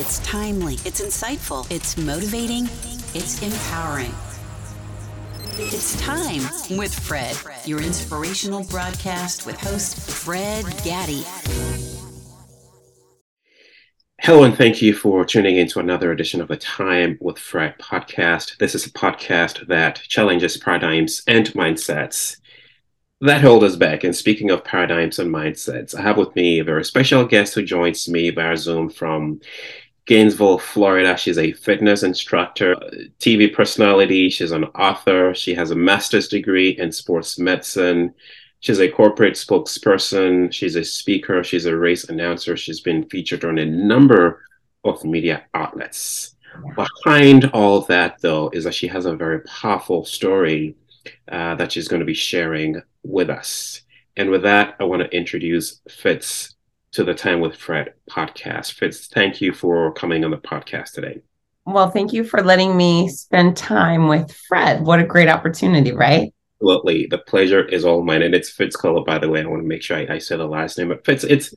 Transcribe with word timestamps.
It's 0.00 0.20
timely, 0.20 0.74
it's 0.84 1.00
insightful, 1.00 1.68
it's 1.72 1.96
motivating, 1.96 2.66
it's 3.16 3.42
empowering. 3.42 4.14
It's 5.56 6.00
time 6.00 6.40
with 6.78 6.96
Fred, 6.96 7.36
your 7.64 7.82
inspirational 7.82 8.62
broadcast 8.62 9.44
with 9.44 9.56
host 9.56 10.08
Fred 10.08 10.64
Gaddy. 10.84 11.24
Hello, 14.20 14.44
and 14.44 14.56
thank 14.56 14.80
you 14.80 14.94
for 14.94 15.24
tuning 15.24 15.56
in 15.56 15.66
to 15.66 15.80
another 15.80 16.12
edition 16.12 16.40
of 16.40 16.46
the 16.46 16.56
Time 16.56 17.18
with 17.20 17.36
Fred 17.36 17.76
podcast. 17.80 18.56
This 18.58 18.76
is 18.76 18.86
a 18.86 18.90
podcast 18.90 19.66
that 19.66 19.96
challenges 20.02 20.56
paradigms 20.56 21.24
and 21.26 21.46
mindsets 21.54 22.36
that 23.20 23.40
hold 23.40 23.64
us 23.64 23.74
back. 23.74 24.04
And 24.04 24.14
speaking 24.14 24.52
of 24.52 24.62
paradigms 24.62 25.18
and 25.18 25.34
mindsets, 25.34 25.92
I 25.92 26.02
have 26.02 26.16
with 26.16 26.36
me 26.36 26.60
a 26.60 26.64
very 26.64 26.84
special 26.84 27.24
guest 27.24 27.54
who 27.54 27.64
joins 27.64 28.08
me 28.08 28.30
via 28.30 28.56
Zoom 28.56 28.90
from 28.90 29.40
Gainesville, 30.08 30.58
Florida. 30.58 31.18
She's 31.18 31.36
a 31.36 31.52
fitness 31.52 32.02
instructor, 32.02 32.74
TV 33.20 33.54
personality. 33.54 34.30
She's 34.30 34.52
an 34.52 34.64
author. 34.64 35.34
She 35.34 35.54
has 35.54 35.70
a 35.70 35.76
master's 35.76 36.28
degree 36.28 36.70
in 36.70 36.90
sports 36.92 37.38
medicine. 37.38 38.14
She's 38.60 38.80
a 38.80 38.88
corporate 38.88 39.34
spokesperson. 39.34 40.50
She's 40.50 40.76
a 40.76 40.84
speaker. 40.84 41.44
She's 41.44 41.66
a 41.66 41.76
race 41.76 42.04
announcer. 42.08 42.56
She's 42.56 42.80
been 42.80 43.06
featured 43.10 43.44
on 43.44 43.58
a 43.58 43.66
number 43.66 44.40
of 44.82 45.04
media 45.04 45.44
outlets. 45.52 46.34
Behind 46.74 47.50
all 47.52 47.82
that, 47.82 48.16
though, 48.22 48.48
is 48.54 48.64
that 48.64 48.74
she 48.74 48.86
has 48.86 49.04
a 49.04 49.14
very 49.14 49.42
powerful 49.42 50.06
story 50.06 50.74
uh, 51.30 51.54
that 51.56 51.70
she's 51.70 51.86
going 51.86 52.00
to 52.00 52.06
be 52.06 52.14
sharing 52.14 52.80
with 53.02 53.28
us. 53.28 53.82
And 54.16 54.30
with 54.30 54.42
that, 54.44 54.74
I 54.80 54.84
want 54.84 55.02
to 55.02 55.14
introduce 55.14 55.82
Fitz 55.86 56.56
to 56.92 57.04
the 57.04 57.14
Time 57.14 57.40
with 57.40 57.56
Fred 57.56 57.94
podcast. 58.10 58.72
Fitz, 58.72 59.06
thank 59.08 59.40
you 59.40 59.52
for 59.52 59.92
coming 59.92 60.24
on 60.24 60.30
the 60.30 60.38
podcast 60.38 60.92
today. 60.92 61.20
Well, 61.66 61.90
thank 61.90 62.12
you 62.12 62.24
for 62.24 62.42
letting 62.42 62.76
me 62.76 63.08
spend 63.08 63.56
time 63.56 64.08
with 64.08 64.32
Fred. 64.48 64.84
What 64.84 65.00
a 65.00 65.04
great 65.04 65.28
opportunity, 65.28 65.92
right? 65.92 66.32
Absolutely. 66.60 67.06
The 67.10 67.18
pleasure 67.18 67.64
is 67.64 67.84
all 67.84 68.02
mine. 68.02 68.22
And 68.22 68.34
it's 68.34 68.50
Fitz 68.50 68.76
Koehler, 68.76 69.04
by 69.04 69.18
the 69.18 69.28
way. 69.28 69.42
I 69.42 69.46
want 69.46 69.62
to 69.62 69.68
make 69.68 69.82
sure 69.82 69.98
I, 69.98 70.14
I 70.14 70.18
say 70.18 70.36
the 70.36 70.46
last 70.46 70.78
name. 70.78 70.88
But 70.88 71.04
Fitz, 71.04 71.24
it's 71.24 71.54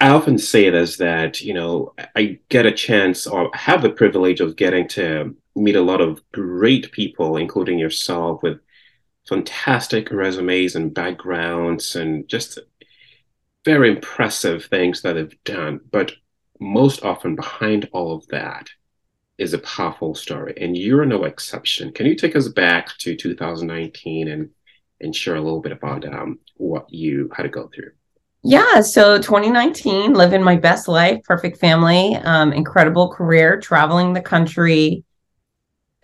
I 0.00 0.08
often 0.08 0.38
say 0.38 0.70
this 0.70 0.96
that, 0.96 1.40
you 1.40 1.54
know, 1.54 1.94
I 2.16 2.38
get 2.48 2.66
a 2.66 2.72
chance 2.72 3.26
or 3.26 3.50
have 3.54 3.82
the 3.82 3.90
privilege 3.90 4.40
of 4.40 4.56
getting 4.56 4.88
to 4.88 5.36
meet 5.54 5.76
a 5.76 5.82
lot 5.82 6.00
of 6.00 6.20
great 6.32 6.90
people, 6.90 7.36
including 7.36 7.78
yourself, 7.78 8.42
with 8.42 8.58
fantastic 9.28 10.10
resumes 10.10 10.74
and 10.74 10.92
backgrounds 10.92 11.96
and 11.96 12.28
just 12.28 12.58
very 13.64 13.90
impressive 13.90 14.66
things 14.66 15.02
that 15.02 15.14
they've 15.14 15.44
done. 15.44 15.80
But 15.90 16.12
most 16.60 17.04
often 17.04 17.34
behind 17.34 17.88
all 17.92 18.14
of 18.14 18.26
that 18.28 18.68
is 19.38 19.52
a 19.52 19.58
powerful 19.58 20.14
story. 20.14 20.54
And 20.60 20.76
you're 20.76 21.04
no 21.04 21.24
exception. 21.24 21.92
Can 21.92 22.06
you 22.06 22.14
take 22.14 22.36
us 22.36 22.48
back 22.48 22.96
to 22.98 23.16
2019 23.16 24.28
and, 24.28 24.50
and 25.00 25.14
share 25.14 25.36
a 25.36 25.40
little 25.40 25.60
bit 25.60 25.72
about 25.72 26.04
um, 26.06 26.38
what 26.56 26.92
you 26.92 27.30
had 27.34 27.42
to 27.42 27.48
go 27.48 27.68
through? 27.74 27.90
Yeah, 28.46 28.82
so 28.82 29.16
2019, 29.16 30.12
living 30.12 30.42
my 30.42 30.56
best 30.56 30.86
life, 30.86 31.22
perfect 31.24 31.58
family, 31.58 32.16
um, 32.16 32.52
incredible 32.52 33.10
career, 33.10 33.58
traveling 33.58 34.12
the 34.12 34.20
country, 34.20 35.02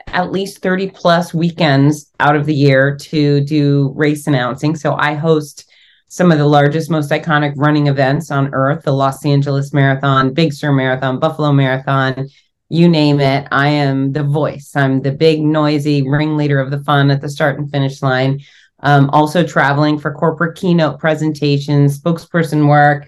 at 0.07 0.33
least 0.33 0.63
30 0.63 0.91
plus 0.91 1.35
weekends 1.35 2.11
out 2.19 2.35
of 2.35 2.47
the 2.47 2.55
year 2.55 2.97
to 2.97 3.43
do 3.43 3.93
race 3.95 4.27
announcing. 4.27 4.75
So 4.75 4.95
I 4.95 5.15
host 5.15 5.70
some 6.11 6.33
of 6.33 6.39
the 6.39 6.47
largest, 6.47 6.91
most 6.91 7.13
iconic 7.13 7.55
running 7.57 7.87
events 7.87 8.33
on 8.33 8.53
earth 8.53 8.83
the 8.83 8.93
Los 8.93 9.25
Angeles 9.25 9.73
Marathon, 9.73 10.35
Big 10.35 10.53
Sur 10.53 10.73
Marathon, 10.73 11.21
Buffalo 11.21 11.53
Marathon, 11.53 12.29
you 12.69 12.89
name 12.89 13.21
it. 13.21 13.47
I 13.53 13.69
am 13.69 14.13
the 14.13 14.25
voice. 14.25 14.73
I'm 14.75 15.03
the 15.03 15.13
big, 15.13 15.41
noisy 15.41 16.03
ringleader 16.03 16.59
of 16.59 16.73
the 16.73 16.83
fun 16.83 17.13
at 17.13 17.21
the 17.21 17.29
start 17.29 17.61
and 17.61 17.71
finish 17.71 18.03
line. 18.03 18.41
Um, 18.81 19.09
also 19.11 19.47
traveling 19.47 20.01
for 20.01 20.13
corporate 20.13 20.59
keynote 20.59 20.99
presentations, 20.99 22.01
spokesperson 22.01 22.69
work, 22.69 23.07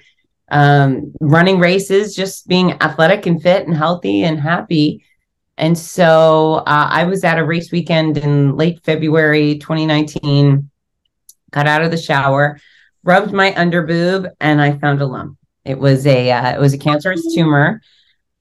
um, 0.52 1.12
running 1.20 1.58
races, 1.58 2.14
just 2.14 2.46
being 2.46 2.72
athletic 2.80 3.26
and 3.26 3.42
fit 3.42 3.66
and 3.66 3.76
healthy 3.76 4.22
and 4.22 4.38
happy. 4.38 5.04
And 5.58 5.76
so 5.76 6.62
uh, 6.66 6.88
I 6.88 7.04
was 7.04 7.24
at 7.24 7.38
a 7.38 7.44
race 7.44 7.72
weekend 7.72 8.16
in 8.16 8.56
late 8.56 8.84
February 8.84 9.58
2019, 9.58 10.70
got 11.50 11.66
out 11.66 11.82
of 11.82 11.90
the 11.90 11.98
shower, 11.98 12.60
rubbed 13.04 13.32
my 13.32 13.52
underboob, 13.52 14.30
and 14.40 14.60
I 14.60 14.78
found 14.78 15.00
a 15.00 15.06
lump. 15.06 15.38
It 15.64 15.78
was 15.78 16.06
a 16.06 16.30
uh, 16.30 16.54
it 16.54 16.60
was 16.60 16.72
a 16.72 16.78
cancerous 16.78 17.34
tumor, 17.34 17.80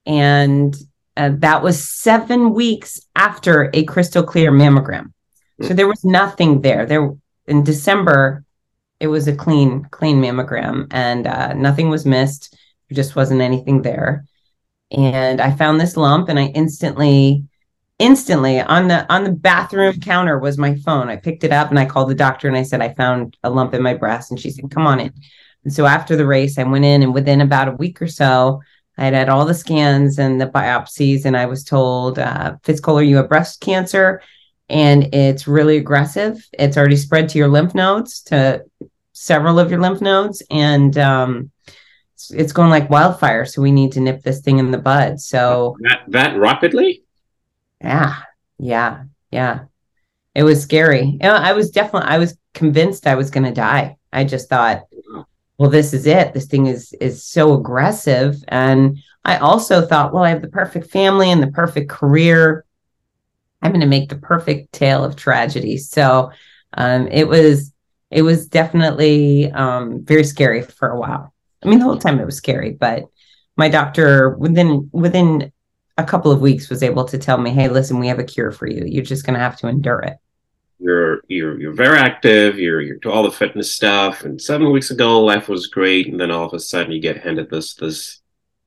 and 0.06 0.76
uh, 1.18 1.32
that 1.36 1.62
was 1.64 1.88
seven 1.88 2.54
weeks 2.54 3.02
after 3.16 3.70
a 3.74 3.84
crystal 3.84 4.24
clear 4.24 4.52
mammogram. 4.52 5.14
So 5.62 5.74
there 5.74 5.88
was 5.88 6.04
nothing 6.04 6.62
there. 6.62 6.86
There 6.86 7.14
in 7.46 7.64
December, 7.64 8.44
it 9.00 9.08
was 9.08 9.28
a 9.28 9.36
clean 9.36 9.88
clean 9.92 10.22
mammogram, 10.22 10.88
and 10.92 11.28
uh, 11.28 11.54
nothing 11.54 11.90
was 11.90 12.06
missed. 12.06 12.56
There 12.90 12.96
just 12.96 13.16
wasn't 13.16 13.42
anything 13.42 13.82
there 13.82 14.26
and 14.92 15.40
I 15.40 15.52
found 15.52 15.80
this 15.80 15.96
lump 15.96 16.30
and 16.30 16.38
I 16.38 16.48
instantly 16.48 17.46
instantly 18.02 18.60
on 18.60 18.88
the 18.88 19.12
on 19.14 19.24
the 19.24 19.32
bathroom 19.32 20.00
counter 20.00 20.40
was 20.40 20.58
my 20.58 20.76
phone. 20.76 21.08
I 21.08 21.16
picked 21.16 21.44
it 21.44 21.52
up 21.52 21.70
and 21.70 21.80
I 21.80 21.86
called 21.86 22.10
the 22.10 22.16
doctor 22.16 22.48
and 22.48 22.58
I 22.58 22.64
said 22.64 22.82
I 22.82 22.94
found 22.96 23.38
a 23.44 23.50
lump 23.50 23.74
in 23.74 23.82
my 23.82 23.94
breast 23.94 24.32
and 24.32 24.40
she 24.40 24.50
said 24.50 24.72
come 24.72 24.88
on 24.88 25.00
in. 25.00 25.14
And 25.64 25.72
so 25.72 25.86
after 25.86 26.16
the 26.16 26.26
race 26.26 26.58
I 26.58 26.64
went 26.64 26.86
in 26.86 27.04
and 27.04 27.14
within 27.14 27.42
about 27.42 27.68
a 27.68 27.74
week 27.74 28.02
or 28.02 28.08
so 28.08 28.62
I 28.98 29.06
had 29.06 29.14
had 29.14 29.30
all 29.30 29.46
the 29.46 29.54
scans 29.54 30.18
and 30.18 30.42
the 30.42 30.48
biopsies 30.48 31.26
and 31.26 31.38
I 31.38 31.46
was 31.46 31.64
told 31.64 32.18
uh, 32.18 32.56
Fitz 32.64 32.82
Koehler 32.82 33.08
you 33.08 33.18
have 33.18 33.30
breast 33.30 33.62
cancer 33.62 34.22
and 34.68 35.14
it's 35.14 35.48
really 35.48 35.78
aggressive. 35.78 36.44
It's 36.54 36.78
already 36.78 36.98
spread 36.98 37.30
to 37.30 37.38
your 37.38 37.50
lymph 37.50 37.76
nodes 37.76 38.22
to 38.24 38.66
several 39.14 39.60
of 39.60 39.70
your 39.70 39.80
lymph 39.80 40.02
nodes 40.02 40.42
and 40.50 40.98
um, 40.98 41.52
it's 42.32 42.54
going 42.54 42.70
like 42.72 42.90
wildfire. 42.90 43.46
So 43.46 43.62
we 43.62 43.72
need 43.72 43.92
to 43.94 44.00
nip 44.00 44.24
this 44.24 44.42
thing 44.42 44.58
in 44.58 44.72
the 44.72 44.78
bud. 44.78 45.20
So 45.20 45.78
that 45.82 46.02
that 46.08 46.38
rapidly. 46.38 47.04
Yeah, 47.84 48.16
yeah, 48.60 49.04
yeah. 49.32 49.66
It 50.36 50.44
was 50.44 50.62
scary. 50.62 51.06
You 51.06 51.18
know, 51.20 51.34
I 51.36 51.54
was 51.54 51.72
definitely 51.72 52.10
I 52.10 52.20
was 52.20 52.38
convinced 52.54 53.08
I 53.08 53.16
was 53.16 53.32
going 53.32 53.44
to 53.46 53.52
die. 53.52 53.98
I 54.14 54.24
just 54.24 54.50
thought, 54.50 54.84
well, 55.58 55.70
this 55.70 55.94
is 55.94 56.06
it. 56.08 56.34
This 56.34 56.46
thing 56.48 56.68
is 56.68 56.94
is 57.02 57.24
so 57.24 57.54
aggressive, 57.54 58.38
and 58.48 58.98
I 59.26 59.38
also 59.38 59.86
thought, 59.86 60.14
well, 60.14 60.24
I 60.24 60.30
have 60.30 60.42
the 60.42 60.48
perfect 60.48 60.92
family 60.92 61.32
and 61.32 61.42
the 61.44 61.52
perfect 61.52 61.90
career. 61.90 62.66
I'm 63.62 63.72
going 63.72 63.82
to 63.82 63.88
make 63.88 64.10
the 64.10 64.16
perfect 64.16 64.74
tale 64.74 65.04
of 65.04 65.16
tragedy. 65.16 65.78
So 65.78 66.32
um, 66.74 67.08
it 67.08 67.28
was 67.28 67.74
it 68.10 68.24
was 68.24 68.48
definitely 68.48 69.52
um, 69.52 70.04
very 70.04 70.24
scary 70.24 70.62
for 70.62 70.90
a 70.90 71.00
while. 71.00 71.34
I 71.64 71.68
mean, 71.68 71.80
the 71.80 71.86
whole 71.86 71.98
time 71.98 72.20
it 72.20 72.26
was 72.26 72.38
scary, 72.38 72.72
but 72.72 73.06
my 73.56 73.70
doctor 73.70 74.32
within 74.32 74.90
within 74.92 75.52
a 76.02 76.06
couple 76.06 76.32
of 76.32 76.42
weeks 76.42 76.70
was 76.70 76.84
able 76.84 77.06
to 77.06 77.18
tell 77.18 77.38
me, 77.38 77.52
"Hey, 77.52 77.68
listen, 77.68 78.00
we 78.00 78.08
have 78.08 78.20
a 78.20 78.24
cure 78.24 78.52
for 78.52 78.68
you. 78.68 78.84
You're 78.86 79.04
just 79.04 79.26
going 79.26 79.36
to 79.36 79.40
have 79.40 79.58
to 79.58 79.68
endure 79.68 80.00
it." 80.00 80.18
You're 80.80 81.22
you're 81.28 81.60
you're 81.60 81.74
very 81.74 81.98
active. 81.98 82.60
You're 82.60 82.82
you're 82.82 82.98
to 82.98 83.12
all 83.12 83.24
the 83.24 83.32
fitness 83.32 83.76
stuff. 83.76 84.24
And 84.24 84.42
seven 84.42 84.72
weeks 84.72 84.92
ago, 84.92 85.22
life 85.22 85.48
was 85.48 85.68
great, 85.68 86.08
and 86.08 86.20
then 86.20 86.32
all 86.32 86.46
of 86.46 86.54
a 86.54 86.60
sudden, 86.60 86.92
you 86.92 87.02
get 87.02 87.18
handed 87.18 87.50
this 87.50 87.76
this 87.76 88.22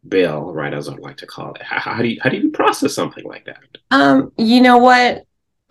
bill, 0.08 0.52
right? 0.52 0.72
As 0.72 0.88
I 0.88 0.94
like 0.94 1.16
to 1.18 1.26
call 1.26 1.54
it. 1.54 1.62
How, 1.62 1.78
how 1.78 2.02
do 2.02 2.08
you 2.08 2.20
how 2.22 2.30
do 2.30 2.36
you 2.36 2.50
process 2.50 2.94
something 2.94 3.24
like 3.24 3.46
that? 3.46 3.58
Um, 3.90 4.32
you 4.38 4.60
know 4.60 4.78
what? 4.78 5.24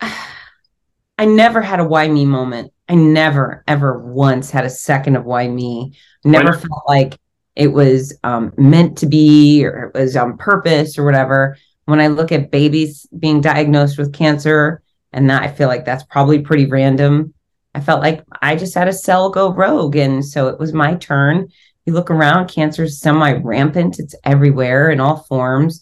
I 1.16 1.26
never 1.26 1.62
had 1.62 1.80
a 1.80 1.84
why 1.84 2.08
me 2.08 2.26
moment. 2.26 2.72
I 2.88 2.96
never 2.96 3.64
ever 3.66 3.98
once 3.98 4.50
had 4.50 4.64
a 4.64 4.70
second 4.70 5.16
of 5.16 5.24
why 5.24 5.48
me 5.48 5.94
never 6.24 6.52
felt 6.52 6.82
like 6.86 7.18
it 7.56 7.68
was 7.68 8.16
um, 8.24 8.52
meant 8.56 8.98
to 8.98 9.06
be 9.06 9.64
or 9.64 9.84
it 9.94 9.98
was 9.98 10.16
on 10.16 10.36
purpose 10.36 10.98
or 10.98 11.04
whatever. 11.04 11.56
When 11.86 12.00
I 12.00 12.06
look 12.06 12.32
at 12.32 12.50
babies 12.50 13.06
being 13.18 13.40
diagnosed 13.40 13.98
with 13.98 14.12
cancer, 14.12 14.82
and 15.14 15.30
that 15.30 15.42
I 15.42 15.48
feel 15.48 15.68
like 15.68 15.84
that's 15.84 16.02
probably 16.02 16.40
pretty 16.40 16.66
random. 16.66 17.32
I 17.74 17.80
felt 17.80 18.02
like 18.02 18.24
I 18.42 18.56
just 18.56 18.74
had 18.74 18.88
a 18.88 18.92
cell 18.92 19.30
go 19.30 19.52
rogue. 19.52 19.96
And 19.96 20.24
so 20.24 20.48
it 20.48 20.58
was 20.58 20.72
my 20.72 20.96
turn. 20.96 21.48
You 21.86 21.92
look 21.92 22.10
around, 22.10 22.48
cancer 22.48 22.84
is 22.84 23.00
semi 23.00 23.32
rampant, 23.32 23.98
it's 23.98 24.14
everywhere 24.24 24.90
in 24.90 25.00
all 25.00 25.18
forms. 25.24 25.80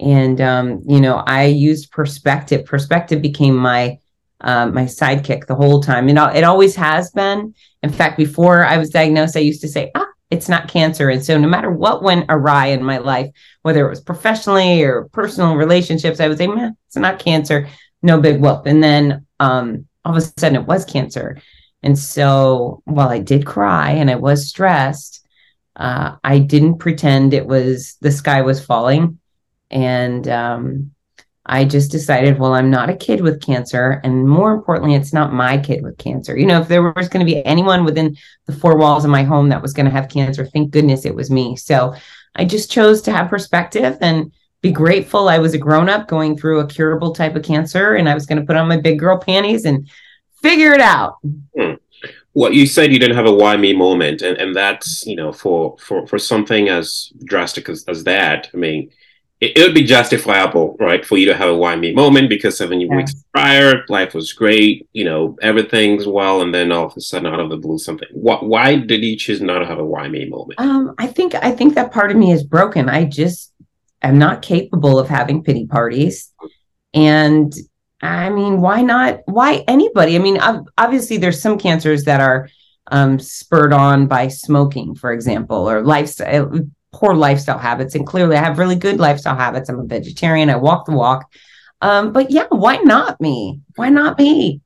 And, 0.00 0.40
um, 0.40 0.82
you 0.86 1.00
know, 1.00 1.22
I 1.26 1.44
used 1.44 1.92
perspective. 1.92 2.66
Perspective 2.66 3.22
became 3.22 3.56
my 3.56 3.98
um, 4.40 4.74
my 4.74 4.84
sidekick 4.84 5.46
the 5.46 5.54
whole 5.54 5.80
time. 5.80 6.08
You 6.08 6.14
know, 6.14 6.26
it 6.26 6.44
always 6.44 6.76
has 6.76 7.10
been. 7.12 7.54
In 7.82 7.90
fact, 7.90 8.18
before 8.18 8.64
I 8.64 8.76
was 8.76 8.90
diagnosed, 8.90 9.36
I 9.36 9.40
used 9.40 9.62
to 9.62 9.68
say, 9.68 9.90
ah, 9.94 10.06
it's 10.34 10.48
not 10.48 10.68
cancer. 10.68 11.08
And 11.08 11.24
so 11.24 11.38
no 11.38 11.48
matter 11.48 11.70
what 11.70 12.02
went 12.02 12.26
awry 12.28 12.66
in 12.66 12.82
my 12.82 12.98
life, 12.98 13.30
whether 13.62 13.86
it 13.86 13.90
was 13.90 14.00
professionally 14.00 14.82
or 14.82 15.04
personal 15.12 15.54
relationships, 15.54 16.18
I 16.18 16.26
would 16.26 16.38
say, 16.38 16.48
man, 16.48 16.76
it's 16.88 16.96
not 16.96 17.20
cancer. 17.20 17.68
No 18.02 18.20
big 18.20 18.40
whoop. 18.40 18.66
And 18.66 18.82
then 18.82 19.24
um, 19.38 19.86
all 20.04 20.16
of 20.16 20.18
a 20.18 20.40
sudden 20.40 20.60
it 20.60 20.66
was 20.66 20.84
cancer. 20.84 21.40
And 21.84 21.96
so 21.96 22.82
while 22.84 23.10
I 23.10 23.20
did 23.20 23.46
cry 23.46 23.90
and 23.92 24.10
I 24.10 24.16
was 24.16 24.48
stressed, 24.48 25.24
uh, 25.76 26.16
I 26.24 26.40
didn't 26.40 26.78
pretend 26.78 27.32
it 27.32 27.46
was 27.46 27.96
the 28.00 28.10
sky 28.10 28.42
was 28.42 28.64
falling. 28.64 29.20
And 29.70 30.26
um, 30.28 30.90
I 31.46 31.64
just 31.64 31.90
decided, 31.90 32.38
well, 32.38 32.54
I'm 32.54 32.70
not 32.70 32.88
a 32.88 32.96
kid 32.96 33.20
with 33.20 33.42
cancer. 33.42 34.00
And 34.02 34.28
more 34.28 34.52
importantly, 34.52 34.94
it's 34.94 35.12
not 35.12 35.32
my 35.32 35.58
kid 35.58 35.82
with 35.82 35.98
cancer. 35.98 36.36
You 36.38 36.46
know, 36.46 36.60
if 36.60 36.68
there 36.68 36.82
was 36.82 37.08
going 37.08 37.24
to 37.24 37.30
be 37.30 37.44
anyone 37.44 37.84
within 37.84 38.16
the 38.46 38.54
four 38.54 38.78
walls 38.78 39.04
of 39.04 39.10
my 39.10 39.24
home 39.24 39.50
that 39.50 39.60
was 39.60 39.74
going 39.74 39.86
to 39.86 39.92
have 39.92 40.08
cancer, 40.08 40.46
thank 40.46 40.70
goodness 40.70 41.04
it 41.04 41.14
was 41.14 41.30
me. 41.30 41.56
So 41.56 41.94
I 42.34 42.46
just 42.46 42.70
chose 42.70 43.02
to 43.02 43.12
have 43.12 43.28
perspective 43.28 43.98
and 44.00 44.32
be 44.62 44.72
grateful 44.72 45.28
I 45.28 45.38
was 45.38 45.52
a 45.52 45.58
grown 45.58 45.90
up 45.90 46.08
going 46.08 46.38
through 46.38 46.60
a 46.60 46.66
curable 46.66 47.12
type 47.12 47.36
of 47.36 47.42
cancer 47.42 47.96
and 47.96 48.08
I 48.08 48.14
was 48.14 48.24
going 48.24 48.40
to 48.40 48.46
put 48.46 48.56
on 48.56 48.66
my 48.66 48.78
big 48.78 48.98
girl 48.98 49.18
panties 49.18 49.66
and 49.66 49.86
figure 50.40 50.72
it 50.72 50.80
out. 50.80 51.18
Hmm. 51.54 51.74
Well, 52.32 52.52
you 52.52 52.66
said 52.66 52.90
you 52.90 52.98
didn't 52.98 53.16
have 53.16 53.26
a 53.26 53.32
why 53.32 53.56
me 53.56 53.74
moment, 53.74 54.22
and, 54.22 54.36
and 54.38 54.56
that's 54.56 55.06
you 55.06 55.14
know 55.14 55.32
for 55.32 55.76
for 55.78 56.04
for 56.06 56.18
something 56.18 56.68
as 56.68 57.12
drastic 57.24 57.68
as, 57.68 57.84
as 57.86 58.02
that. 58.04 58.50
I 58.52 58.56
mean, 58.56 58.90
it, 59.40 59.58
it 59.58 59.62
would 59.62 59.74
be 59.74 59.84
justifiable, 59.84 60.76
right, 60.78 61.04
for 61.04 61.18
you 61.18 61.26
to 61.26 61.36
have 61.36 61.48
a 61.48 61.56
why 61.56 61.76
me 61.76 61.92
moment 61.92 62.28
because 62.28 62.56
seven 62.56 62.80
yeah. 62.80 62.94
weeks 62.94 63.14
prior, 63.32 63.84
life 63.88 64.14
was 64.14 64.32
great, 64.32 64.88
you 64.92 65.04
know, 65.04 65.36
everything's 65.42 66.06
well, 66.06 66.42
and 66.42 66.54
then 66.54 66.72
all 66.72 66.86
of 66.86 66.96
a 66.96 67.00
sudden, 67.00 67.32
out 67.32 67.40
of 67.40 67.50
the 67.50 67.56
blue, 67.56 67.78
something. 67.78 68.08
What? 68.12 68.46
Why 68.46 68.76
did 68.76 69.04
you 69.04 69.16
choose 69.16 69.40
not 69.40 69.58
to 69.60 69.66
have 69.66 69.78
a 69.78 69.84
why 69.84 70.08
me 70.08 70.28
moment? 70.28 70.60
Um, 70.60 70.94
I 70.98 71.06
think 71.06 71.34
I 71.34 71.50
think 71.50 71.74
that 71.74 71.92
part 71.92 72.10
of 72.10 72.16
me 72.16 72.32
is 72.32 72.44
broken. 72.44 72.88
I 72.88 73.04
just 73.04 73.52
am 74.02 74.18
not 74.18 74.42
capable 74.42 74.98
of 74.98 75.08
having 75.08 75.42
pity 75.42 75.66
parties. 75.66 76.32
And 76.92 77.52
I 78.00 78.30
mean, 78.30 78.60
why 78.60 78.82
not? 78.82 79.20
Why 79.26 79.64
anybody? 79.66 80.14
I 80.14 80.18
mean, 80.18 80.38
obviously, 80.78 81.16
there's 81.16 81.40
some 81.40 81.58
cancers 81.58 82.04
that 82.04 82.20
are 82.20 82.48
um, 82.88 83.18
spurred 83.18 83.72
on 83.72 84.06
by 84.06 84.28
smoking, 84.28 84.94
for 84.94 85.12
example, 85.12 85.68
or 85.68 85.82
lifestyle, 85.82 86.52
poor 86.94 87.14
lifestyle 87.14 87.58
habits. 87.58 87.94
And 87.94 88.06
clearly, 88.06 88.36
I 88.36 88.44
have 88.44 88.58
really 88.58 88.76
good 88.76 88.98
lifestyle 89.00 89.36
habits. 89.36 89.68
I'm 89.68 89.80
a 89.80 89.84
vegetarian, 89.84 90.50
I 90.50 90.56
walk 90.56 90.86
the 90.86 90.92
walk. 90.92 91.30
Um, 91.80 92.12
but 92.12 92.30
yeah, 92.30 92.46
why 92.48 92.76
not 92.76 93.20
me? 93.20 93.60
Why 93.76 93.88
not 93.88 94.18
me? 94.18 94.60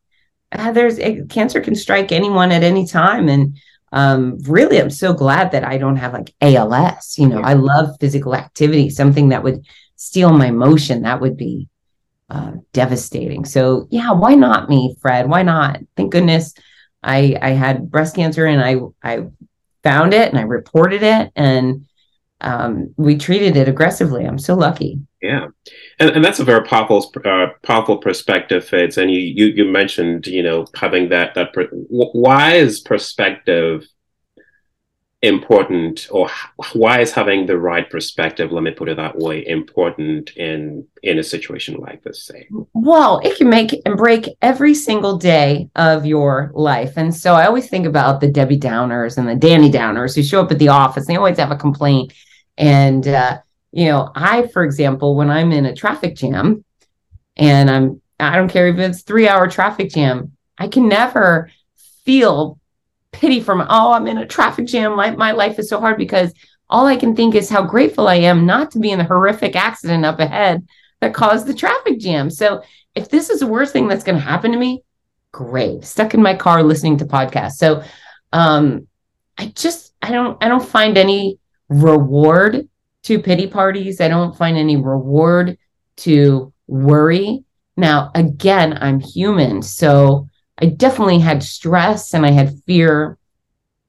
Uh, 0.52 0.72
there's 0.72 0.98
cancer 1.28 1.60
can 1.60 1.74
strike 1.74 2.12
anyone 2.12 2.52
at 2.52 2.62
any 2.62 2.86
time. 2.86 3.28
And 3.28 3.58
um, 3.92 4.38
really, 4.42 4.80
I'm 4.80 4.90
so 4.90 5.12
glad 5.12 5.52
that 5.52 5.64
I 5.64 5.78
don't 5.78 5.96
have 5.96 6.12
like 6.12 6.34
ALS. 6.40 7.18
You 7.18 7.28
know, 7.28 7.40
I 7.40 7.54
love 7.54 7.96
physical 8.00 8.34
activity, 8.34 8.90
something 8.90 9.30
that 9.30 9.42
would 9.42 9.64
steal 9.96 10.32
my 10.32 10.50
motion. 10.50 11.02
That 11.02 11.20
would 11.20 11.36
be 11.36 11.68
uh, 12.30 12.52
devastating. 12.72 13.44
So, 13.44 13.88
yeah, 13.90 14.12
why 14.12 14.34
not 14.34 14.68
me, 14.68 14.96
Fred? 15.00 15.28
Why 15.28 15.42
not? 15.42 15.80
Thank 15.96 16.12
goodness 16.12 16.54
I 17.02 17.38
I 17.40 17.50
had 17.50 17.90
breast 17.90 18.16
cancer 18.16 18.44
and 18.46 18.62
I 18.62 18.76
I 19.02 19.26
found 19.82 20.14
it 20.14 20.28
and 20.28 20.38
I 20.38 20.42
reported 20.42 21.02
it 21.02 21.32
and 21.36 21.86
um, 22.40 22.94
we 22.96 23.16
treated 23.16 23.56
it 23.56 23.68
aggressively. 23.68 24.24
I'm 24.24 24.38
so 24.38 24.54
lucky. 24.54 25.00
Yeah, 25.20 25.48
and, 25.98 26.10
and 26.10 26.24
that's 26.24 26.38
a 26.38 26.44
very 26.44 26.64
powerful 26.64 27.12
uh, 27.24 27.48
powerful 27.62 27.98
perspective, 27.98 28.64
Fitz. 28.64 28.96
And 28.96 29.10
you, 29.10 29.20
you 29.20 29.46
you 29.46 29.64
mentioned 29.64 30.26
you 30.26 30.42
know 30.42 30.66
having 30.74 31.08
that 31.08 31.34
that 31.34 31.52
per- 31.52 31.68
why 31.70 32.54
is 32.54 32.80
perspective 32.80 33.84
important, 35.22 36.06
or 36.10 36.30
why 36.74 37.00
is 37.00 37.12
having 37.12 37.46
the 37.46 37.58
right 37.58 37.88
perspective? 37.90 38.52
Let 38.52 38.62
me 38.62 38.70
put 38.70 38.88
it 38.88 38.96
that 38.96 39.18
way, 39.18 39.44
important 39.46 40.30
in 40.36 40.86
in 41.02 41.18
a 41.18 41.22
situation 41.22 41.76
like 41.76 42.02
this. 42.04 42.24
Say, 42.24 42.48
well, 42.72 43.18
it 43.24 43.36
can 43.36 43.48
make 43.48 43.74
and 43.84 43.96
break 43.96 44.28
every 44.42 44.74
single 44.74 45.16
day 45.16 45.68
of 45.74 46.06
your 46.06 46.50
life. 46.54 46.92
And 46.96 47.14
so 47.14 47.34
I 47.34 47.46
always 47.46 47.68
think 47.68 47.86
about 47.86 48.20
the 48.20 48.30
Debbie 48.30 48.58
Downers 48.58 49.18
and 49.18 49.28
the 49.28 49.34
Danny 49.34 49.70
Downers 49.70 50.14
who 50.14 50.22
show 50.22 50.42
up 50.42 50.52
at 50.52 50.58
the 50.58 50.68
office. 50.68 51.06
They 51.06 51.16
always 51.16 51.38
have 51.38 51.50
a 51.50 51.56
complaint, 51.56 52.12
and 52.58 53.06
uh, 53.06 53.38
you 53.72 53.86
know, 53.86 54.10
I, 54.14 54.48
for 54.48 54.64
example, 54.64 55.14
when 55.14 55.30
I'm 55.30 55.52
in 55.52 55.64
a 55.64 55.74
traffic 55.74 56.16
jam 56.16 56.64
and 57.36 57.70
I'm, 57.70 58.02
I 58.18 58.36
don't 58.36 58.50
care 58.50 58.68
if 58.68 58.78
it's 58.78 59.02
three 59.02 59.28
hour 59.28 59.48
traffic 59.48 59.90
jam, 59.90 60.32
I 60.58 60.68
can 60.68 60.88
never 60.88 61.50
feel 62.04 62.58
pity 63.12 63.40
my, 63.40 63.66
oh, 63.70 63.92
I'm 63.92 64.06
in 64.06 64.18
a 64.18 64.26
traffic 64.26 64.66
jam. 64.66 64.96
My, 64.96 65.12
my 65.12 65.32
life 65.32 65.58
is 65.58 65.68
so 65.68 65.80
hard 65.80 65.96
because 65.96 66.32
all 66.68 66.86
I 66.86 66.96
can 66.96 67.14
think 67.14 67.34
is 67.34 67.48
how 67.48 67.62
grateful 67.62 68.08
I 68.08 68.16
am 68.16 68.44
not 68.44 68.72
to 68.72 68.78
be 68.78 68.90
in 68.90 68.98
the 68.98 69.04
horrific 69.04 69.54
accident 69.56 70.04
up 70.04 70.18
ahead 70.18 70.66
that 71.00 71.14
caused 71.14 71.46
the 71.46 71.54
traffic 71.54 72.00
jam. 72.00 72.28
So 72.30 72.62
if 72.94 73.08
this 73.08 73.30
is 73.30 73.40
the 73.40 73.46
worst 73.46 73.72
thing 73.72 73.86
that's 73.86 74.04
going 74.04 74.18
to 74.18 74.24
happen 74.24 74.50
to 74.50 74.58
me, 74.58 74.82
great. 75.30 75.84
Stuck 75.84 76.14
in 76.14 76.22
my 76.22 76.34
car 76.34 76.62
listening 76.62 76.98
to 76.98 77.04
podcasts. 77.04 77.52
So 77.52 77.82
um 78.32 78.88
I 79.38 79.46
just 79.46 79.94
I 80.02 80.10
don't 80.10 80.42
I 80.42 80.48
don't 80.48 80.66
find 80.66 80.98
any 80.98 81.38
reward 81.68 82.68
to 83.04 83.18
pity 83.18 83.46
parties. 83.46 84.00
I 84.00 84.08
don't 84.08 84.36
find 84.36 84.56
any 84.56 84.76
reward 84.76 85.58
to 85.98 86.52
worry. 86.66 87.44
Now, 87.76 88.10
again, 88.14 88.76
I'm 88.80 89.00
human. 89.00 89.62
So 89.62 90.28
I 90.60 90.66
definitely 90.66 91.18
had 91.18 91.42
stress 91.42 92.14
and 92.14 92.26
I 92.26 92.30
had 92.30 92.58
fear 92.66 93.18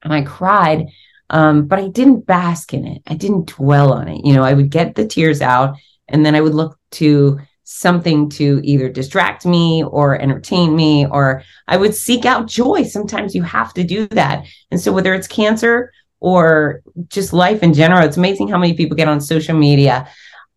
and 0.03 0.13
I 0.13 0.21
cried, 0.21 0.87
um, 1.29 1.67
but 1.67 1.79
I 1.79 1.87
didn't 1.87 2.25
bask 2.25 2.73
in 2.73 2.85
it. 2.85 3.01
I 3.07 3.15
didn't 3.15 3.47
dwell 3.47 3.93
on 3.93 4.07
it. 4.07 4.25
You 4.25 4.33
know, 4.33 4.43
I 4.43 4.53
would 4.53 4.69
get 4.69 4.95
the 4.95 5.07
tears 5.07 5.41
out 5.41 5.75
and 6.07 6.25
then 6.25 6.35
I 6.35 6.41
would 6.41 6.53
look 6.53 6.77
to 6.91 7.39
something 7.69 8.29
to 8.29 8.59
either 8.63 8.89
distract 8.89 9.45
me 9.45 9.83
or 9.83 10.19
entertain 10.19 10.75
me, 10.75 11.05
or 11.05 11.43
I 11.67 11.77
would 11.77 11.93
seek 11.93 12.25
out 12.25 12.47
joy. 12.47 12.83
Sometimes 12.83 13.35
you 13.35 13.43
have 13.43 13.75
to 13.75 13.83
do 13.83 14.07
that. 14.07 14.47
And 14.71 14.81
so, 14.81 14.91
whether 14.91 15.13
it's 15.13 15.27
cancer 15.27 15.91
or 16.19 16.81
just 17.07 17.33
life 17.33 17.63
in 17.63 17.73
general. 17.73 18.05
It's 18.05 18.17
amazing 18.17 18.49
how 18.49 18.57
many 18.57 18.73
people 18.73 18.97
get 18.97 19.07
on 19.07 19.21
social 19.21 19.57
media. 19.57 20.07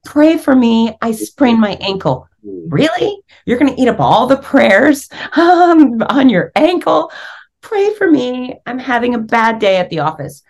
Pray 0.05 0.37
for 0.37 0.55
me. 0.55 0.97
I 1.01 1.13
sprained 1.13 1.61
my 1.61 1.77
ankle. 1.81 2.29
Really? 2.43 3.23
You're 3.47 3.59
going 3.59 3.75
to 3.75 3.81
eat 3.81 3.89
up 3.89 4.01
all 4.01 4.27
the 4.27 4.37
prayers 4.37 5.09
um, 5.37 6.03
on 6.03 6.29
your 6.29 6.53
ankle? 6.57 7.13
Pray 7.61 7.95
for 7.95 8.11
me. 8.11 8.55
I'm 8.67 8.79
having 8.79 9.15
a 9.15 9.19
bad 9.19 9.59
day 9.59 9.77
at 9.77 9.91
the 9.91 10.01
office. 10.01 10.43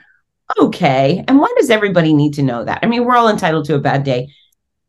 Okay. 0.61 1.25
And 1.29 1.38
why 1.38 1.53
does 1.58 1.70
everybody 1.70 2.15
need 2.15 2.35
to 2.35 2.43
know 2.43 2.65
that? 2.65 2.81
I 2.82 2.87
mean, 2.87 3.05
we're 3.05 3.17
all 3.17 3.29
entitled 3.29 3.67
to 3.67 3.75
a 3.75 3.81
bad 3.81 4.05
day. 4.05 4.31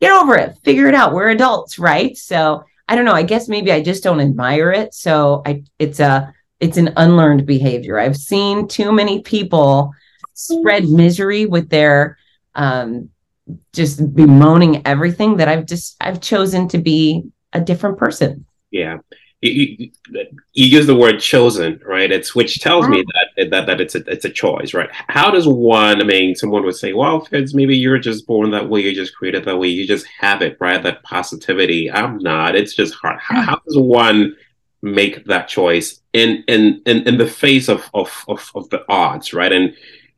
Get 0.01 0.11
over 0.11 0.35
it. 0.35 0.57
Figure 0.63 0.87
it 0.87 0.95
out. 0.95 1.13
We're 1.13 1.29
adults, 1.29 1.79
right? 1.79 2.17
So 2.17 2.63
I 2.87 2.95
don't 2.95 3.05
know. 3.05 3.13
I 3.13 3.23
guess 3.23 3.47
maybe 3.47 3.71
I 3.71 3.81
just 3.81 4.03
don't 4.03 4.19
admire 4.19 4.71
it. 4.71 4.93
So 4.93 5.41
I 5.45 5.63
it's 5.79 5.99
a 5.99 6.33
it's 6.59 6.77
an 6.77 6.93
unlearned 6.97 7.45
behavior. 7.45 7.97
I've 7.97 8.17
seen 8.17 8.67
too 8.67 8.91
many 8.91 9.21
people 9.21 9.93
spread 10.33 10.89
misery 10.89 11.45
with 11.45 11.69
their 11.69 12.17
um, 12.55 13.09
just 13.73 14.15
bemoaning 14.15 14.85
everything 14.85 15.37
that 15.37 15.47
I've 15.47 15.65
just 15.65 15.95
I've 16.01 16.21
chosen 16.21 16.67
to 16.69 16.77
be 16.77 17.23
a 17.51 17.59
different 17.59 17.97
person. 17.97 18.45
Yeah. 18.71 18.97
You, 19.41 19.51
you, 19.77 19.91
you 20.53 20.65
use 20.67 20.87
the 20.87 20.95
word 20.95 21.19
chosen, 21.19 21.81
right? 21.85 22.09
It's 22.09 22.33
which 22.33 22.61
tells 22.61 22.87
me 22.87 23.03
that 23.35 23.49
that 23.51 23.65
that 23.65 23.81
it's 23.81 23.93
a 23.93 23.99
it's 24.09 24.23
a 24.23 24.29
choice, 24.29 24.73
right? 24.73 24.89
How 24.91 25.31
does 25.31 25.45
one? 25.45 25.99
I 25.99 26.05
mean, 26.05 26.33
someone 26.33 26.63
would 26.63 26.77
say, 26.77 26.93
"Well, 26.93 27.25
Fitz, 27.25 27.53
maybe 27.53 27.75
you're 27.75 27.99
just 27.99 28.25
born 28.25 28.51
that 28.51 28.69
way. 28.69 28.79
You 28.79 28.95
just 28.95 29.13
created 29.13 29.43
that 29.43 29.57
way. 29.57 29.67
You 29.67 29.85
just 29.85 30.07
have 30.17 30.41
it, 30.41 30.55
right? 30.61 30.81
That 30.81 31.03
positivity." 31.03 31.91
I'm 31.91 32.19
not. 32.19 32.55
It's 32.55 32.73
just 32.73 32.93
hard. 32.93 33.19
How, 33.19 33.41
how 33.41 33.55
does 33.65 33.77
one 33.77 34.33
make 34.81 35.25
that 35.25 35.49
choice 35.49 35.99
in 36.13 36.45
in 36.47 36.81
in, 36.85 37.05
in 37.05 37.17
the 37.17 37.27
face 37.27 37.67
of, 37.67 37.89
of 37.93 38.23
of 38.29 38.49
of 38.55 38.69
the 38.69 38.85
odds, 38.87 39.33
right? 39.33 39.51
And 39.51 39.75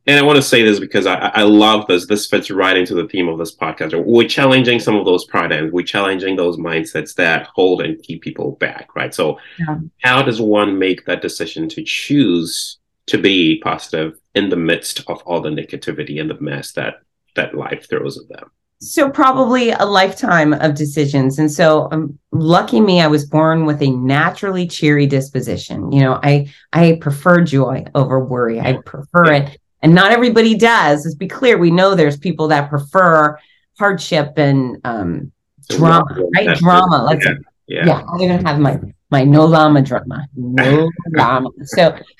and 0.08 0.20
I 0.20 0.22
want 0.22 0.36
to 0.36 0.42
say 0.42 0.62
this 0.62 0.80
because 0.80 1.08
I, 1.08 1.16
I 1.16 1.42
love 1.42 1.88
this. 1.88 2.06
This 2.06 2.28
fits 2.28 2.52
right 2.52 2.78
into 2.78 2.94
the 2.94 3.08
theme 3.08 3.28
of 3.28 3.40
this 3.40 3.56
podcast. 3.56 4.00
We're 4.06 4.28
challenging 4.28 4.80
some 4.80 4.96
of 4.96 5.06
those 5.06 5.26
paradigms. 5.26 5.72
We're 5.72 5.86
challenging 5.86 6.36
those 6.36 6.58
mindsets 6.58 7.16
that 7.16 7.48
hold 7.56 7.82
and 7.82 8.02
keep 8.04 8.22
people 8.22 8.52
back, 8.54 8.96
right? 8.96 9.14
So, 9.14 9.40
yeah. 9.58 9.78
how 10.04 10.22
does 10.22 10.40
one 10.40 10.78
make 10.78 11.06
that 11.06 11.22
decision 11.22 11.68
to 11.70 11.84
choose 11.84 12.78
to 13.08 13.18
be 13.18 13.60
positive 13.64 14.20
in 14.36 14.50
the 14.50 14.56
midst 14.56 15.02
of 15.08 15.22
all 15.24 15.42
the 15.42 15.50
negativity 15.50 16.22
and 16.22 16.30
the 16.30 16.40
mess 16.40 16.74
that 16.74 16.96
that 17.36 17.56
life 17.56 17.90
throws 17.90 18.18
at 18.18 18.28
them? 18.30 18.52
So 18.82 19.10
probably 19.10 19.72
a 19.72 19.86
lifetime 19.86 20.54
of 20.54 20.76
decisions. 20.76 21.40
And 21.40 21.52
so 21.52 21.88
um, 21.92 22.20
lucky 22.32 22.80
me, 22.80 23.02
I 23.02 23.08
was 23.08 23.26
born 23.26 23.66
with 23.66 23.82
a 23.82 23.90
naturally 23.90 24.68
cheery 24.68 25.08
disposition. 25.08 25.92
You 25.92 26.02
know, 26.02 26.20
I 26.22 26.54
I 26.74 27.00
prefer 27.02 27.42
joy 27.42 27.86
over 27.96 28.24
worry. 28.24 28.60
I 28.60 28.74
prefer 28.86 29.34
it 29.34 29.58
and 29.82 29.94
not 29.94 30.12
everybody 30.12 30.56
does. 30.56 31.06
Let's 31.06 31.16
be 31.16 31.28
clear. 31.28 31.58
We 31.58 31.72
know 31.72 31.96
there's 31.96 32.18
people 32.18 32.48
that 32.50 32.70
prefer 32.70 33.38
hardship 33.78 34.34
and 34.38 34.78
um, 34.84 35.32
drama, 35.70 36.06
right? 36.36 36.58
Drama. 36.58 37.06
Let's 37.10 37.26
yeah, 37.26 37.34
yeah. 37.68 37.86
yeah. 37.86 38.02
I'm 38.02 38.18
gonna 38.18 38.48
have 38.48 38.60
my 38.60 38.80
my 39.12 39.24
no 39.24 39.46
llama 39.46 39.82
drama, 39.82 40.28
no 40.36 40.90
llama. 41.12 41.50
So 41.64 41.98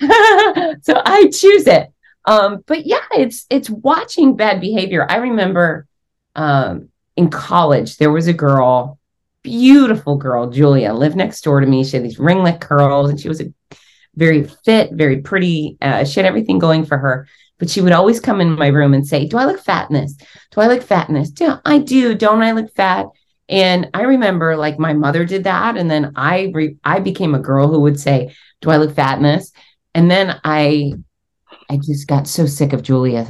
so 0.82 1.02
I 1.04 1.30
choose 1.32 1.66
it. 1.66 1.92
Um, 2.24 2.64
but 2.66 2.86
yeah, 2.86 3.04
it's 3.12 3.46
it's 3.50 3.70
watching 3.70 4.36
bad 4.36 4.60
behavior. 4.60 5.06
I 5.08 5.16
remember 5.16 5.86
um, 6.34 6.88
in 7.16 7.30
college 7.30 7.96
there 7.96 8.10
was 8.10 8.26
a 8.26 8.32
girl, 8.32 8.98
beautiful 9.42 10.16
girl, 10.16 10.50
Julia, 10.50 10.92
lived 10.92 11.16
next 11.16 11.42
door 11.42 11.60
to 11.60 11.66
me. 11.66 11.84
She 11.84 11.96
had 11.96 12.04
these 12.04 12.18
ringlet 12.18 12.60
curls, 12.60 13.10
and 13.10 13.20
she 13.20 13.28
was 13.28 13.40
a 13.40 13.52
very 14.14 14.44
fit, 14.64 14.92
very 14.92 15.18
pretty. 15.18 15.76
Uh, 15.80 16.04
she 16.04 16.20
had 16.20 16.26
everything 16.26 16.58
going 16.58 16.84
for 16.84 16.98
her 16.98 17.28
but 17.58 17.70
she 17.70 17.80
would 17.80 17.92
always 17.92 18.20
come 18.20 18.40
in 18.40 18.56
my 18.56 18.68
room 18.68 18.94
and 18.94 19.06
say, 19.06 19.26
Do 19.26 19.38
I 19.38 19.44
look 19.44 19.60
fat 19.60 19.90
in 19.90 19.94
this? 19.94 20.14
Do 20.50 20.60
I 20.60 20.66
look 20.66 20.82
fat 20.82 21.08
in 21.08 21.14
this? 21.14 21.32
Yeah, 21.38 21.58
I 21.64 21.78
do. 21.78 22.14
Don't 22.14 22.42
I 22.42 22.52
look 22.52 22.74
fat? 22.74 23.06
And 23.48 23.90
I 23.94 24.02
remember 24.02 24.56
like 24.56 24.78
my 24.78 24.92
mother 24.92 25.24
did 25.24 25.44
that. 25.44 25.76
And 25.76 25.90
then 25.90 26.12
I 26.16 26.50
re- 26.52 26.76
I 26.84 27.00
became 27.00 27.34
a 27.34 27.40
girl 27.40 27.68
who 27.68 27.80
would 27.80 27.98
say, 27.98 28.34
Do 28.60 28.70
I 28.70 28.76
look 28.76 28.94
fat 28.94 29.18
in 29.18 29.22
this? 29.22 29.52
And 29.94 30.10
then 30.10 30.38
I 30.44 30.94
I 31.70 31.78
just 31.78 32.06
got 32.06 32.26
so 32.26 32.46
sick 32.46 32.72
of 32.72 32.82
Julia 32.82 33.26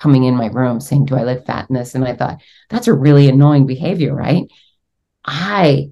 coming 0.00 0.24
in 0.24 0.36
my 0.36 0.46
room 0.46 0.80
saying, 0.80 1.06
Do 1.06 1.16
I 1.16 1.24
look 1.24 1.44
fat 1.46 1.68
in 1.68 1.76
this? 1.76 1.94
And 1.94 2.04
I 2.04 2.14
thought, 2.14 2.40
that's 2.70 2.88
a 2.88 2.94
really 2.94 3.28
annoying 3.28 3.66
behavior, 3.66 4.14
right? 4.14 4.44
I 5.24 5.90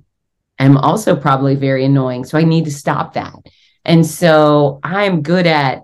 am 0.58 0.76
also 0.76 1.16
probably 1.16 1.56
very 1.56 1.84
annoying. 1.84 2.24
So 2.24 2.38
I 2.38 2.44
need 2.44 2.66
to 2.66 2.70
stop 2.70 3.14
that. 3.14 3.34
And 3.84 4.06
so 4.06 4.80
I'm 4.82 5.22
good 5.22 5.46
at 5.46 5.82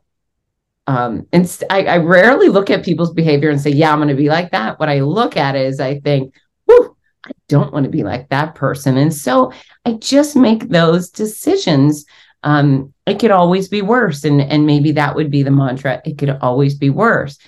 um 0.90 1.26
and 1.32 1.44
I, 1.70 1.84
I 1.84 1.96
rarely 1.98 2.48
look 2.48 2.68
at 2.70 2.84
people's 2.84 3.12
behavior 3.12 3.50
and 3.50 3.60
say, 3.60 3.70
yeah, 3.70 3.92
I'm 3.92 4.00
gonna 4.00 4.14
be 4.14 4.28
like 4.28 4.50
that. 4.50 4.78
What 4.80 4.88
I 4.88 5.00
look 5.00 5.36
at 5.36 5.54
is 5.54 5.78
I 5.78 6.00
think, 6.00 6.34
whew, 6.66 6.96
I 7.24 7.30
don't 7.48 7.72
want 7.72 7.84
to 7.84 7.90
be 7.90 8.02
like 8.02 8.28
that 8.30 8.54
person. 8.54 8.96
And 8.96 9.12
so 9.12 9.52
I 9.84 9.92
just 10.14 10.36
make 10.36 10.68
those 10.68 11.10
decisions. 11.10 12.06
Um, 12.42 12.92
it 13.06 13.20
could 13.20 13.30
always 13.30 13.68
be 13.68 13.82
worse. 13.82 14.24
And 14.24 14.40
and 14.40 14.66
maybe 14.66 14.92
that 14.92 15.14
would 15.14 15.30
be 15.30 15.42
the 15.42 15.50
mantra. 15.50 16.00
It 16.04 16.18
could 16.18 16.30
always 16.40 16.74
be 16.74 16.90
worse. 16.90 17.38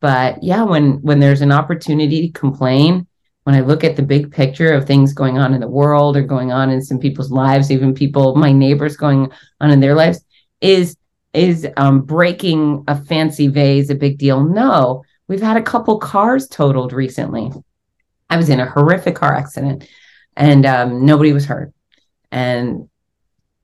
But 0.00 0.42
yeah, 0.42 0.62
when 0.62 1.02
when 1.02 1.18
there's 1.20 1.40
an 1.40 1.52
opportunity 1.52 2.18
to 2.26 2.38
complain, 2.38 3.06
when 3.44 3.56
I 3.56 3.60
look 3.60 3.84
at 3.84 3.96
the 3.96 4.02
big 4.02 4.30
picture 4.30 4.72
of 4.74 4.86
things 4.86 5.14
going 5.14 5.38
on 5.38 5.54
in 5.54 5.60
the 5.60 5.76
world 5.80 6.16
or 6.16 6.22
going 6.22 6.52
on 6.52 6.70
in 6.70 6.82
some 6.82 6.98
people's 6.98 7.30
lives, 7.30 7.70
even 7.70 7.94
people, 7.94 8.36
my 8.36 8.52
neighbors 8.52 8.96
going 8.96 9.32
on 9.60 9.70
in 9.70 9.80
their 9.80 9.94
lives, 9.94 10.20
is 10.60 10.96
is 11.34 11.66
um, 11.76 12.02
breaking 12.02 12.84
a 12.88 12.96
fancy 12.96 13.48
vase 13.48 13.90
a 13.90 13.94
big 13.94 14.18
deal? 14.18 14.42
No, 14.42 15.04
we've 15.28 15.42
had 15.42 15.56
a 15.56 15.62
couple 15.62 15.98
cars 15.98 16.48
totaled 16.48 16.92
recently. 16.92 17.50
I 18.30 18.36
was 18.36 18.48
in 18.48 18.60
a 18.60 18.70
horrific 18.70 19.16
car 19.16 19.34
accident, 19.34 19.88
and 20.36 20.64
um, 20.64 21.04
nobody 21.04 21.32
was 21.32 21.46
hurt. 21.46 21.72
And 22.30 22.88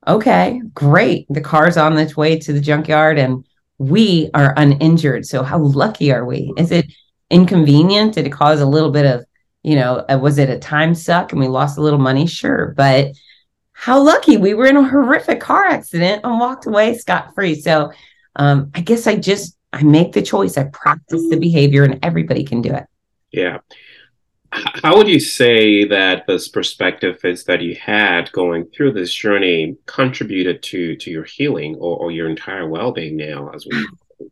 okay, 0.07 0.61
great, 0.75 1.27
the 1.31 1.41
car's 1.41 1.77
on 1.77 1.97
its 1.99 2.17
way 2.17 2.39
to 2.39 2.53
the 2.53 2.61
junkyard, 2.61 3.19
and 3.19 3.45
we 3.79 4.31
are 4.35 4.55
uninjured. 4.57 5.27
So 5.27 5.43
how 5.43 5.59
lucky 5.59 6.13
are 6.13 6.25
we? 6.25 6.53
Is 6.57 6.71
it 6.71 6.87
inconvenient? 7.31 8.15
Did 8.15 8.27
it 8.27 8.33
cause 8.33 8.61
a 8.61 8.67
little 8.67 8.91
bit 8.91 9.07
of 9.07 9.25
you 9.63 9.77
know, 9.77 10.05
uh, 10.09 10.19
was 10.19 10.39
it 10.39 10.49
a 10.49 10.59
time 10.59 10.95
suck 10.95 11.33
and 11.33 11.41
we 11.41 11.49
lost 11.49 11.79
a 11.79 11.83
little 11.83 11.99
money? 11.99 12.27
Sure. 12.27 12.73
But 12.77 13.13
how 13.81 13.99
lucky 13.99 14.37
we 14.37 14.53
were 14.53 14.67
in 14.67 14.77
a 14.77 14.87
horrific 14.87 15.41
car 15.41 15.65
accident 15.65 16.21
and 16.23 16.39
walked 16.39 16.67
away 16.67 16.99
scot 16.99 17.35
free. 17.35 17.55
So 17.59 17.91
um, 18.37 18.71
I 18.75 18.83
guess 18.83 19.07
I 19.07 19.17
just, 19.17 19.57
I 19.73 19.83
make 19.83 20.13
the 20.13 20.21
choice. 20.21 20.59
I 20.59 20.65
practice 20.65 21.31
the 21.31 21.39
behavior 21.39 21.85
and 21.85 21.99
everybody 22.03 22.45
can 22.45 22.61
do 22.61 22.75
it. 22.75 22.85
Yeah. 23.33 23.61
How 24.53 24.99
would 24.99 25.09
you 25.09 25.19
say 25.19 25.87
that 25.87 26.27
this 26.27 26.49
perspective 26.49 27.25
is 27.25 27.45
that 27.45 27.63
you 27.63 27.75
had 27.75 28.31
going 28.33 28.67
through 28.67 28.93
this 28.93 29.15
journey 29.15 29.79
contributed 29.87 30.63
to 30.65 30.97
to 30.97 31.11
your 31.11 31.25
healing 31.25 31.77
or, 31.77 31.97
or 31.97 32.11
your 32.11 32.29
entire 32.29 32.69
well-being 32.69 33.17
now 33.17 33.51
as 33.55 33.65
we, 33.65 33.79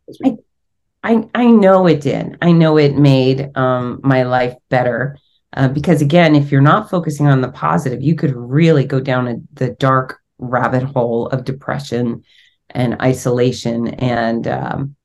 as 0.09 0.19
we... 0.21 0.29
I, 0.29 1.11
I 1.11 1.29
I 1.33 1.45
know 1.47 1.87
it 1.87 2.01
did. 2.01 2.37
I 2.39 2.51
know 2.51 2.77
it 2.77 2.97
made 2.97 3.57
um, 3.57 3.99
my 4.03 4.21
life 4.23 4.55
better 4.69 5.17
uh, 5.53 5.67
because 5.67 6.01
again, 6.01 6.35
if 6.35 6.51
you're 6.51 6.61
not 6.61 6.89
focusing 6.89 7.27
on 7.27 7.41
the 7.41 7.51
positive, 7.51 8.01
you 8.01 8.15
could 8.15 8.35
really 8.35 8.85
go 8.85 8.99
down 8.99 9.27
a, 9.27 9.35
the 9.53 9.71
dark 9.71 10.19
rabbit 10.37 10.83
hole 10.83 11.27
of 11.27 11.45
depression 11.45 12.23
and 12.69 13.01
isolation. 13.01 13.87
And 13.87 14.47
um, 14.47 14.95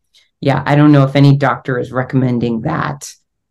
yeah, 0.41 0.63
I 0.67 0.77
don't 0.77 0.93
know 0.93 1.05
if 1.05 1.17
any 1.17 1.37
doctor 1.37 1.79
is 1.79 1.93
recommending 1.93 2.63
that 2.63 3.11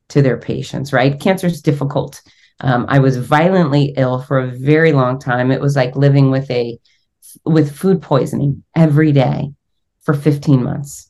to 0.10 0.22
their 0.22 0.38
patients. 0.38 0.94
Right? 0.94 1.20
Cancer 1.20 1.48
is 1.48 1.62
difficult. 1.62 2.22
Um, 2.60 2.86
I 2.88 3.00
was 3.00 3.18
violently 3.18 3.94
ill 3.98 4.22
for 4.22 4.40
a 4.40 4.52
very 4.52 4.94
long 4.94 5.20
time. 5.20 5.52
It 5.52 5.62
was 5.62 5.76
like 5.76 5.96
living 5.96 6.30
with 6.30 6.50
a 6.52 6.78
with 7.46 7.76
food 7.76 8.02
poisoning 8.02 8.64
every 8.76 9.12
day 9.12 9.52
for 10.04 10.14
15 10.14 10.62
months 10.62 11.10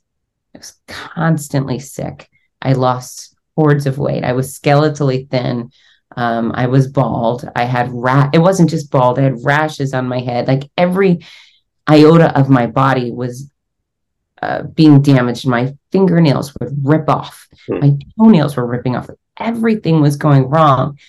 I 0.53 0.59
was 0.59 0.73
constantly 0.87 1.79
sick. 1.79 2.29
I 2.61 2.73
lost 2.73 3.32
hordes 3.55 3.86
of 3.86 3.98
weight. 3.98 4.24
I 4.24 4.33
was 4.33 4.57
skeletally 4.57 5.29
thin. 5.29 5.72
Um, 6.15 6.51
I 6.53 6.67
was 6.67 6.88
bald. 6.88 7.50
I 7.55 7.63
had 7.63 7.91
rat. 7.91 8.31
It 8.33 8.39
wasn't 8.39 8.69
just 8.69 8.91
bald. 8.91 9.17
I 9.17 9.24
had 9.24 9.43
rashes 9.43 9.93
on 9.93 10.07
my 10.07 10.19
head. 10.19 10.48
Like 10.48 10.69
every 10.77 11.25
iota 11.88 12.38
of 12.38 12.50
my 12.50 12.67
body 12.67 13.12
was 13.12 13.50
uh, 14.41 14.63
being 14.63 15.01
damaged. 15.01 15.48
My 15.48 15.74
fingernails 15.91 16.53
would 16.60 16.74
rip 16.83 17.10
off. 17.10 17.48
Hmm. 17.67 17.79
My 17.79 17.98
toenails 18.17 18.55
were 18.55 18.65
ripping 18.65 18.95
off. 18.95 19.10
Everything 19.38 20.01
was 20.01 20.17
going 20.17 20.50
wrong. 20.50 21.00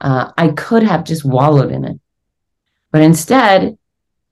Uh, 0.00 0.32
I 0.36 0.48
could 0.48 0.82
have 0.82 1.04
just 1.04 1.24
wallowed 1.24 1.70
in 1.70 1.84
it, 1.84 2.00
but 2.90 3.02
instead, 3.02 3.76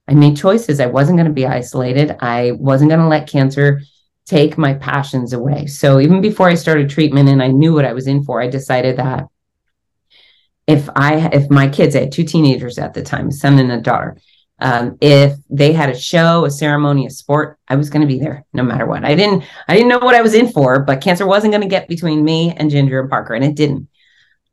I 0.08 0.14
made 0.14 0.38
choices. 0.38 0.80
I 0.80 0.86
wasn't 0.86 1.18
going 1.18 1.28
to 1.28 1.32
be 1.32 1.46
isolated. 1.46 2.16
I 2.20 2.52
wasn't 2.52 2.88
going 2.88 3.02
to 3.02 3.08
let 3.08 3.28
cancer 3.28 3.82
take 4.28 4.58
my 4.58 4.74
passions 4.74 5.32
away. 5.32 5.66
So 5.66 6.00
even 6.00 6.20
before 6.20 6.48
I 6.48 6.54
started 6.54 6.90
treatment 6.90 7.28
and 7.28 7.42
I 7.42 7.48
knew 7.48 7.72
what 7.72 7.86
I 7.86 7.94
was 7.94 8.06
in 8.06 8.22
for, 8.24 8.42
I 8.42 8.48
decided 8.48 8.98
that 8.98 9.26
if 10.66 10.88
I 10.94 11.30
if 11.32 11.50
my 11.50 11.68
kids, 11.68 11.96
I 11.96 12.00
had 12.00 12.12
two 12.12 12.24
teenagers 12.24 12.78
at 12.78 12.92
the 12.92 13.02
time, 13.02 13.28
a 13.28 13.32
son 13.32 13.58
and 13.58 13.72
a 13.72 13.80
daughter. 13.80 14.18
Um, 14.60 14.98
if 15.00 15.34
they 15.48 15.72
had 15.72 15.88
a 15.88 15.98
show, 15.98 16.44
a 16.44 16.50
ceremony, 16.50 17.06
a 17.06 17.10
sport, 17.10 17.58
I 17.68 17.76
was 17.76 17.90
going 17.90 18.02
to 18.02 18.12
be 18.12 18.18
there 18.18 18.44
no 18.52 18.64
matter 18.64 18.86
what. 18.86 19.04
I 19.04 19.14
didn't 19.14 19.44
I 19.66 19.74
didn't 19.74 19.88
know 19.88 20.00
what 20.00 20.14
I 20.14 20.20
was 20.20 20.34
in 20.34 20.52
for, 20.52 20.80
but 20.80 21.00
cancer 21.00 21.26
wasn't 21.26 21.52
going 21.52 21.62
to 21.62 21.68
get 21.68 21.88
between 21.88 22.22
me 22.22 22.52
and 22.54 22.70
Ginger 22.70 23.00
and 23.00 23.08
Parker, 23.08 23.34
and 23.34 23.44
it 23.44 23.54
didn't. 23.54 23.88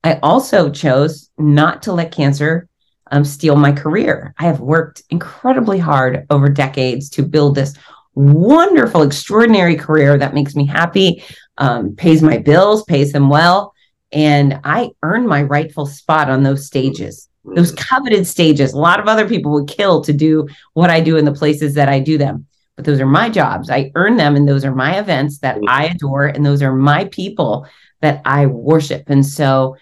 I 0.06 0.20
also 0.24 0.70
chose 0.70 1.32
not 1.38 1.84
to 1.84 1.94
let 1.94 2.12
cancer 2.12 2.70
um, 3.12 3.26
steal 3.26 3.56
my 3.56 3.72
career. 3.72 4.34
I 4.38 4.44
have 4.44 4.62
worked 4.62 5.04
incredibly 5.10 5.80
hard 5.80 6.26
over 6.30 6.48
decades 6.48 7.10
to 7.12 7.24
build 7.24 7.56
this 7.56 7.76
wonderful, 8.16 9.04
extraordinary 9.04 9.76
career 9.76 10.18
that 10.18 10.34
makes 10.34 10.56
me 10.56 10.66
happy, 10.66 11.24
um, 11.58 11.96
pays 11.96 12.22
my 12.22 12.38
bills, 12.38 12.84
pays 12.84 13.12
them 13.12 13.30
well. 13.30 13.74
And 14.12 14.60
I 14.64 14.92
earn 15.04 15.28
my 15.28 15.44
rightful 15.44 15.86
spot 15.86 16.30
on 16.30 16.44
those 16.44 16.66
stages, 16.66 17.30
those 17.44 17.74
mm-hmm. 17.74 17.96
coveted 17.96 18.26
stages. 18.26 18.74
A 18.74 18.80
lot 18.80 19.00
of 19.00 19.08
other 19.08 19.28
people 19.28 19.52
would 19.52 19.68
kill 19.68 20.02
to 20.02 20.14
do 20.14 20.48
what 20.74 20.90
I 20.90 21.02
do 21.02 21.18
in 21.18 21.26
the 21.26 21.34
places 21.34 21.74
that 21.76 21.90
I 21.90 22.00
do 22.00 22.18
them. 22.18 22.48
But 22.76 22.86
those 22.86 23.00
are 23.00 23.06
my 23.06 23.30
jobs. 23.30 23.70
I 23.70 23.92
earn 23.96 24.18
them, 24.18 24.36
and 24.36 24.48
those 24.48 24.66
are 24.66 24.76
my 24.76 25.00
events 25.00 25.40
that 25.40 25.58
I 25.68 25.86
adore, 25.86 26.26
and 26.26 26.46
those 26.46 26.62
are 26.62 26.74
my 26.74 27.06
people 27.06 27.68
that 28.02 28.22
I 28.26 28.48
worship. 28.48 29.10
And 29.10 29.26
so 29.26 29.78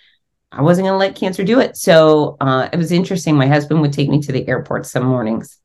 I 0.52 0.62
wasn't 0.62 0.86
going 0.86 0.94
to 0.94 0.98
let 1.00 1.16
cancer 1.16 1.44
do 1.44 1.60
it. 1.60 1.76
So 1.76 2.38
uh, 2.40 2.70
it 2.72 2.78
was 2.78 2.92
interesting. 2.92 3.36
My 3.36 3.48
husband 3.48 3.82
would 3.82 3.94
take 3.94 4.10
me 4.10 4.22
to 4.22 4.32
the 4.32 4.48
airport 4.48 4.86
some 4.86 5.06
mornings 5.06 5.58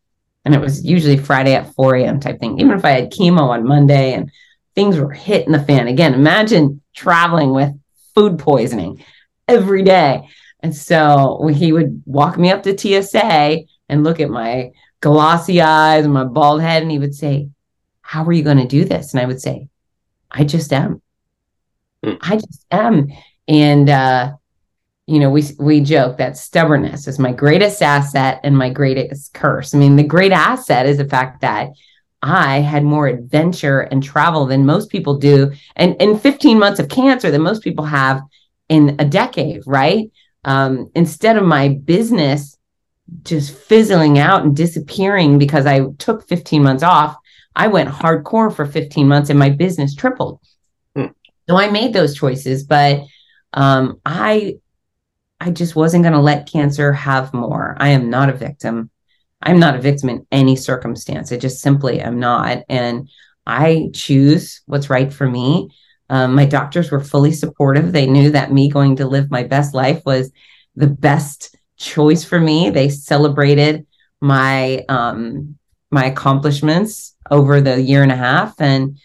and 0.45 0.55
it 0.55 0.61
was 0.61 0.85
usually 0.85 1.17
Friday 1.17 1.55
at 1.55 1.73
4 1.75 1.97
a.m. 1.97 2.21
type 2.21 2.41
thing. 2.41 2.59
Even 2.59 2.73
if 2.73 2.85
I 2.85 2.91
had 2.91 3.13
chemo 3.13 3.49
on 3.49 3.67
Monday 3.67 4.15
and 4.15 4.31
things 4.75 4.99
were 4.99 5.13
hitting 5.13 5.53
the 5.53 5.63
fan 5.63 5.89
again, 5.89 6.15
imagine 6.15 6.81
traveling 6.95 7.53
with 7.53 7.73
food 8.15 8.39
poisoning 8.39 9.05
every 9.47 9.83
day. 9.83 10.29
And 10.61 10.75
so 10.75 11.47
he 11.53 11.73
would 11.73 12.03
walk 12.07 12.39
me 12.39 12.51
up 12.51 12.63
to 12.65 12.77
TSA 12.77 13.61
and 13.89 14.05
look 14.05 14.21
at 14.21 14.31
my 14.31 14.73
glossy 15.01 15.61
eyes 15.61 16.05
and 16.05 16.15
my 16.15 16.25
bald 16.25 16.61
head, 16.61 16.83
and 16.83 16.91
he 16.91 16.99
would 16.99 17.15
say, 17.15 17.49
How 18.03 18.25
are 18.25 18.33
you 18.33 18.43
going 18.43 18.59
to 18.59 18.67
do 18.67 18.85
this? 18.85 19.13
And 19.13 19.21
I 19.21 19.27
would 19.27 19.41
say, 19.41 19.69
I 20.31 20.45
just 20.45 20.73
am. 20.73 21.01
Mm. 22.05 22.19
I 22.21 22.37
just 22.37 22.67
am. 22.71 23.09
And 23.47 23.89
uh, 23.89 24.35
you 25.09 25.19
know, 25.19 25.31
we 25.31 25.43
we 25.59 25.81
joke 25.81 26.19
that 26.19 26.37
stubbornness 26.37 27.09
is 27.09 27.19
my 27.19 27.33
greatest 27.33 27.83
asset 27.83 28.41
and 28.45 28.57
my 28.57 28.69
greatest 28.69 29.33
curse. 29.33 29.75
I 29.75 29.79
mean, 29.79 29.97
the 29.97 30.03
great 30.03 30.33
asset 30.33 30.85
is 30.85 30.99
the 30.99 31.09
fact 31.09 31.41
that 31.41 31.71
I 32.21 32.59
had 32.59 32.85
more 32.85 33.07
adventure 33.07 33.81
and 33.81 34.03
travel 34.03 34.45
than 34.45 34.67
most 34.67 34.91
people 34.91 35.17
do, 35.17 35.53
and 35.77 35.97
in 35.97 36.19
15 36.19 36.59
months 36.59 36.79
of 36.79 36.91
cancer 36.91 37.31
than 37.31 37.41
most 37.41 37.65
people 37.65 37.87
have 37.87 38.21
in 38.69 38.97
a 38.99 39.05
decade, 39.07 39.63
right? 39.67 40.11
Um, 40.45 40.91
instead 40.95 41.39
of 41.39 41.45
my 41.45 41.69
business 41.69 42.59
just 43.23 43.55
fizzling 43.55 44.19
out 44.19 44.45
and 44.45 44.55
disappearing 44.55 45.39
because 45.39 45.65
I 45.65 45.87
took 45.97 46.29
15 46.29 46.63
months 46.63 46.83
off, 46.83 47.17
I 47.57 47.69
went 47.69 47.89
hardcore 47.89 48.55
for 48.55 48.67
15 48.67 49.09
months 49.09 49.31
and 49.31 49.39
my 49.39 49.49
business 49.49 49.95
tripled. 49.95 50.39
Hmm. 50.95 51.07
So 51.49 51.57
I 51.57 51.71
made 51.71 51.95
those 51.95 52.15
choices, 52.15 52.65
but 52.65 53.05
um, 53.55 54.03
I 54.05 54.59
I 55.41 55.51
just 55.51 55.77
wasn't 55.77 56.05
going 56.05 56.15
to 56.15 56.21
let 56.21 56.51
cancer 56.51 56.93
have 56.93 57.33
more. 57.33 57.77
I 57.79 57.91
am 57.91 58.11
not 58.11 58.29
a 58.29 58.33
victim. 58.33 58.91
I'm 59.41 59.61
not 59.61 59.77
a 59.77 59.81
victim 59.81 60.09
in 60.09 60.27
any 60.33 60.57
circumstance. 60.57 61.31
I 61.31 61.37
just 61.37 61.61
simply 61.61 62.01
am 62.01 62.19
not. 62.19 62.65
And 62.69 63.09
I 63.47 63.91
choose 63.95 64.63
what's 64.67 64.91
right 64.91 65.13
for 65.13 65.29
me. 65.29 65.71
Um, 66.11 66.35
my 66.35 66.45
doctors 66.45 66.91
were 66.91 67.01
fully 67.01 67.33
supportive. 67.33 67.93
They 67.93 68.07
knew 68.07 68.31
that 68.33 68.53
me 68.53 68.69
going 68.69 68.97
to 68.97 69.07
live 69.07 69.31
my 69.31 69.45
best 69.45 69.75
life 69.75 70.03
was 70.05 70.33
the 70.75 70.89
best 70.89 71.55
choice 71.77 72.25
for 72.25 72.41
me. 72.41 72.71
They 72.71 72.89
celebrated 72.89 73.87
my 74.21 74.85
um, 74.89 75.57
my 75.91 76.07
accomplishments 76.07 77.15
over 77.31 77.61
the 77.61 77.81
year 77.81 78.03
and 78.03 78.13
a 78.13 78.17
half, 78.17 78.61
and 78.61 78.99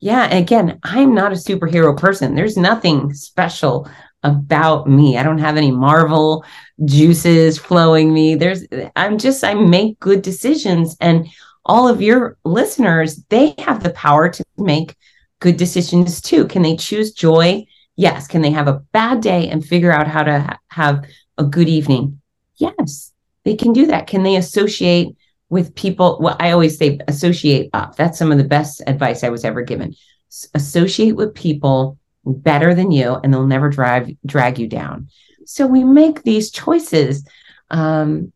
Yeah. 0.00 0.34
Again, 0.34 0.78
I'm 0.82 1.14
not 1.14 1.32
a 1.32 1.36
superhero 1.36 1.96
person. 1.96 2.34
There's 2.34 2.56
nothing 2.56 3.14
special 3.14 3.88
about 4.26 4.88
me. 4.88 5.16
I 5.16 5.22
don't 5.22 5.38
have 5.38 5.56
any 5.56 5.70
Marvel 5.70 6.44
juices 6.84 7.58
flowing 7.58 8.12
me. 8.12 8.34
There's 8.34 8.64
I'm 8.96 9.16
just 9.16 9.42
I 9.42 9.54
make 9.54 9.98
good 10.00 10.22
decisions 10.22 10.96
and 11.00 11.26
all 11.66 11.88
of 11.88 12.00
your 12.00 12.38
listeners, 12.44 13.24
they 13.28 13.54
have 13.58 13.82
the 13.82 13.90
power 13.90 14.28
to 14.28 14.44
make 14.56 14.96
good 15.40 15.56
decisions 15.56 16.20
too. 16.20 16.46
Can 16.46 16.62
they 16.62 16.76
choose 16.76 17.12
joy? 17.12 17.66
Yes. 17.96 18.26
Can 18.26 18.42
they 18.42 18.50
have 18.50 18.68
a 18.68 18.80
bad 18.92 19.20
day 19.20 19.48
and 19.48 19.64
figure 19.64 19.92
out 19.92 20.06
how 20.06 20.22
to 20.22 20.40
ha- 20.40 20.58
have 20.68 21.04
a 21.38 21.44
good 21.44 21.68
evening? 21.68 22.20
Yes, 22.56 23.12
they 23.44 23.54
can 23.54 23.72
do 23.72 23.86
that. 23.86 24.06
Can 24.06 24.22
they 24.22 24.36
associate 24.36 25.16
with 25.48 25.74
people? 25.74 26.18
Well, 26.20 26.36
I 26.40 26.52
always 26.52 26.78
say 26.78 26.98
associate 27.08 27.70
up. 27.72 27.96
That's 27.96 28.18
some 28.18 28.32
of 28.32 28.38
the 28.38 28.44
best 28.44 28.82
advice 28.86 29.24
I 29.24 29.28
was 29.28 29.44
ever 29.44 29.62
given. 29.62 29.94
S- 30.30 30.48
associate 30.54 31.16
with 31.16 31.34
people 31.34 31.98
better 32.26 32.74
than 32.74 32.90
you, 32.90 33.14
and 33.14 33.32
they'll 33.32 33.46
never 33.46 33.68
drive 33.70 34.10
drag 34.24 34.58
you 34.58 34.66
down. 34.66 35.08
So 35.46 35.66
we 35.66 35.84
make 35.84 36.22
these 36.22 36.50
choices. 36.50 37.26
Um, 37.70 38.32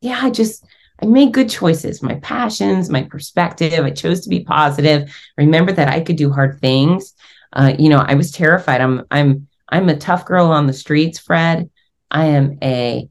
yeah, 0.00 0.20
I 0.22 0.30
just 0.30 0.64
I 1.02 1.06
made 1.06 1.32
good 1.32 1.48
choices. 1.48 2.02
My 2.02 2.16
passions, 2.16 2.90
my 2.90 3.02
perspective. 3.02 3.84
I 3.84 3.90
chose 3.90 4.20
to 4.20 4.28
be 4.28 4.44
positive. 4.44 5.14
Remember 5.36 5.72
that 5.72 5.88
I 5.88 6.00
could 6.00 6.16
do 6.16 6.30
hard 6.30 6.60
things. 6.60 7.14
Uh, 7.52 7.74
you 7.78 7.88
know, 7.88 7.98
I 7.98 8.14
was 8.14 8.30
terrified. 8.30 8.80
I'm 8.80 9.04
I'm 9.10 9.48
I'm 9.68 9.88
a 9.88 9.96
tough 9.96 10.24
girl 10.24 10.46
on 10.46 10.66
the 10.66 10.72
streets, 10.72 11.18
Fred. 11.18 11.70
I 12.10 12.26
am 12.26 12.58
a 12.62 13.08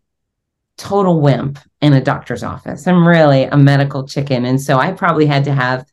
total 0.78 1.22
wimp 1.22 1.60
in 1.82 1.94
a 1.94 2.02
doctor's 2.02 2.44
office. 2.44 2.88
I'm 2.88 3.08
really 3.08 3.44
a 3.44 3.58
medical 3.58 4.08
chicken. 4.08 4.46
And 4.46 4.62
so 4.62 4.78
I 4.78 4.92
probably 4.92 5.26
had 5.26 5.44
to 5.46 5.54
have, 5.54 5.86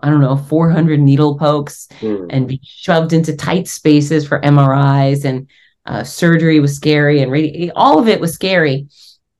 I 0.00 0.10
don't 0.10 0.20
know, 0.20 0.36
400 0.36 1.00
needle 1.00 1.38
pokes 1.38 1.88
mm. 2.00 2.26
and 2.30 2.48
be 2.48 2.60
shoved 2.62 3.12
into 3.12 3.36
tight 3.36 3.68
spaces 3.68 4.26
for 4.26 4.40
MRIs 4.40 5.24
and 5.24 5.48
uh, 5.86 6.02
surgery 6.02 6.60
was 6.60 6.74
scary 6.74 7.20
and 7.20 7.30
radi- 7.30 7.70
all 7.74 7.98
of 7.98 8.08
it 8.08 8.20
was 8.20 8.34
scary. 8.34 8.88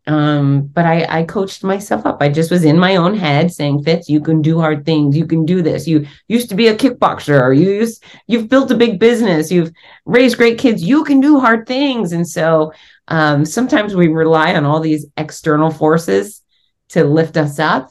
Um, 0.07 0.67
but 0.67 0.85
I, 0.85 1.21
I 1.21 1.25
coached 1.25 1.65
myself 1.65 2.05
up. 2.05 2.19
I 2.21 2.29
just 2.29 2.51
was 2.51 2.65
in 2.65 2.79
my 2.79 2.97
own 2.97 3.17
head 3.17 3.51
saying, 3.53 3.85
Fitz, 3.85 4.09
you 4.09 4.21
can 4.21 4.43
do 4.43 4.61
hard 4.61 4.85
things. 4.85 5.17
You 5.17 5.27
can 5.27 5.47
do 5.47 5.63
this. 5.63 5.89
You 5.89 6.07
used 6.29 6.51
to 6.51 6.55
be 6.55 6.69
a 6.69 6.77
kickboxer. 6.77 7.57
You 7.57 7.71
used, 7.71 8.05
you've 8.27 8.51
built 8.51 8.71
a 8.71 8.77
big 8.77 8.99
business. 8.99 9.51
You've 9.51 9.73
raised 10.05 10.37
great 10.37 10.59
kids. 10.59 10.83
You 10.83 11.05
can 11.05 11.21
do 11.21 11.41
hard 11.41 11.67
things. 11.67 12.13
And 12.13 12.29
so 12.29 12.73
um, 13.09 13.47
sometimes 13.47 13.95
we 13.95 14.09
rely 14.09 14.55
on 14.55 14.67
all 14.67 14.81
these 14.81 15.07
external 15.17 15.71
forces 15.71 16.43
to 16.91 17.05
lift 17.05 17.39
us 17.39 17.59
up. 17.59 17.91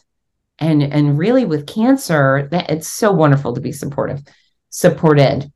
And, 0.59 0.83
and 0.83 1.17
really 1.17 1.45
with 1.45 1.67
cancer, 1.67 2.47
that 2.51 2.69
it's 2.69 2.87
so 2.87 3.11
wonderful 3.11 3.53
to 3.53 3.61
be 3.61 3.71
supportive, 3.71 4.21
supported. 4.69 5.51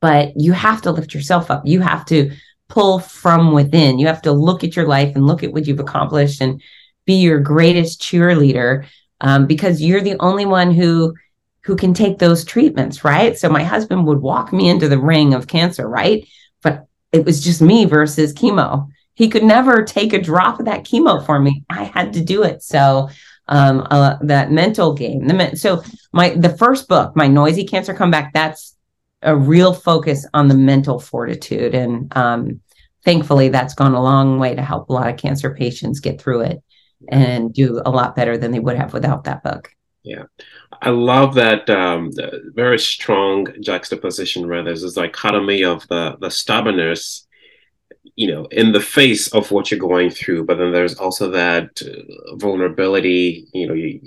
But 0.00 0.32
you 0.36 0.52
have 0.52 0.82
to 0.82 0.92
lift 0.92 1.14
yourself 1.14 1.50
up. 1.50 1.62
You 1.66 1.80
have 1.80 2.04
to 2.06 2.32
pull 2.68 2.98
from 2.98 3.52
within. 3.52 3.98
You 3.98 4.06
have 4.06 4.22
to 4.22 4.32
look 4.32 4.64
at 4.64 4.76
your 4.76 4.86
life 4.86 5.14
and 5.14 5.26
look 5.26 5.42
at 5.42 5.52
what 5.52 5.66
you've 5.66 5.80
accomplished 5.80 6.40
and 6.40 6.60
be 7.04 7.14
your 7.14 7.38
greatest 7.38 8.00
cheerleader 8.00 8.86
um, 9.20 9.46
because 9.46 9.80
you're 9.80 10.00
the 10.00 10.16
only 10.20 10.46
one 10.46 10.72
who 10.72 11.14
who 11.62 11.74
can 11.74 11.92
take 11.92 12.18
those 12.18 12.44
treatments, 12.44 13.02
right? 13.02 13.36
So 13.36 13.48
my 13.48 13.64
husband 13.64 14.06
would 14.06 14.20
walk 14.20 14.52
me 14.52 14.68
into 14.68 14.88
the 14.88 15.00
ring 15.00 15.34
of 15.34 15.48
cancer, 15.48 15.88
right? 15.88 16.24
But 16.62 16.86
it 17.10 17.24
was 17.24 17.42
just 17.42 17.60
me 17.60 17.86
versus 17.86 18.32
chemo. 18.32 18.86
He 19.14 19.28
could 19.28 19.42
never 19.42 19.82
take 19.82 20.12
a 20.12 20.22
drop 20.22 20.60
of 20.60 20.66
that 20.66 20.84
chemo 20.84 21.26
for 21.26 21.40
me. 21.40 21.64
I 21.68 21.84
had 21.84 22.12
to 22.12 22.20
do 22.20 22.44
it. 22.44 22.62
So 22.62 23.08
um, 23.48 23.86
uh, 23.90 24.16
that 24.22 24.50
mental 24.50 24.94
game. 24.94 25.26
The 25.26 25.56
so 25.56 25.82
my 26.12 26.30
the 26.30 26.56
first 26.56 26.88
book, 26.88 27.14
my 27.16 27.28
noisy 27.28 27.64
cancer 27.64 27.94
comeback. 27.94 28.32
That's 28.32 28.76
a 29.22 29.36
real 29.36 29.72
focus 29.72 30.26
on 30.34 30.48
the 30.48 30.54
mental 30.54 30.98
fortitude, 30.98 31.74
and 31.74 32.14
um, 32.16 32.60
thankfully, 33.04 33.48
that's 33.48 33.74
gone 33.74 33.94
a 33.94 34.02
long 34.02 34.38
way 34.38 34.54
to 34.54 34.62
help 34.62 34.88
a 34.88 34.92
lot 34.92 35.08
of 35.08 35.16
cancer 35.16 35.54
patients 35.54 36.00
get 36.00 36.20
through 36.20 36.42
it 36.42 36.62
and 37.08 37.52
do 37.52 37.80
a 37.84 37.90
lot 37.90 38.16
better 38.16 38.36
than 38.36 38.50
they 38.50 38.58
would 38.58 38.76
have 38.76 38.92
without 38.92 39.24
that 39.24 39.42
book. 39.42 39.70
Yeah, 40.02 40.24
I 40.82 40.90
love 40.90 41.34
that 41.34 41.68
um, 41.68 42.12
very 42.54 42.78
strong 42.78 43.48
juxtaposition. 43.60 44.48
Where 44.48 44.62
there's 44.62 44.82
this 44.82 44.94
dichotomy 44.94 45.64
of 45.64 45.86
the 45.88 46.16
the 46.20 46.30
stubbornness, 46.30 47.25
you 48.16 48.32
know, 48.32 48.46
in 48.46 48.72
the 48.72 48.80
face 48.80 49.28
of 49.28 49.50
what 49.50 49.70
you're 49.70 49.80
going 49.80 50.10
through, 50.10 50.44
but 50.44 50.58
then 50.58 50.72
there's 50.72 50.94
also 50.94 51.30
that 51.30 51.80
uh, 51.82 52.36
vulnerability. 52.36 53.46
You 53.52 53.68
know, 53.68 53.74
you, 53.74 54.00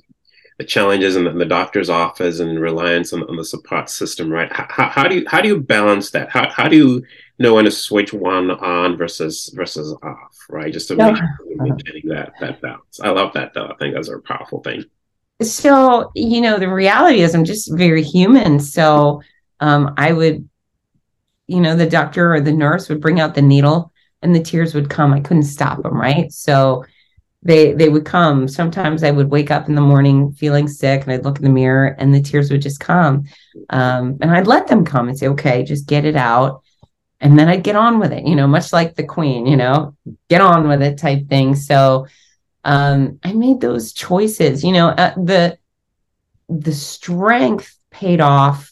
the 0.58 0.66
challenges 0.66 1.16
in 1.16 1.24
the, 1.24 1.30
in 1.30 1.38
the, 1.38 1.46
doctor's 1.46 1.90
office 1.90 2.40
and 2.40 2.60
reliance 2.60 3.14
on, 3.14 3.24
on 3.24 3.38
the 3.38 3.46
support 3.46 3.90
system. 3.90 4.30
Right? 4.30 4.52
How, 4.52 4.90
how 4.90 5.08
do 5.08 5.16
you 5.16 5.26
how 5.28 5.42
do 5.42 5.48
you 5.48 5.62
balance 5.62 6.12
that? 6.12 6.30
How 6.30 6.50
how 6.50 6.68
do 6.68 6.76
you 6.76 7.04
know 7.38 7.54
when 7.54 7.66
to 7.66 7.72
switch 7.72 8.12
one 8.12 8.52
on 8.52 8.98
versus 8.98 9.52
versus 9.56 9.96
off? 10.04 10.38
Right? 10.50 10.74
Just 10.74 10.90
to 10.90 10.96
yeah. 10.96 11.12
make 11.12 11.18
sure 11.18 11.28
maintaining 11.56 12.10
that 12.10 12.34
that 12.42 12.62
balance. 12.62 13.00
I 13.00 13.10
love 13.10 13.34
that 13.34 13.54
though. 13.54 13.68
I 13.68 13.76
think 13.76 13.96
that's 13.96 14.10
a 14.10 14.20
powerful 14.20 14.62
thing 14.62 14.86
so 15.42 16.12
you 16.16 16.42
know 16.42 16.60
the 16.60 16.70
reality 16.70 17.22
is 17.22 17.34
i'm 17.34 17.46
just 17.46 17.72
very 17.74 18.04
human 18.04 18.60
so 18.60 19.22
um, 19.62 19.94
i 19.98 20.12
would 20.12 20.48
you 21.48 21.60
know 21.60 21.76
the 21.76 21.90
doctor 21.90 22.34
or 22.34 22.42
the 22.42 22.52
nurse 22.52 22.90
would 22.90 23.02
bring 23.02 23.20
out 23.20 23.36
the 23.36 23.42
needle 23.42 23.92
and 24.22 24.36
the 24.36 24.42
tears 24.42 24.74
would 24.74 24.90
come. 24.90 25.14
I 25.14 25.20
couldn't 25.20 25.44
stop 25.44 25.82
them 25.84 26.00
right? 26.00 26.32
So 26.32 26.86
they 27.42 27.74
they 27.74 27.90
would 27.90 28.06
come. 28.06 28.48
Sometimes 28.48 29.04
i 29.04 29.12
would 29.12 29.30
wake 29.30 29.52
up 29.52 29.70
in 29.70 29.76
the 29.76 29.82
morning 29.82 30.34
feeling 30.34 30.68
sick 30.68 31.04
and 31.04 31.12
i'd 31.14 31.24
look 31.24 31.38
in 31.38 31.44
the 31.44 31.50
mirror 31.50 31.96
and 31.98 32.14
the 32.14 32.22
tears 32.22 32.52
would 32.52 32.62
just 32.62 32.80
come. 32.80 33.26
Um, 33.70 34.18
and 34.22 34.32
i'd 34.32 34.48
let 34.48 34.68
them 34.68 34.84
come 34.86 35.08
and 35.08 35.18
say 35.18 35.28
okay 35.30 35.64
just 35.64 35.88
get 35.88 36.06
it 36.06 36.16
out. 36.16 36.64
And 37.22 37.38
then 37.38 37.48
i'd 37.50 37.64
get 37.64 37.76
on 37.76 38.00
with 38.00 38.12
it 38.14 38.26
you 38.26 38.36
know 38.36 38.48
much 38.48 38.74
like 38.74 38.96
the 38.96 39.04
queen 39.04 39.46
you 39.46 39.58
know 39.58 39.96
get 40.30 40.42
on 40.42 40.68
with 40.68 40.82
it 40.82 40.98
type 40.98 41.28
thing. 41.28 41.56
So 41.56 42.08
um, 42.64 43.20
I 43.24 43.34
made 43.34 43.62
those 43.62 43.94
choices. 43.94 44.64
You 44.64 44.74
know, 44.74 44.90
uh, 44.90 45.14
the 45.16 45.58
the 46.50 46.74
strength 46.74 47.78
paid 47.92 48.22
off 48.22 48.72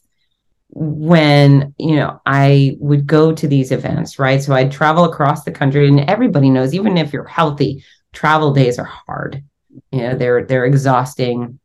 when 0.69 1.73
you 1.77 1.95
know 1.95 2.21
I 2.25 2.75
would 2.79 3.07
go 3.07 3.33
to 3.33 3.47
these 3.47 3.71
events, 3.71 4.19
right? 4.19 4.41
So 4.41 4.53
I'd 4.53 4.71
travel 4.71 5.05
across 5.05 5.43
the 5.43 5.51
country, 5.51 5.87
and 5.87 6.01
everybody 6.01 6.49
knows, 6.49 6.73
even 6.73 6.97
if 6.97 7.13
you're 7.13 7.25
healthy, 7.25 7.83
travel 8.13 8.53
days 8.53 8.77
are 8.79 8.85
hard. 8.85 9.43
You 9.91 10.01
know, 10.01 10.15
they're 10.15 10.45
they're 10.45 10.65
exhausting, 10.65 11.59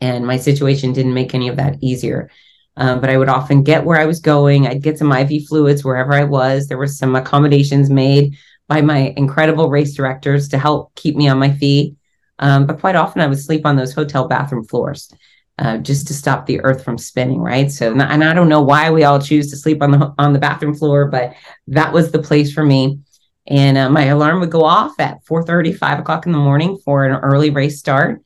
and 0.00 0.26
my 0.26 0.36
situation 0.36 0.92
didn't 0.92 1.14
make 1.14 1.34
any 1.34 1.48
of 1.48 1.56
that 1.56 1.76
easier. 1.82 2.30
Um, 2.76 3.00
but 3.00 3.08
I 3.08 3.16
would 3.16 3.28
often 3.28 3.62
get 3.62 3.84
where 3.84 4.00
I 4.00 4.06
was 4.06 4.18
going. 4.18 4.66
I'd 4.66 4.82
get 4.82 4.98
some 4.98 5.12
IV 5.12 5.46
fluids 5.48 5.84
wherever 5.84 6.12
I 6.12 6.24
was. 6.24 6.66
There 6.66 6.78
were 6.78 6.88
some 6.88 7.14
accommodations 7.14 7.88
made 7.88 8.36
by 8.66 8.80
my 8.80 9.14
incredible 9.16 9.70
race 9.70 9.94
directors 9.94 10.48
to 10.48 10.58
help 10.58 10.92
keep 10.96 11.14
me 11.14 11.28
on 11.28 11.38
my 11.38 11.52
feet. 11.52 11.94
Um, 12.40 12.66
but 12.66 12.80
quite 12.80 12.96
often 12.96 13.22
I 13.22 13.28
would 13.28 13.38
sleep 13.38 13.64
on 13.64 13.76
those 13.76 13.94
hotel 13.94 14.26
bathroom 14.26 14.64
floors 14.64 15.12
uh, 15.58 15.78
just 15.78 16.06
to 16.08 16.14
stop 16.14 16.46
the 16.46 16.60
earth 16.60 16.84
from 16.84 16.98
spinning, 16.98 17.40
right? 17.40 17.70
So, 17.70 17.92
and 17.92 18.24
I 18.24 18.34
don't 18.34 18.48
know 18.48 18.62
why 18.62 18.90
we 18.90 19.04
all 19.04 19.20
choose 19.20 19.50
to 19.50 19.56
sleep 19.56 19.82
on 19.82 19.92
the 19.92 20.14
on 20.18 20.32
the 20.32 20.38
bathroom 20.38 20.74
floor, 20.74 21.06
but 21.06 21.34
that 21.68 21.92
was 21.92 22.10
the 22.10 22.18
place 22.18 22.52
for 22.52 22.64
me. 22.64 23.00
And 23.46 23.76
uh, 23.76 23.90
my 23.90 24.06
alarm 24.06 24.40
would 24.40 24.50
go 24.50 24.64
off 24.64 24.98
at 24.98 25.24
4 25.26 25.44
30, 25.44 25.72
5 25.72 25.98
o'clock 26.00 26.26
in 26.26 26.32
the 26.32 26.38
morning 26.38 26.78
for 26.84 27.04
an 27.04 27.16
early 27.16 27.50
race 27.50 27.78
start. 27.78 28.22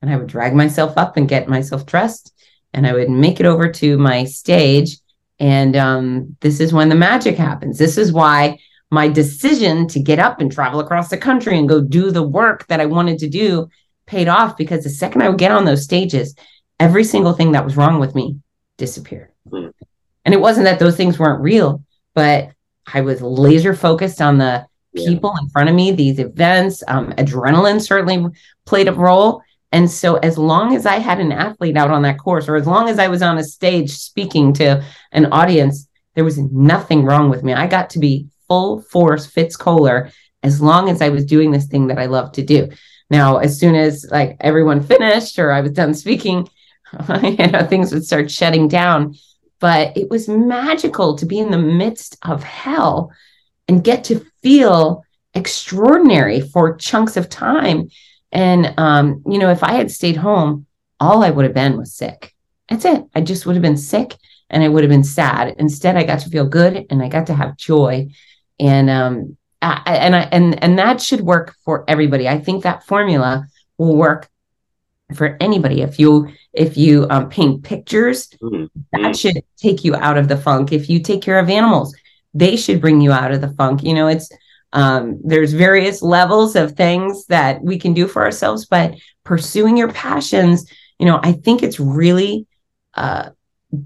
And 0.00 0.10
I 0.10 0.16
would 0.16 0.26
drag 0.26 0.54
myself 0.54 0.96
up 0.96 1.16
and 1.16 1.28
get 1.28 1.48
myself 1.48 1.86
dressed. 1.86 2.32
And 2.72 2.86
I 2.86 2.94
would 2.94 3.10
make 3.10 3.38
it 3.38 3.46
over 3.46 3.70
to 3.70 3.98
my 3.98 4.24
stage. 4.24 4.98
And 5.38 5.76
um, 5.76 6.36
this 6.40 6.58
is 6.58 6.72
when 6.72 6.88
the 6.88 6.94
magic 6.94 7.36
happens. 7.36 7.78
This 7.78 7.98
is 7.98 8.12
why 8.12 8.58
my 8.90 9.08
decision 9.08 9.88
to 9.88 10.00
get 10.00 10.18
up 10.18 10.40
and 10.40 10.50
travel 10.50 10.80
across 10.80 11.08
the 11.08 11.16
country 11.16 11.58
and 11.58 11.68
go 11.68 11.80
do 11.80 12.10
the 12.10 12.22
work 12.22 12.66
that 12.66 12.80
I 12.80 12.86
wanted 12.86 13.18
to 13.20 13.28
do 13.28 13.68
paid 14.06 14.28
off 14.28 14.56
because 14.56 14.84
the 14.84 14.90
second 14.90 15.22
I 15.22 15.28
would 15.28 15.38
get 15.38 15.50
on 15.50 15.64
those 15.64 15.84
stages, 15.84 16.34
every 16.82 17.04
single 17.04 17.32
thing 17.32 17.52
that 17.52 17.64
was 17.64 17.76
wrong 17.76 18.00
with 18.00 18.14
me 18.16 18.36
disappeared. 18.76 19.30
Mm-hmm. 19.48 19.70
And 20.24 20.34
it 20.34 20.40
wasn't 20.40 20.64
that 20.64 20.80
those 20.80 20.96
things 20.96 21.16
weren't 21.16 21.40
real, 21.40 21.84
but 22.12 22.50
I 22.92 23.02
was 23.02 23.22
laser 23.22 23.72
focused 23.72 24.20
on 24.20 24.38
the 24.38 24.66
people 24.96 25.32
yeah. 25.32 25.42
in 25.42 25.48
front 25.50 25.68
of 25.68 25.76
me, 25.76 25.92
these 25.92 26.18
events. 26.18 26.82
Um, 26.88 27.12
adrenaline 27.12 27.80
certainly 27.80 28.26
played 28.66 28.88
a 28.88 28.92
role. 28.92 29.42
And 29.70 29.88
so, 29.88 30.16
as 30.16 30.36
long 30.36 30.74
as 30.74 30.84
I 30.84 30.96
had 30.96 31.20
an 31.20 31.30
athlete 31.30 31.76
out 31.76 31.90
on 31.90 32.02
that 32.02 32.18
course, 32.18 32.48
or 32.48 32.56
as 32.56 32.66
long 32.66 32.88
as 32.88 32.98
I 32.98 33.08
was 33.08 33.22
on 33.22 33.38
a 33.38 33.44
stage 33.44 33.90
speaking 33.90 34.52
to 34.54 34.84
an 35.12 35.26
audience, 35.32 35.88
there 36.14 36.24
was 36.24 36.38
nothing 36.38 37.04
wrong 37.04 37.30
with 37.30 37.42
me. 37.44 37.54
I 37.54 37.68
got 37.68 37.90
to 37.90 37.98
be 38.00 38.26
full 38.48 38.82
force 38.82 39.24
Fitz 39.24 39.56
Koehler 39.56 40.12
as 40.42 40.60
long 40.60 40.90
as 40.90 41.00
I 41.00 41.08
was 41.08 41.24
doing 41.24 41.52
this 41.52 41.66
thing 41.66 41.86
that 41.86 41.98
I 41.98 42.06
love 42.06 42.32
to 42.32 42.42
do. 42.42 42.68
Now, 43.08 43.38
as 43.38 43.58
soon 43.58 43.76
as 43.76 44.04
like 44.10 44.36
everyone 44.40 44.82
finished 44.82 45.38
or 45.38 45.52
I 45.52 45.60
was 45.60 45.72
done 45.72 45.94
speaking, 45.94 46.48
you 47.22 47.46
know, 47.46 47.66
things 47.66 47.92
would 47.92 48.04
start 48.04 48.30
shutting 48.30 48.68
down. 48.68 49.14
But 49.60 49.96
it 49.96 50.10
was 50.10 50.28
magical 50.28 51.16
to 51.16 51.26
be 51.26 51.38
in 51.38 51.50
the 51.50 51.58
midst 51.58 52.16
of 52.22 52.42
hell 52.42 53.12
and 53.68 53.84
get 53.84 54.04
to 54.04 54.26
feel 54.42 55.04
extraordinary 55.34 56.40
for 56.40 56.76
chunks 56.76 57.16
of 57.16 57.28
time. 57.28 57.88
And 58.32 58.74
um, 58.76 59.22
you 59.26 59.38
know, 59.38 59.50
if 59.50 59.62
I 59.62 59.74
had 59.74 59.90
stayed 59.90 60.16
home, 60.16 60.66
all 60.98 61.22
I 61.22 61.30
would 61.30 61.44
have 61.44 61.54
been 61.54 61.76
was 61.76 61.94
sick. 61.94 62.34
That's 62.68 62.84
it. 62.84 63.04
I 63.14 63.20
just 63.20 63.46
would 63.46 63.54
have 63.54 63.62
been 63.62 63.76
sick 63.76 64.14
and 64.50 64.62
I 64.62 64.68
would 64.68 64.82
have 64.82 64.90
been 64.90 65.04
sad. 65.04 65.54
Instead, 65.58 65.96
I 65.96 66.04
got 66.04 66.20
to 66.20 66.30
feel 66.30 66.46
good 66.46 66.86
and 66.90 67.02
I 67.02 67.08
got 67.08 67.26
to 67.26 67.34
have 67.34 67.56
joy. 67.56 68.10
And 68.58 68.90
um 68.90 69.36
I, 69.60 69.80
and 69.86 70.16
I 70.16 70.22
and 70.32 70.62
and 70.62 70.78
that 70.78 71.00
should 71.00 71.20
work 71.20 71.54
for 71.64 71.84
everybody. 71.86 72.28
I 72.28 72.38
think 72.38 72.64
that 72.64 72.84
formula 72.84 73.46
will 73.78 73.96
work 73.96 74.28
for 75.12 75.36
anybody. 75.40 75.82
If 75.82 75.98
you 75.98 76.28
if 76.52 76.76
you 76.76 77.06
um, 77.10 77.28
paint 77.28 77.62
pictures, 77.62 78.28
mm-hmm. 78.42 78.66
that 78.92 79.16
should 79.16 79.42
take 79.56 79.84
you 79.84 79.94
out 79.94 80.18
of 80.18 80.28
the 80.28 80.36
funk. 80.36 80.72
If 80.72 80.88
you 80.90 81.00
take 81.00 81.22
care 81.22 81.38
of 81.38 81.48
animals, 81.48 81.94
they 82.34 82.56
should 82.56 82.80
bring 82.80 83.00
you 83.00 83.12
out 83.12 83.32
of 83.32 83.40
the 83.40 83.52
funk. 83.54 83.82
You 83.82 83.94
know, 83.94 84.08
it's 84.08 84.30
um, 84.72 85.20
there's 85.24 85.52
various 85.52 86.02
levels 86.02 86.56
of 86.56 86.72
things 86.72 87.26
that 87.26 87.62
we 87.62 87.78
can 87.78 87.92
do 87.92 88.06
for 88.06 88.22
ourselves, 88.22 88.66
but 88.66 88.94
pursuing 89.24 89.76
your 89.76 89.92
passions, 89.92 90.70
you 90.98 91.06
know, 91.06 91.20
I 91.22 91.32
think 91.32 91.62
it's 91.62 91.78
really 91.78 92.46
uh, 92.94 93.30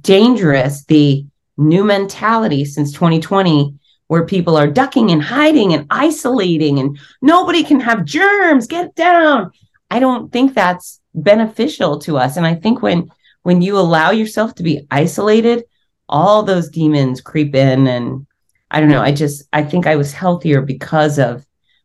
dangerous. 0.01 0.85
The 0.85 1.27
new 1.57 1.85
mentality 1.85 2.65
since 2.65 2.93
2020 2.93 3.75
where 4.09 4.25
people 4.25 4.57
are 4.57 4.69
ducking 4.69 5.11
and 5.11 5.23
hiding 5.23 5.73
and 5.73 5.87
isolating 5.91 6.79
and 6.79 6.99
nobody 7.23 7.65
can 7.65 7.81
have 7.81 8.05
germs 8.05 8.67
get 8.67 8.95
down 8.95 9.51
i 9.91 9.99
don't 9.99 10.31
think 10.33 10.55
that's 10.55 11.01
beneficial 11.17 11.99
to 11.99 12.17
us 12.17 12.37
and 12.37 12.47
i 12.47 12.55
think 12.55 12.83
when 12.83 13.11
when 13.43 13.63
you 13.63 13.79
allow 13.79 14.11
yourself 14.11 14.55
to 14.55 14.63
be 14.63 14.87
isolated 14.91 15.65
all 16.09 16.43
those 16.43 16.69
demons 16.69 17.21
creep 17.21 17.55
in 17.55 17.87
and 17.87 18.27
i 18.71 18.81
don't 18.81 18.91
know 18.91 19.03
i 19.03 19.13
just 19.13 19.45
i 19.53 19.63
think 19.63 19.87
i 19.87 19.97
was 19.97 20.13
healthier 20.13 20.61
because 20.61 21.19
of 21.19 21.45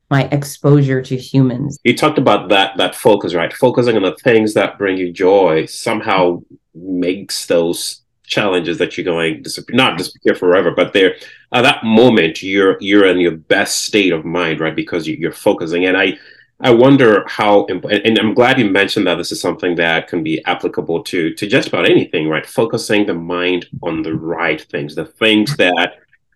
my 0.09 0.23
exposure 0.31 1.01
to 1.01 1.15
humans 1.15 1.79
you 1.83 1.95
talked 1.95 2.17
about 2.17 2.49
that 2.49 2.75
that 2.77 2.93
focus 2.93 3.33
right 3.33 3.53
focusing 3.53 3.95
on 3.95 4.03
the 4.03 4.15
things 4.17 4.53
that 4.53 4.77
bring 4.77 4.97
you 4.97 5.11
joy 5.11 5.65
somehow 5.65 6.41
makes 6.73 7.45
those 7.47 8.01
challenges 8.31 8.77
that 8.79 8.97
you're 8.97 9.05
going 9.05 9.43
disappear, 9.43 9.75
not 9.75 9.97
disappear 9.97 10.33
forever, 10.33 10.71
but 10.71 10.93
there 10.93 11.15
at 11.51 11.61
that 11.61 11.83
moment 11.83 12.41
you're 12.41 12.77
you're 12.79 13.05
in 13.05 13.19
your 13.19 13.35
best 13.35 13.83
state 13.83 14.11
of 14.11 14.25
mind, 14.25 14.59
right? 14.59 14.75
Because 14.75 15.07
you, 15.07 15.27
are 15.27 15.33
focusing. 15.33 15.85
And 15.85 15.97
I 15.97 16.17
I 16.63 16.71
wonder 16.71 17.25
how, 17.27 17.65
and 17.65 18.19
I'm 18.19 18.33
glad 18.33 18.59
you 18.59 18.69
mentioned 18.69 19.07
that 19.07 19.15
this 19.15 19.31
is 19.31 19.41
something 19.41 19.75
that 19.75 20.07
can 20.07 20.23
be 20.23 20.43
applicable 20.45 21.03
to 21.05 21.33
to 21.33 21.47
just 21.47 21.67
about 21.69 21.89
anything, 21.89 22.29
right? 22.29 22.45
Focusing 22.45 23.05
the 23.05 23.13
mind 23.13 23.67
on 23.81 24.03
the 24.03 24.13
right 24.15 24.61
things, 24.61 24.95
the 24.95 25.05
things 25.05 25.57
that 25.57 25.95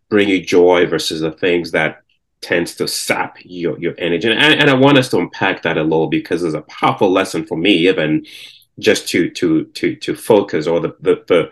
bring 0.10 0.30
you 0.30 0.44
joy 0.44 0.86
versus 0.86 1.22
the 1.22 1.32
things 1.32 1.72
that 1.72 2.02
tends 2.42 2.76
to 2.76 2.88
sap 2.88 3.38
your 3.44 3.80
your 3.80 3.94
energy. 3.98 4.32
And, 4.32 4.60
and 4.60 4.70
I 4.70 4.74
want 4.74 4.98
us 4.98 5.10
to 5.10 5.18
unpack 5.18 5.64
that 5.64 5.78
a 5.78 5.84
little 5.84 6.08
because 6.08 6.44
it's 6.44 6.56
a 6.56 6.62
powerful 6.62 7.12
lesson 7.12 7.46
for 7.46 7.58
me, 7.58 7.88
even 7.90 8.26
just 8.80 9.08
to 9.10 9.30
to 9.32 9.66
to 9.66 9.96
to 9.96 10.16
focus 10.16 10.68
or 10.68 10.80
the 10.80 10.96
the, 11.02 11.24
the 11.28 11.52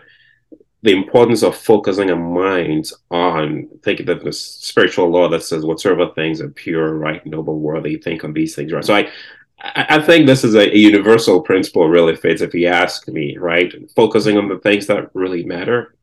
the 0.84 0.92
importance 0.92 1.42
of 1.42 1.56
focusing 1.56 2.10
our 2.10 2.16
minds 2.16 2.92
on 3.10 3.66
thinking 3.82 4.04
that 4.04 4.22
the 4.22 4.32
spiritual 4.32 5.08
law 5.08 5.30
that 5.30 5.42
says 5.42 5.64
whatsoever 5.64 6.10
things 6.14 6.42
are 6.42 6.50
pure, 6.50 6.98
right, 6.98 7.24
noble, 7.24 7.58
worthy, 7.58 7.96
think 7.96 8.22
on 8.22 8.34
these 8.34 8.54
things, 8.54 8.70
right? 8.70 8.84
So 8.84 8.94
I 8.94 9.10
I 9.58 9.98
think 10.02 10.26
this 10.26 10.44
is 10.44 10.54
a, 10.56 10.76
universal 10.76 11.40
principle, 11.40 11.88
really, 11.88 12.16
Fitz, 12.16 12.42
if 12.42 12.52
you 12.52 12.66
ask 12.66 13.08
me, 13.08 13.38
right? 13.38 13.72
Focusing 13.96 14.36
on 14.36 14.46
the 14.48 14.58
things 14.58 14.86
that 14.88 15.08
really 15.14 15.42
matter. 15.42 15.94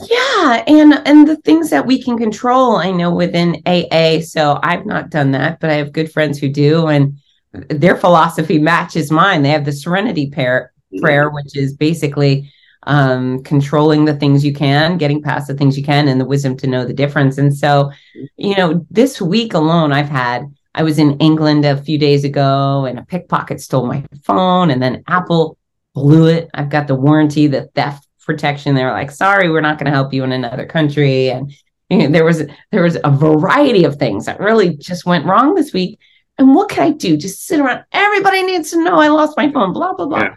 Yeah, 0.00 0.64
and 0.66 0.94
and 1.06 1.28
the 1.28 1.36
things 1.36 1.70
that 1.70 1.86
we 1.86 2.02
can 2.02 2.18
control, 2.18 2.74
I 2.74 2.90
know 2.90 3.14
within 3.14 3.62
AA. 3.66 4.18
So 4.20 4.58
I've 4.64 4.84
not 4.84 5.10
done 5.10 5.30
that, 5.32 5.60
but 5.60 5.70
I 5.70 5.74
have 5.74 5.92
good 5.92 6.10
friends 6.10 6.40
who 6.40 6.48
do, 6.48 6.88
and 6.88 7.18
their 7.52 7.94
philosophy 7.94 8.58
matches 8.58 9.12
mine. 9.12 9.42
They 9.42 9.50
have 9.50 9.64
the 9.64 9.72
Serenity 9.72 10.28
prayer, 10.28 10.72
mm-hmm. 10.92 11.04
prayer, 11.04 11.30
which 11.30 11.56
is 11.56 11.76
basically 11.76 12.50
um, 12.84 13.42
controlling 13.42 14.04
the 14.04 14.14
things 14.14 14.44
you 14.44 14.52
can, 14.52 14.98
getting 14.98 15.22
past 15.22 15.46
the 15.46 15.54
things 15.54 15.76
you 15.76 15.84
can, 15.84 16.08
and 16.08 16.20
the 16.20 16.24
wisdom 16.24 16.56
to 16.58 16.66
know 16.66 16.84
the 16.84 16.92
difference. 16.92 17.38
And 17.38 17.54
so, 17.54 17.90
you 18.36 18.56
know, 18.56 18.86
this 18.90 19.20
week 19.20 19.54
alone, 19.54 19.92
I've 19.92 20.08
had, 20.08 20.52
I 20.74 20.82
was 20.82 20.98
in 20.98 21.18
England 21.18 21.64
a 21.64 21.76
few 21.76 21.98
days 21.98 22.24
ago 22.24 22.86
and 22.86 22.98
a 22.98 23.04
pickpocket 23.04 23.60
stole 23.60 23.86
my 23.86 24.04
phone, 24.24 24.70
and 24.70 24.82
then 24.82 25.04
Apple 25.06 25.58
blew 25.94 26.26
it. 26.26 26.50
I've 26.54 26.70
got 26.70 26.88
the 26.88 26.94
warranty, 26.94 27.46
the 27.46 27.66
theft 27.74 28.08
protection. 28.24 28.74
They're 28.74 28.92
like, 28.92 29.10
sorry, 29.10 29.50
we're 29.50 29.60
not 29.60 29.78
going 29.78 29.86
to 29.86 29.92
help 29.92 30.12
you 30.12 30.24
in 30.24 30.32
another 30.32 30.66
country. 30.66 31.28
And 31.30 31.52
you 31.90 31.98
know, 31.98 32.08
there 32.08 32.24
was 32.24 32.42
there 32.70 32.82
was 32.82 32.96
a 33.04 33.10
variety 33.10 33.84
of 33.84 33.96
things 33.96 34.26
that 34.26 34.40
really 34.40 34.76
just 34.76 35.04
went 35.04 35.26
wrong 35.26 35.54
this 35.54 35.72
week. 35.72 35.98
And 36.38 36.54
what 36.54 36.70
could 36.70 36.78
I 36.78 36.90
do? 36.90 37.16
Just 37.16 37.44
sit 37.44 37.60
around. 37.60 37.84
Everybody 37.92 38.42
needs 38.42 38.70
to 38.70 38.82
know 38.82 38.98
I 38.98 39.08
lost 39.08 39.36
my 39.36 39.52
phone. 39.52 39.72
Blah 39.72 39.94
blah 39.94 40.06
blah. 40.06 40.22
Yeah. 40.22 40.34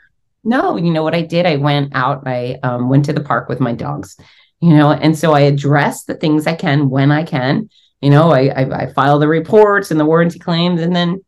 No, 0.48 0.78
you 0.78 0.92
know 0.92 1.02
what 1.02 1.16
I 1.16 1.24
did? 1.24 1.48
I 1.48 1.56
went 1.56 1.96
out, 1.96 2.28
I 2.28 2.60
um, 2.62 2.88
went 2.88 3.06
to 3.06 3.14
the 3.14 3.24
park 3.24 3.50
with 3.50 3.60
my 3.60 3.74
dogs, 3.74 4.16
you 4.62 4.70
know, 4.70 4.92
and 4.92 5.18
so 5.18 5.34
I 5.34 5.42
address 5.42 6.04
the 6.04 6.14
things 6.14 6.46
I 6.46 6.54
can 6.54 6.90
when 6.90 7.12
I 7.12 7.24
can. 7.24 7.70
You 8.00 8.12
know, 8.12 8.30
I, 8.30 8.50
I, 8.50 8.84
I 8.84 8.94
file 8.94 9.18
the 9.18 9.28
reports 9.28 9.90
and 9.90 10.00
the 10.00 10.06
warranty 10.06 10.38
claims, 10.38 10.82
and 10.82 10.96
then, 10.96 11.26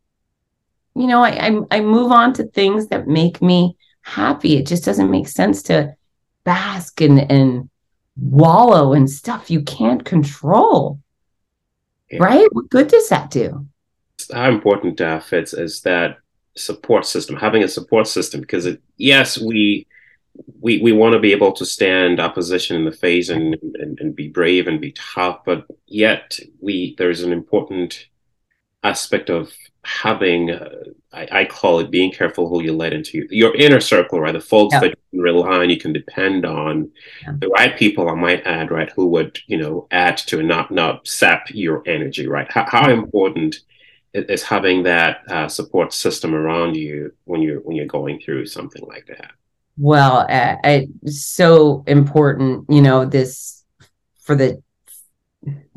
you 0.94 1.08
know, 1.08 1.22
I, 1.24 1.48
I, 1.48 1.60
I 1.72 1.80
move 1.80 2.12
on 2.12 2.32
to 2.34 2.44
things 2.44 2.86
that 2.88 3.08
make 3.08 3.42
me 3.42 3.76
happy. 4.02 4.56
It 4.56 4.68
just 4.68 4.84
doesn't 4.84 5.10
make 5.10 5.26
sense 5.26 5.62
to 5.64 5.96
bask 6.44 7.00
and, 7.00 7.18
and 7.30 7.68
wallow 8.16 8.92
in 8.92 9.08
stuff 9.08 9.50
you 9.50 9.62
can't 9.62 10.04
control. 10.04 11.00
Yeah. 12.08 12.22
Right? 12.22 12.48
What 12.52 12.70
good 12.70 12.86
does 12.86 13.08
that 13.08 13.30
do? 13.30 13.66
How 14.32 14.48
important, 14.48 15.00
uh, 15.00 15.20
Fitz, 15.20 15.52
is 15.52 15.80
that 15.82 16.18
support 16.58 17.06
system, 17.06 17.36
having 17.36 17.62
a 17.62 17.68
support 17.68 18.06
system, 18.06 18.40
because 18.40 18.66
it, 18.66 18.80
yes, 18.96 19.38
we 19.38 19.86
we 20.60 20.80
we 20.80 20.92
want 20.92 21.14
to 21.14 21.18
be 21.18 21.32
able 21.32 21.52
to 21.52 21.66
stand 21.66 22.20
opposition 22.20 22.76
in 22.76 22.84
the 22.84 22.92
face 22.92 23.28
and, 23.28 23.56
and, 23.74 23.98
and 24.00 24.14
be 24.14 24.28
brave 24.28 24.68
and 24.68 24.80
be 24.80 24.92
tough, 24.92 25.44
but 25.44 25.66
yet 25.86 26.38
we 26.60 26.94
there's 26.98 27.22
an 27.22 27.32
important 27.32 28.06
aspect 28.84 29.30
of 29.30 29.52
having 29.84 30.50
uh, 30.50 30.68
I, 31.12 31.28
I, 31.32 31.44
call 31.46 31.80
it 31.80 31.90
being 31.90 32.12
careful 32.12 32.48
who 32.48 32.62
you 32.62 32.74
let 32.74 32.92
into 32.92 33.18
your, 33.18 33.26
your 33.30 33.56
inner 33.56 33.80
circle, 33.80 34.20
right? 34.20 34.32
The 34.32 34.40
folks 34.40 34.74
yeah. 34.74 34.80
that 34.80 34.90
you 34.90 34.96
can 35.10 35.20
rely 35.20 35.58
on, 35.58 35.70
you 35.70 35.78
can 35.78 35.92
depend 35.92 36.44
on, 36.44 36.90
yeah. 37.22 37.32
the 37.38 37.48
right 37.48 37.76
people, 37.76 38.08
I 38.08 38.14
might 38.14 38.46
add, 38.46 38.70
right, 38.70 38.90
who 38.90 39.06
would 39.06 39.38
you 39.46 39.56
know 39.56 39.86
add 39.90 40.18
to 40.18 40.40
and 40.40 40.48
not 40.48 40.70
not 40.70 41.06
sap 41.06 41.50
your 41.50 41.82
energy, 41.86 42.26
right? 42.26 42.50
How, 42.50 42.66
how 42.68 42.90
important 42.90 43.60
is 44.12 44.42
having 44.42 44.82
that 44.84 45.22
uh, 45.28 45.48
support 45.48 45.92
system 45.92 46.34
around 46.34 46.76
you 46.76 47.12
when 47.24 47.42
you're 47.42 47.60
when 47.60 47.76
you're 47.76 47.86
going 47.86 48.20
through 48.20 48.46
something 48.46 48.84
like 48.86 49.06
that. 49.06 49.32
Well 49.76 50.26
uh, 50.28 50.56
it's 50.62 51.24
so 51.26 51.84
important 51.86 52.66
you 52.68 52.82
know 52.82 53.04
this 53.04 53.64
for 54.20 54.34
the 54.34 54.62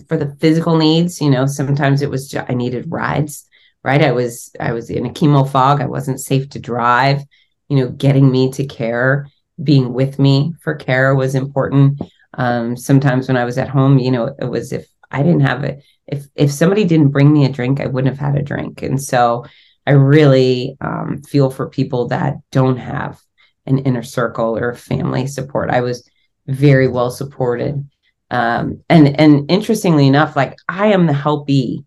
for 0.07 0.17
the 0.17 0.35
physical 0.39 0.77
needs 0.77 1.21
you 1.21 1.29
know 1.29 1.45
sometimes 1.45 2.01
it 2.01 2.09
was 2.09 2.27
just, 2.27 2.49
i 2.49 2.53
needed 2.53 2.91
rides 2.91 3.45
right? 3.83 4.01
I 4.03 4.11
was 4.11 4.51
i 4.59 4.73
was 4.73 4.89
in 4.89 5.05
a 5.05 5.09
chemo 5.09 5.49
fog. 5.49 5.81
I 5.81 5.85
wasn't 5.85 6.19
safe 6.19 6.49
to 6.49 6.59
drive. 6.59 7.21
You 7.69 7.77
know 7.77 7.89
getting 7.89 8.29
me 8.29 8.51
to 8.51 8.65
care 8.65 9.27
being 9.61 9.93
with 9.93 10.17
me 10.19 10.53
for 10.61 10.75
care 10.75 11.13
was 11.15 11.35
important. 11.35 12.01
Um, 12.33 12.77
sometimes 12.77 13.27
when 13.27 13.35
i 13.35 13.43
was 13.43 13.57
at 13.57 13.67
home 13.67 13.99
you 13.99 14.09
know 14.09 14.33
it 14.39 14.45
was 14.45 14.71
if 14.71 14.87
i 15.11 15.21
didn't 15.21 15.41
have 15.41 15.65
it 15.65 15.83
if 16.07 16.25
if 16.35 16.51
somebody 16.51 16.83
didn't 16.83 17.09
bring 17.09 17.31
me 17.31 17.45
a 17.45 17.51
drink, 17.51 17.79
I 17.79 17.87
wouldn't 17.87 18.15
have 18.15 18.33
had 18.33 18.39
a 18.39 18.43
drink. 18.43 18.81
And 18.81 19.01
so 19.01 19.45
I 19.85 19.91
really 19.91 20.77
um, 20.81 21.21
feel 21.23 21.49
for 21.49 21.69
people 21.69 22.07
that 22.09 22.35
don't 22.51 22.77
have 22.77 23.19
an 23.65 23.79
inner 23.79 24.03
circle 24.03 24.57
or 24.57 24.73
family 24.73 25.27
support. 25.27 25.69
I 25.69 25.81
was 25.81 26.07
very 26.47 26.87
well 26.87 27.11
supported. 27.11 27.87
Um, 28.29 28.83
and 28.89 29.19
and 29.19 29.49
interestingly 29.51 30.07
enough, 30.07 30.35
like 30.35 30.55
I 30.67 30.87
am 30.87 31.05
the 31.05 31.13
helpee. 31.13 31.83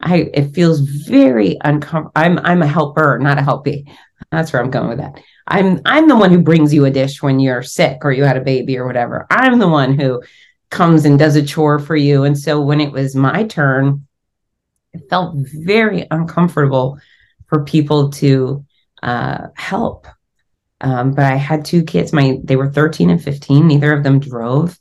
I 0.00 0.30
it 0.34 0.54
feels 0.54 0.80
very 0.80 1.56
uncomfortable. 1.62 2.12
I'm 2.16 2.38
I'm 2.40 2.62
a 2.62 2.66
helper, 2.66 3.18
not 3.18 3.38
a 3.38 3.42
helpee. 3.42 3.86
That's 4.30 4.52
where 4.52 4.62
I'm 4.62 4.70
going 4.70 4.88
with 4.88 4.98
that. 4.98 5.20
I'm 5.46 5.80
I'm 5.84 6.08
the 6.08 6.16
one 6.16 6.30
who 6.30 6.42
brings 6.42 6.74
you 6.74 6.84
a 6.84 6.90
dish 6.90 7.22
when 7.22 7.38
you're 7.38 7.62
sick 7.62 7.98
or 8.02 8.12
you 8.12 8.24
had 8.24 8.36
a 8.36 8.42
baby 8.42 8.78
or 8.78 8.86
whatever. 8.86 9.26
I'm 9.30 9.58
the 9.58 9.68
one 9.68 9.98
who 9.98 10.22
comes 10.70 11.04
and 11.04 11.18
does 11.18 11.36
a 11.36 11.44
chore 11.44 11.78
for 11.78 11.96
you. 11.96 12.24
And 12.24 12.38
so 12.38 12.60
when 12.60 12.80
it 12.80 12.92
was 12.92 13.14
my 13.14 13.44
turn, 13.44 14.06
it 14.92 15.08
felt 15.08 15.34
very 15.36 16.06
uncomfortable 16.10 16.98
for 17.48 17.64
people 17.64 18.10
to 18.10 18.64
uh, 19.02 19.48
help. 19.54 20.06
Um, 20.80 21.12
but 21.12 21.24
I 21.24 21.36
had 21.36 21.64
two 21.64 21.82
kids. 21.82 22.12
My 22.12 22.38
they 22.44 22.56
were 22.56 22.70
13 22.70 23.10
and 23.10 23.22
15. 23.22 23.66
Neither 23.66 23.92
of 23.92 24.02
them 24.04 24.18
drove. 24.18 24.78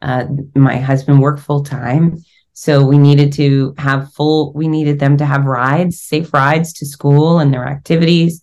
Uh, 0.00 0.26
my 0.54 0.76
husband 0.76 1.20
worked 1.20 1.40
full 1.40 1.64
time, 1.64 2.18
so 2.52 2.84
we 2.84 2.98
needed 2.98 3.32
to 3.34 3.74
have 3.78 4.12
full. 4.12 4.52
We 4.52 4.68
needed 4.68 5.00
them 5.00 5.16
to 5.16 5.24
have 5.24 5.46
rides, 5.46 6.00
safe 6.00 6.32
rides 6.32 6.72
to 6.74 6.86
school 6.86 7.38
and 7.38 7.52
their 7.52 7.66
activities. 7.66 8.42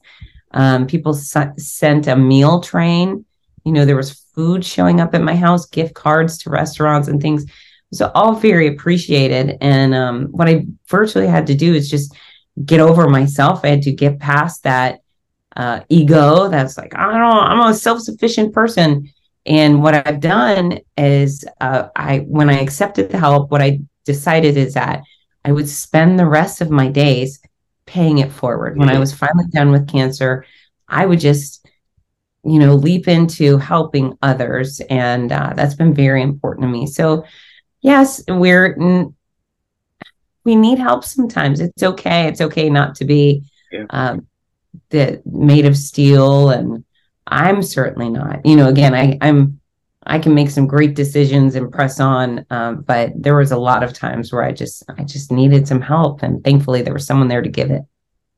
Um, 0.53 0.87
people 0.87 1.13
sent 1.13 2.07
a 2.07 2.15
meal 2.15 2.59
train. 2.61 3.25
You 3.63 3.71
know, 3.71 3.85
there 3.85 3.95
was 3.95 4.20
food 4.33 4.63
showing 4.65 5.01
up 5.01 5.13
at 5.13 5.21
my 5.21 5.35
house, 5.35 5.65
gift 5.65 5.93
cards 5.93 6.37
to 6.39 6.49
restaurants 6.49 7.07
and 7.07 7.21
things. 7.21 7.45
So 7.93 8.11
all 8.15 8.35
very 8.35 8.67
appreciated. 8.67 9.57
And 9.61 9.93
um, 9.93 10.27
what 10.27 10.47
I 10.47 10.65
virtually 10.87 11.27
had 11.27 11.47
to 11.47 11.55
do 11.55 11.73
is 11.73 11.89
just 11.89 12.15
get 12.65 12.79
over 12.79 13.09
myself. 13.09 13.61
I 13.63 13.69
had 13.69 13.81
to 13.83 13.91
get 13.91 14.19
past 14.19 14.63
that 14.63 15.01
uh, 15.55 15.81
ego 15.89 16.47
that's 16.47 16.77
like, 16.77 16.95
I 16.95 17.11
don't, 17.11 17.21
I'm 17.21 17.69
a 17.69 17.73
self 17.73 17.99
sufficient 18.01 18.53
person. 18.53 19.09
And 19.45 19.81
what 19.81 20.07
I've 20.07 20.19
done 20.19 20.79
is, 20.97 21.43
uh, 21.59 21.89
I 21.95 22.19
when 22.19 22.49
I 22.49 22.59
accepted 22.59 23.09
the 23.09 23.17
help, 23.17 23.51
what 23.51 23.61
I 23.61 23.81
decided 24.05 24.55
is 24.55 24.75
that 24.75 25.01
I 25.43 25.51
would 25.51 25.67
spend 25.67 26.19
the 26.19 26.27
rest 26.27 26.61
of 26.61 26.69
my 26.69 26.87
days 26.87 27.41
paying 27.85 28.19
it 28.19 28.31
forward. 28.31 28.77
When 28.77 28.89
I 28.89 28.99
was 28.99 29.13
finally 29.13 29.47
done 29.49 29.71
with 29.71 29.89
cancer, 29.89 30.45
I 30.87 31.05
would 31.05 31.19
just, 31.19 31.60
you 32.43 32.59
know, 32.59 32.75
leap 32.75 33.07
into 33.07 33.57
helping 33.57 34.17
others, 34.21 34.81
and 34.89 35.31
uh, 35.31 35.53
that's 35.55 35.75
been 35.75 35.93
very 35.93 36.21
important 36.21 36.63
to 36.65 36.69
me. 36.69 36.87
So, 36.87 37.25
yes, 37.81 38.23
we're 38.27 38.75
we 40.43 40.55
need 40.55 40.79
help 40.79 41.03
sometimes. 41.03 41.59
It's 41.59 41.83
okay. 41.83 42.27
It's 42.27 42.41
okay 42.41 42.69
not 42.69 42.95
to 42.95 43.05
be 43.05 43.43
yeah. 43.71 43.85
um, 43.91 44.27
the 44.89 45.21
made 45.25 45.65
of 45.65 45.77
steel, 45.77 46.49
and 46.49 46.83
I'm 47.27 47.61
certainly 47.61 48.09
not. 48.09 48.45
You 48.45 48.55
know, 48.55 48.67
again, 48.67 48.95
I 48.95 49.17
I'm 49.21 49.59
I 50.03 50.17
can 50.17 50.33
make 50.33 50.49
some 50.49 50.65
great 50.65 50.95
decisions 50.95 51.55
and 51.55 51.71
press 51.71 51.99
on, 51.99 52.45
um, 52.49 52.81
but 52.81 53.11
there 53.15 53.35
was 53.35 53.51
a 53.51 53.57
lot 53.57 53.83
of 53.83 53.93
times 53.93 54.33
where 54.33 54.43
I 54.43 54.51
just 54.51 54.83
I 54.97 55.03
just 55.03 55.31
needed 55.31 55.67
some 55.67 55.81
help, 55.81 56.23
and 56.23 56.43
thankfully 56.43 56.81
there 56.81 56.93
was 56.93 57.05
someone 57.05 57.27
there 57.27 57.43
to 57.43 57.49
give 57.49 57.69
it. 57.69 57.83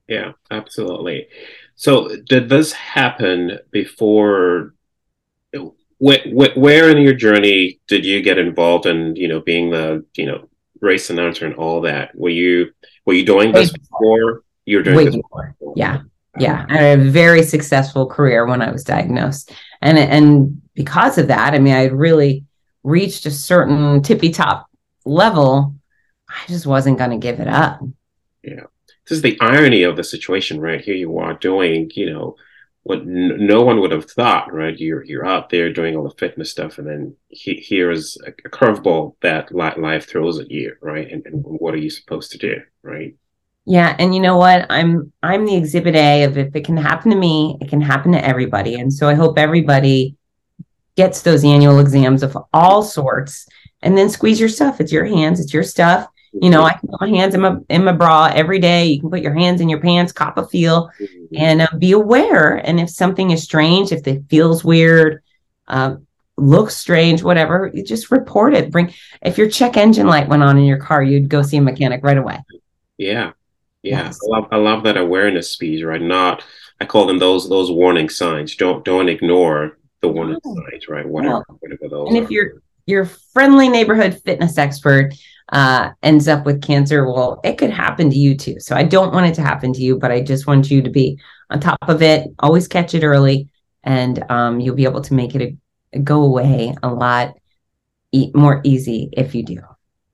Yeah, 0.07 0.33
absolutely. 0.51 1.27
So, 1.75 2.15
did 2.27 2.49
this 2.49 2.71
happen 2.71 3.59
before? 3.71 4.73
Where, 5.99 6.51
where 6.55 6.89
in 6.89 6.97
your 6.97 7.13
journey 7.13 7.79
did 7.87 8.03
you 8.03 8.21
get 8.21 8.37
involved 8.37 8.85
in 8.85 9.15
you 9.15 9.27
know 9.27 9.39
being 9.39 9.69
the 9.69 10.05
you 10.15 10.25
know 10.25 10.49
race 10.81 11.09
announcer 11.09 11.45
and 11.45 11.55
all 11.55 11.81
that? 11.81 12.15
Were 12.15 12.29
you 12.29 12.71
were 13.05 13.13
you 13.13 13.25
doing 13.25 13.51
this 13.51 13.71
before? 13.71 14.43
You 14.65 14.77
were 14.77 14.83
doing 14.83 15.05
this 15.05 15.15
before. 15.15 15.55
Yeah, 15.75 16.01
yeah. 16.37 16.65
I 16.69 16.77
had 16.77 16.99
a 16.99 17.03
very 17.03 17.43
successful 17.43 18.07
career 18.07 18.45
when 18.45 18.61
I 18.61 18.71
was 18.71 18.83
diagnosed, 18.83 19.51
and 19.81 19.97
and 19.97 20.61
because 20.73 21.17
of 21.17 21.27
that, 21.27 21.53
I 21.53 21.59
mean, 21.59 21.73
I 21.73 21.81
had 21.81 21.93
really 21.93 22.45
reached 22.83 23.25
a 23.25 23.31
certain 23.31 24.01
tippy 24.01 24.29
top 24.29 24.67
level. 25.05 25.75
I 26.29 26.47
just 26.47 26.65
wasn't 26.65 26.97
going 26.97 27.11
to 27.11 27.17
give 27.17 27.39
it 27.39 27.47
up. 27.47 27.79
Yeah, 28.43 28.65
this 29.07 29.17
is 29.17 29.21
the 29.21 29.37
irony 29.41 29.83
of 29.83 29.97
the 29.97 30.03
situation, 30.03 30.59
right? 30.59 30.81
Here 30.81 30.95
you 30.95 31.17
are 31.17 31.33
doing, 31.33 31.91
you 31.95 32.11
know, 32.11 32.35
what 32.83 32.99
n- 32.99 33.45
no 33.45 33.61
one 33.61 33.79
would 33.79 33.91
have 33.91 34.09
thought, 34.09 34.53
right? 34.53 34.77
You're 34.77 35.03
you're 35.03 35.25
out 35.25 35.49
there 35.49 35.71
doing 35.71 35.95
all 35.95 36.03
the 36.03 36.15
fitness 36.17 36.51
stuff, 36.51 36.77
and 36.77 36.87
then 36.87 37.15
he, 37.29 37.55
here 37.55 37.91
is 37.91 38.17
a, 38.25 38.29
a 38.29 38.49
curveball 38.49 39.15
that 39.21 39.53
life 39.53 40.07
throws 40.07 40.39
at 40.39 40.51
you, 40.51 40.75
right? 40.81 41.09
And, 41.09 41.25
and 41.25 41.43
what 41.43 41.73
are 41.73 41.77
you 41.77 41.89
supposed 41.89 42.31
to 42.31 42.37
do, 42.37 42.61
right? 42.81 43.15
Yeah, 43.65 43.95
and 43.97 44.13
you 44.13 44.21
know 44.21 44.37
what? 44.37 44.65
I'm 44.69 45.11
I'm 45.21 45.45
the 45.45 45.55
exhibit 45.55 45.95
A 45.95 46.23
of 46.23 46.37
if 46.37 46.55
it 46.55 46.65
can 46.65 46.77
happen 46.77 47.11
to 47.11 47.17
me, 47.17 47.57
it 47.61 47.69
can 47.69 47.81
happen 47.81 48.11
to 48.11 48.25
everybody. 48.25 48.75
And 48.75 48.91
so 48.91 49.07
I 49.07 49.13
hope 49.13 49.37
everybody 49.37 50.17
gets 50.95 51.21
those 51.21 51.43
annual 51.43 51.79
exams 51.79 52.23
of 52.23 52.37
all 52.53 52.83
sorts 52.83 53.47
and 53.81 53.97
then 53.97 54.09
squeeze 54.09 54.39
your 54.39 54.49
stuff. 54.49 54.81
It's 54.81 54.91
your 54.91 55.05
hands, 55.05 55.39
it's 55.39 55.53
your 55.53 55.63
stuff. 55.63 56.07
You 56.41 56.49
know, 56.49 56.63
I 56.63 56.73
can 56.73 56.89
put 56.89 57.01
my 57.01 57.09
hands 57.09 57.35
in 57.35 57.41
my 57.41 57.57
in 57.69 57.83
my 57.83 57.91
bra 57.91 58.31
every 58.33 58.57
day. 58.59 58.85
You 58.85 58.99
can 58.99 59.11
put 59.11 59.21
your 59.21 59.35
hands 59.35 59.61
in 59.61 59.69
your 59.69 59.79
pants, 59.79 60.11
cop 60.11 60.37
a 60.37 60.47
feel, 60.47 60.89
mm-hmm. 60.99 61.35
and 61.37 61.61
uh, 61.61 61.67
be 61.77 61.91
aware. 61.91 62.55
And 62.55 62.79
if 62.79 62.89
something 62.89 63.31
is 63.31 63.43
strange, 63.43 63.91
if 63.91 64.07
it 64.07 64.23
feels 64.29 64.63
weird, 64.63 65.21
uh, 65.67 65.97
looks 66.37 66.75
strange, 66.75 67.21
whatever, 67.21 67.69
you 67.73 67.83
just 67.83 68.09
report 68.09 68.55
it. 68.55 68.71
Bring 68.71 68.93
if 69.21 69.37
your 69.37 69.47
check 69.47 69.77
engine 69.77 70.07
light 70.07 70.27
went 70.27 70.41
on 70.41 70.57
in 70.57 70.65
your 70.65 70.79
car, 70.79 71.03
you'd 71.03 71.29
go 71.29 71.43
see 71.43 71.57
a 71.57 71.61
mechanic 71.61 72.03
right 72.03 72.17
away. 72.17 72.39
Yeah, 72.97 73.33
yeah, 73.83 74.05
yes. 74.05 74.19
I 74.23 74.35
love 74.35 74.47
I 74.51 74.57
love 74.57 74.83
that 74.85 74.97
awareness 74.97 75.51
speech. 75.51 75.83
Right, 75.83 76.01
not 76.01 76.43
I 76.81 76.85
call 76.85 77.05
them 77.05 77.19
those 77.19 77.47
those 77.47 77.71
warning 77.71 78.09
signs. 78.09 78.55
Don't 78.55 78.83
don't 78.83 79.07
ignore 79.07 79.77
the 80.01 80.07
warning 80.07 80.39
signs. 80.43 80.87
Right, 80.87 81.07
whatever 81.07 81.43
whatever 81.59 81.87
those. 81.89 82.07
And 82.07 82.17
if 82.17 82.31
you're 82.31 82.53
your 82.85 83.05
friendly 83.05 83.69
neighborhood 83.69 84.19
fitness 84.25 84.57
expert 84.57 85.13
uh, 85.49 85.91
ends 86.01 86.27
up 86.27 86.45
with 86.45 86.61
cancer, 86.61 87.05
well, 87.05 87.39
it 87.43 87.57
could 87.57 87.69
happen 87.69 88.09
to 88.09 88.17
you 88.17 88.35
too. 88.35 88.59
So 88.59 88.75
I 88.75 88.83
don't 88.83 89.13
want 89.13 89.27
it 89.27 89.35
to 89.35 89.41
happen 89.41 89.73
to 89.73 89.81
you, 89.81 89.97
but 89.97 90.11
I 90.11 90.21
just 90.21 90.47
want 90.47 90.71
you 90.71 90.81
to 90.81 90.89
be 90.89 91.19
on 91.49 91.59
top 91.59 91.77
of 91.87 92.01
it. 92.01 92.29
Always 92.39 92.67
catch 92.67 92.93
it 92.93 93.03
early, 93.03 93.49
and 93.83 94.23
um, 94.31 94.59
you'll 94.59 94.75
be 94.75 94.85
able 94.85 95.01
to 95.01 95.13
make 95.13 95.35
it 95.35 95.57
a, 95.93 95.99
go 95.99 96.23
away 96.23 96.75
a 96.81 96.91
lot 96.91 97.35
e- 98.11 98.31
more 98.33 98.61
easy 98.63 99.09
if 99.13 99.35
you 99.35 99.43
do. 99.43 99.59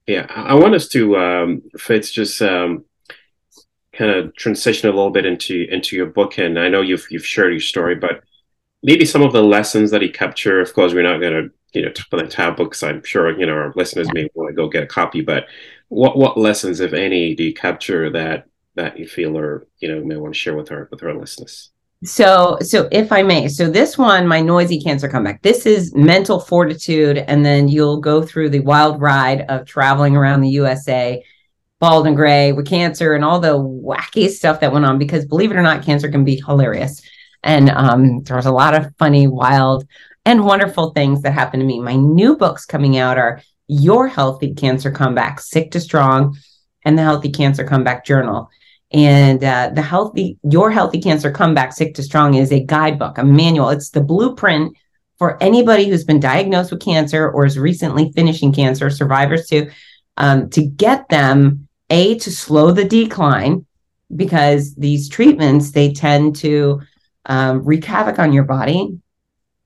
Yeah, 0.08 0.26
I 0.30 0.56
want 0.56 0.74
us 0.74 0.88
to, 0.89 1.18
um, 1.18 1.62
Fitz, 1.78 2.12
just 2.12 2.42
um, 2.42 2.84
kind 3.94 4.12
of 4.12 4.36
transition 4.36 4.89
a 4.89 4.92
little 4.92 5.12
bit 5.12 5.26
into 5.26 5.68
into 5.70 5.96
your 5.96 6.08
book, 6.08 6.39
and 6.39 6.58
I 6.58 6.68
know 6.68 6.82
you've 6.82 7.06
you've 7.12 7.26
shared 7.26 7.54
your 7.54 7.62
story, 7.62 7.96
but 7.96 8.24
maybe 8.82 9.06
some 9.06 9.22
of 9.22 9.34
the 9.34 9.44
lessons 9.44 9.92
that 9.92 10.02
he 10.02 10.10
captured. 10.10 10.62
Of 10.62 10.74
course, 10.74 10.94
we're 10.94 11.04
not 11.04 11.20
going 11.20 11.34
to 11.34 11.52
you 11.73 11.84
know, 11.84 11.91
top 11.91 12.13
of 12.13 12.19
the 12.19 12.27
tab 12.27 12.58
books. 12.58 12.84
I'm 12.84 13.03
sure 13.03 13.38
you 13.38 13.45
know 13.45 13.53
our 13.53 13.73
listeners 13.75 14.08
yeah. 14.08 14.23
may 14.23 14.29
want 14.34 14.49
to 14.49 14.55
go 14.55 14.67
get 14.67 14.84
a 14.84 14.88
copy. 14.88 15.21
But 15.21 15.47
what 15.89 16.17
what 16.17 16.38
lessons, 16.38 16.79
if 16.79 16.93
any, 16.93 17.36
do 17.36 17.43
you 17.43 17.53
capture 17.53 18.10
that 18.12 18.47
that 18.75 18.97
you 18.97 19.08
feel 19.08 19.38
or 19.38 19.67
you 19.79 19.93
know 19.93 20.03
may 20.03 20.17
want 20.17 20.34
to 20.34 20.39
share 20.39 20.55
with 20.55 20.71
our 20.71 20.88
with 20.91 21.03
our 21.03 21.13
listeners? 21.13 21.71
So, 22.05 22.58
so 22.62 22.88
if 22.93 23.12
I 23.12 23.23
may, 23.23 23.49
so 23.49 23.69
this 23.69 23.97
one, 23.97 24.25
my 24.25 24.39
noisy 24.39 24.79
cancer 24.79 25.10
comeback. 25.10 25.41
This 25.41 25.65
is 25.65 25.93
mental 25.93 26.39
fortitude, 26.39 27.17
and 27.17 27.45
then 27.45 27.67
you'll 27.67 27.99
go 27.99 28.21
through 28.21 28.49
the 28.49 28.62
wild 28.62 29.01
ride 29.01 29.41
of 29.49 29.65
traveling 29.65 30.15
around 30.15 30.39
the 30.39 30.49
USA, 30.49 31.21
bald 31.79 32.08
and 32.08 32.15
gray 32.15 32.53
with 32.53 32.67
cancer, 32.67 33.15
and 33.15 33.25
all 33.25 33.41
the 33.41 33.60
wacky 33.60 34.29
stuff 34.29 34.62
that 34.62 34.71
went 34.71 34.86
on. 34.86 34.97
Because 34.97 35.25
believe 35.25 35.51
it 35.51 35.58
or 35.58 35.62
not, 35.62 35.84
cancer 35.84 36.10
can 36.10 36.23
be 36.23 36.38
hilarious, 36.38 37.01
and 37.43 37.69
um, 37.69 38.23
there 38.23 38.38
was 38.38 38.45
a 38.45 38.51
lot 38.51 38.75
of 38.75 38.95
funny, 38.97 39.27
wild 39.27 39.86
and 40.25 40.45
wonderful 40.45 40.91
things 40.91 41.21
that 41.21 41.34
happen 41.34 41.60
to 41.60 41.65
me. 41.65 41.79
My 41.79 41.95
new 41.95 42.36
books 42.36 42.65
coming 42.65 42.97
out 42.97 43.17
are 43.17 43.41
Your 43.67 44.08
Healthy 44.08 44.53
Cancer 44.53 44.91
Comeback, 44.91 45.39
Sick 45.39 45.71
to 45.71 45.79
Strong, 45.79 46.38
and 46.84 46.97
the 46.97 47.03
Healthy 47.03 47.32
Cancer 47.32 47.63
Comeback 47.63 48.05
Journal. 48.05 48.49
And 48.91 49.43
uh, 49.43 49.71
the 49.73 49.82
healthy, 49.82 50.38
Your 50.43 50.71
Healthy 50.71 51.01
Cancer 51.01 51.32
Comeback, 51.32 51.73
Sick 51.73 51.95
to 51.95 52.03
Strong 52.03 52.36
is 52.36 52.51
a 52.51 52.63
guidebook, 52.63 53.17
a 53.17 53.23
manual. 53.23 53.69
It's 53.69 53.91
the 53.91 54.01
blueprint 54.01 54.75
for 55.17 55.41
anybody 55.43 55.88
who's 55.88 56.05
been 56.05 56.19
diagnosed 56.19 56.71
with 56.71 56.82
cancer 56.82 57.29
or 57.29 57.45
is 57.45 57.60
recently 57.60 58.12
finishing 58.13 58.53
cancer, 58.53 58.89
survivors 58.89 59.47
too, 59.47 59.69
um, 60.17 60.49
to 60.51 60.65
get 60.65 61.10
them 61.10 61.67
a 61.89 62.17
to 62.19 62.32
slow 62.32 62.71
the 62.71 62.86
decline 62.86 63.65
because 64.15 64.75
these 64.75 65.10
treatments 65.10 65.71
they 65.71 65.91
tend 65.91 66.36
to 66.38 66.82
um, 67.25 67.63
wreak 67.63 67.84
havoc 67.86 68.17
on 68.17 68.34
your 68.34 68.43
body 68.43 68.97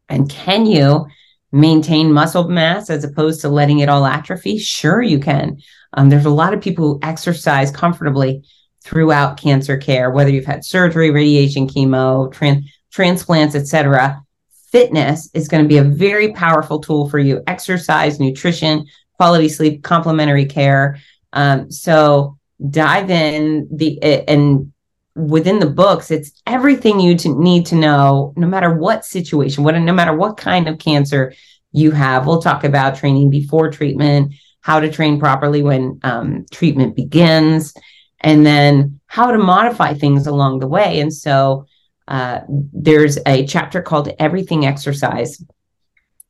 and 0.09 0.29
can 0.29 0.65
you 0.65 1.05
maintain 1.51 2.11
muscle 2.11 2.47
mass 2.49 2.89
as 2.89 3.03
opposed 3.03 3.41
to 3.41 3.49
letting 3.49 3.79
it 3.79 3.89
all 3.89 4.05
atrophy? 4.05 4.57
Sure, 4.57 5.01
you 5.01 5.19
can. 5.19 5.57
Um, 5.93 6.09
there's 6.09 6.25
a 6.25 6.29
lot 6.29 6.53
of 6.53 6.61
people 6.61 6.85
who 6.85 6.99
exercise 7.03 7.71
comfortably 7.71 8.43
throughout 8.83 9.37
cancer 9.37 9.77
care, 9.77 10.11
whether 10.11 10.29
you've 10.29 10.45
had 10.45 10.65
surgery, 10.65 11.11
radiation, 11.11 11.67
chemo, 11.67 12.33
tran- 12.33 12.65
transplants, 12.91 13.55
etc. 13.55 14.21
Fitness 14.71 15.29
is 15.33 15.47
going 15.47 15.63
to 15.63 15.67
be 15.67 15.77
a 15.77 15.83
very 15.83 16.33
powerful 16.33 16.79
tool 16.79 17.09
for 17.09 17.19
you. 17.19 17.41
Exercise, 17.47 18.19
nutrition, 18.19 18.85
quality 19.13 19.47
sleep, 19.47 19.83
complementary 19.83 20.45
care. 20.45 20.97
Um, 21.31 21.71
so 21.71 22.37
dive 22.69 23.09
in 23.09 23.67
the 23.71 24.01
and 24.27 24.72
within 25.15 25.59
the 25.59 25.69
books 25.69 26.09
it's 26.09 26.41
everything 26.47 26.99
you 26.99 27.15
to 27.15 27.39
need 27.39 27.67
to 27.67 27.75
know 27.75 28.33
no 28.35 28.47
matter 28.47 28.73
what 28.73 29.05
situation 29.05 29.63
what 29.63 29.77
no 29.77 29.93
matter 29.93 30.15
what 30.15 30.37
kind 30.37 30.67
of 30.67 30.79
cancer 30.79 31.31
you 31.73 31.91
have. 31.91 32.25
We'll 32.25 32.41
talk 32.41 32.63
about 32.63 32.95
training 32.95 33.29
before 33.29 33.69
treatment 33.69 34.33
how 34.61 34.79
to 34.79 34.89
train 34.89 35.19
properly 35.19 35.61
when 35.61 35.99
um, 36.03 36.45
treatment 36.49 36.95
begins 36.95 37.73
and 38.21 38.45
then 38.45 39.01
how 39.07 39.29
to 39.29 39.37
modify 39.37 39.93
things 39.93 40.25
along 40.25 40.59
the 40.59 40.67
way. 40.67 41.01
And 41.01 41.13
so 41.13 41.65
uh, 42.07 42.41
there's 42.47 43.17
a 43.25 43.45
chapter 43.45 43.81
called 43.81 44.13
everything 44.19 44.65
exercise 44.65 45.43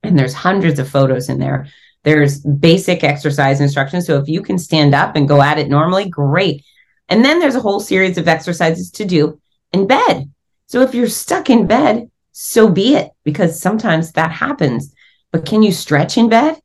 and 0.02 0.18
there's 0.18 0.34
hundreds 0.34 0.80
of 0.80 0.90
photos 0.90 1.30
in 1.30 1.38
there. 1.38 1.68
There's 2.02 2.40
basic 2.40 3.04
exercise 3.04 3.62
instructions. 3.62 4.08
So 4.08 4.18
if 4.18 4.28
you 4.28 4.42
can 4.42 4.58
stand 4.58 4.96
up 4.96 5.16
and 5.16 5.28
go 5.28 5.42
at 5.42 5.60
it 5.60 5.70
normally 5.70 6.10
great 6.10 6.66
and 7.14 7.24
then 7.24 7.38
there's 7.38 7.54
a 7.54 7.62
whole 7.62 7.80
series 7.80 8.18
of 8.18 8.28
exercises 8.28 8.90
to 8.90 9.06
do 9.06 9.40
in 9.72 9.86
bed. 9.86 10.32
So 10.66 10.82
if 10.82 10.96
you're 10.96 11.08
stuck 11.08 11.48
in 11.48 11.68
bed, 11.68 12.10
so 12.32 12.68
be 12.68 12.96
it, 12.96 13.12
because 13.24 13.62
sometimes 13.62 14.14
that 14.14 14.32
happens. 14.32 14.96
But 15.32 15.46
can 15.46 15.62
you 15.62 15.72
stretch 15.72 16.18
in 16.18 16.28
bed? 16.28 16.60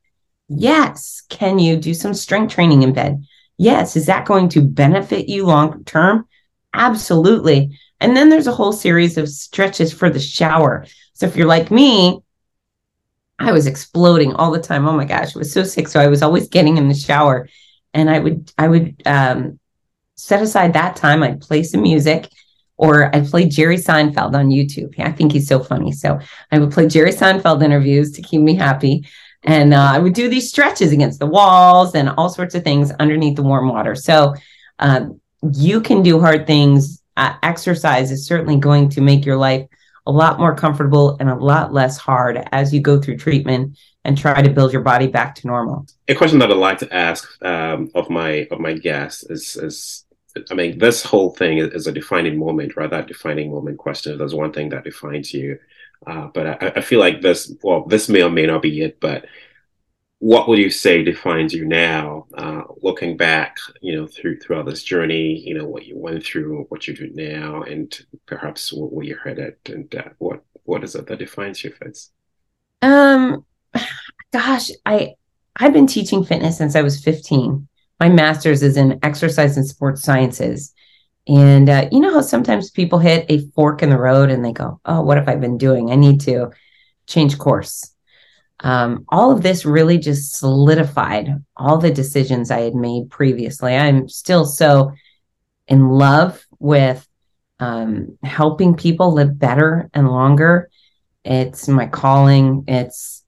Yes. 0.47 1.21
Can 1.29 1.59
you 1.59 1.77
do 1.77 1.93
some 1.93 2.15
strength 2.15 2.51
training 2.51 2.81
in 2.81 2.93
bed? 2.93 3.23
Yes. 3.59 3.95
Is 3.95 4.07
that 4.07 4.25
going 4.25 4.49
to 4.49 4.61
benefit 4.61 5.29
you 5.29 5.45
long 5.45 5.83
term? 5.83 6.27
Absolutely. 6.73 7.77
And 7.99 8.17
then 8.17 8.29
there's 8.29 8.47
a 8.47 8.51
whole 8.51 8.73
series 8.73 9.19
of 9.19 9.29
stretches 9.29 9.93
for 9.93 10.09
the 10.09 10.19
shower. 10.19 10.87
So 11.13 11.27
if 11.27 11.35
you're 11.35 11.45
like 11.45 11.69
me, 11.69 12.21
I 13.37 13.51
was 13.51 13.67
exploding 13.67 14.33
all 14.33 14.49
the 14.49 14.59
time. 14.59 14.87
Oh 14.87 14.93
my 14.93 15.05
gosh, 15.05 15.35
I 15.35 15.37
was 15.37 15.53
so 15.53 15.63
sick. 15.63 15.87
So 15.87 15.99
I 15.99 16.07
was 16.07 16.23
always 16.23 16.47
getting 16.47 16.77
in 16.77 16.87
the 16.87 16.95
shower 16.95 17.47
and 17.93 18.09
I 18.09 18.17
would 18.17 18.51
I 18.57 18.67
would 18.67 19.03
um, 19.05 19.58
set 20.19 20.41
aside 20.41 20.73
that 20.73 20.95
time. 20.95 21.23
I'd 21.23 21.41
play 21.41 21.63
some 21.63 21.81
music 21.81 22.29
or 22.77 23.13
I'd 23.15 23.27
play 23.27 23.47
Jerry 23.47 23.77
Seinfeld 23.77 24.33
on 24.33 24.47
YouTube. 24.47 24.97
I 24.99 25.11
think 25.11 25.31
he's 25.31 25.47
so 25.47 25.59
funny. 25.61 25.91
So 25.91 26.19
I 26.51 26.59
would 26.59 26.71
play 26.71 26.87
Jerry 26.87 27.11
Seinfeld 27.11 27.63
interviews 27.63 28.11
to 28.13 28.21
keep 28.21 28.41
me 28.41 28.55
happy. 28.55 29.07
And 29.43 29.73
uh, 29.73 29.91
I 29.93 29.99
would 29.99 30.13
do 30.13 30.29
these 30.29 30.49
stretches 30.49 30.91
against 30.91 31.19
the 31.19 31.25
walls 31.25 31.95
and 31.95 32.09
all 32.09 32.29
sorts 32.29 32.55
of 32.55 32.63
things 32.63 32.91
underneath 32.99 33.35
the 33.35 33.43
warm 33.43 33.69
water. 33.69 33.95
So 33.95 34.33
um, 34.79 35.19
you 35.53 35.81
can 35.81 36.03
do 36.03 36.19
hard 36.19 36.45
things. 36.47 37.01
Uh, 37.15 37.35
exercise 37.43 38.11
is 38.11 38.25
certainly 38.25 38.57
going 38.57 38.89
to 38.89 39.01
make 39.01 39.25
your 39.25 39.37
life 39.37 39.67
a 40.05 40.11
lot 40.11 40.39
more 40.39 40.55
comfortable 40.55 41.17
and 41.19 41.29
a 41.29 41.35
lot 41.35 41.73
less 41.73 41.97
hard 41.97 42.41
as 42.51 42.73
you 42.73 42.81
go 42.81 42.99
through 42.99 43.17
treatment 43.17 43.77
and 44.05 44.17
try 44.17 44.41
to 44.41 44.49
build 44.49 44.73
your 44.73 44.81
body 44.81 45.07
back 45.07 45.35
to 45.35 45.47
normal. 45.47 45.85
A 46.07 46.15
question 46.15 46.39
that 46.39 46.49
I'd 46.49 46.57
like 46.57 46.79
to 46.79 46.93
ask 46.93 47.29
um, 47.43 47.91
of 47.93 48.09
my 48.09 48.47
of 48.51 48.59
my 48.59 48.73
guests 48.73 49.23
is 49.29 49.55
is 49.57 50.05
I 50.51 50.53
mean, 50.53 50.77
this 50.77 51.03
whole 51.03 51.31
thing 51.31 51.57
is, 51.59 51.87
a 51.87 51.91
defining 51.91 52.37
moment, 52.37 52.75
right? 52.75 52.89
That 52.89 53.07
defining 53.07 53.51
moment 53.51 53.77
question. 53.77 54.17
There's 54.17 54.35
one 54.35 54.53
thing 54.53 54.69
that 54.69 54.83
defines 54.83 55.33
you. 55.33 55.59
Uh, 56.05 56.27
but 56.27 56.47
I, 56.47 56.73
I, 56.77 56.81
feel 56.81 56.99
like 56.99 57.21
this, 57.21 57.53
well, 57.61 57.83
this 57.85 58.07
may 58.07 58.23
or 58.23 58.29
may 58.29 58.45
not 58.45 58.61
be 58.61 58.81
it, 58.81 58.99
but 59.01 59.25
what 60.19 60.47
would 60.47 60.59
you 60.59 60.69
say 60.69 61.03
defines 61.03 61.53
you 61.53 61.65
now, 61.65 62.27
uh, 62.33 62.63
looking 62.81 63.17
back, 63.17 63.57
you 63.81 63.95
know, 63.95 64.07
through 64.07 64.39
throughout 64.39 64.65
this 64.65 64.83
journey, 64.83 65.39
you 65.39 65.53
know, 65.53 65.65
what 65.65 65.85
you 65.85 65.97
went 65.97 66.23
through, 66.25 66.65
what 66.69 66.87
you 66.87 66.95
do 66.95 67.09
now, 67.13 67.63
and 67.63 68.05
perhaps 68.25 68.71
where 68.73 69.05
you're 69.05 69.19
headed, 69.19 69.55
and 69.65 69.93
uh, 69.95 70.09
what 70.17 70.43
what 70.63 70.83
is 70.83 70.95
it 70.95 71.07
that 71.07 71.19
defines 71.19 71.63
you, 71.63 71.71
Fitz? 71.71 72.11
Um, 72.81 73.45
gosh, 74.33 74.71
I 74.85 75.15
I've 75.55 75.73
been 75.73 75.87
teaching 75.87 76.23
fitness 76.23 76.57
since 76.57 76.75
I 76.75 76.81
was 76.81 77.01
15 77.01 77.67
my 77.99 78.09
master's 78.09 78.63
is 78.63 78.77
in 78.77 78.99
exercise 79.03 79.57
and 79.57 79.67
sports 79.67 80.03
sciences. 80.03 80.73
And 81.27 81.69
uh, 81.69 81.89
you 81.91 81.99
know 81.99 82.13
how 82.13 82.21
sometimes 82.21 82.71
people 82.71 82.99
hit 82.99 83.25
a 83.29 83.47
fork 83.55 83.83
in 83.83 83.89
the 83.89 83.99
road 83.99 84.29
and 84.29 84.43
they 84.43 84.53
go, 84.53 84.79
Oh, 84.85 85.01
what 85.01 85.17
have 85.17 85.29
I 85.29 85.35
been 85.35 85.57
doing? 85.57 85.91
I 85.91 85.95
need 85.95 86.21
to 86.21 86.51
change 87.05 87.37
course. 87.37 87.93
Um, 88.61 89.05
all 89.09 89.31
of 89.31 89.41
this 89.41 89.65
really 89.65 89.97
just 89.97 90.35
solidified 90.35 91.29
all 91.55 91.77
the 91.77 91.91
decisions 91.91 92.51
I 92.51 92.61
had 92.61 92.75
made 92.75 93.09
previously. 93.09 93.75
I'm 93.75 94.09
still 94.09 94.45
so 94.45 94.93
in 95.67 95.89
love 95.89 96.45
with 96.59 97.07
um, 97.59 98.17
helping 98.23 98.75
people 98.75 99.13
live 99.13 99.37
better 99.37 99.89
and 99.93 100.09
longer. 100.09 100.69
It's 101.23 101.67
my 101.67 101.87
calling. 101.87 102.65
It's, 102.67 103.23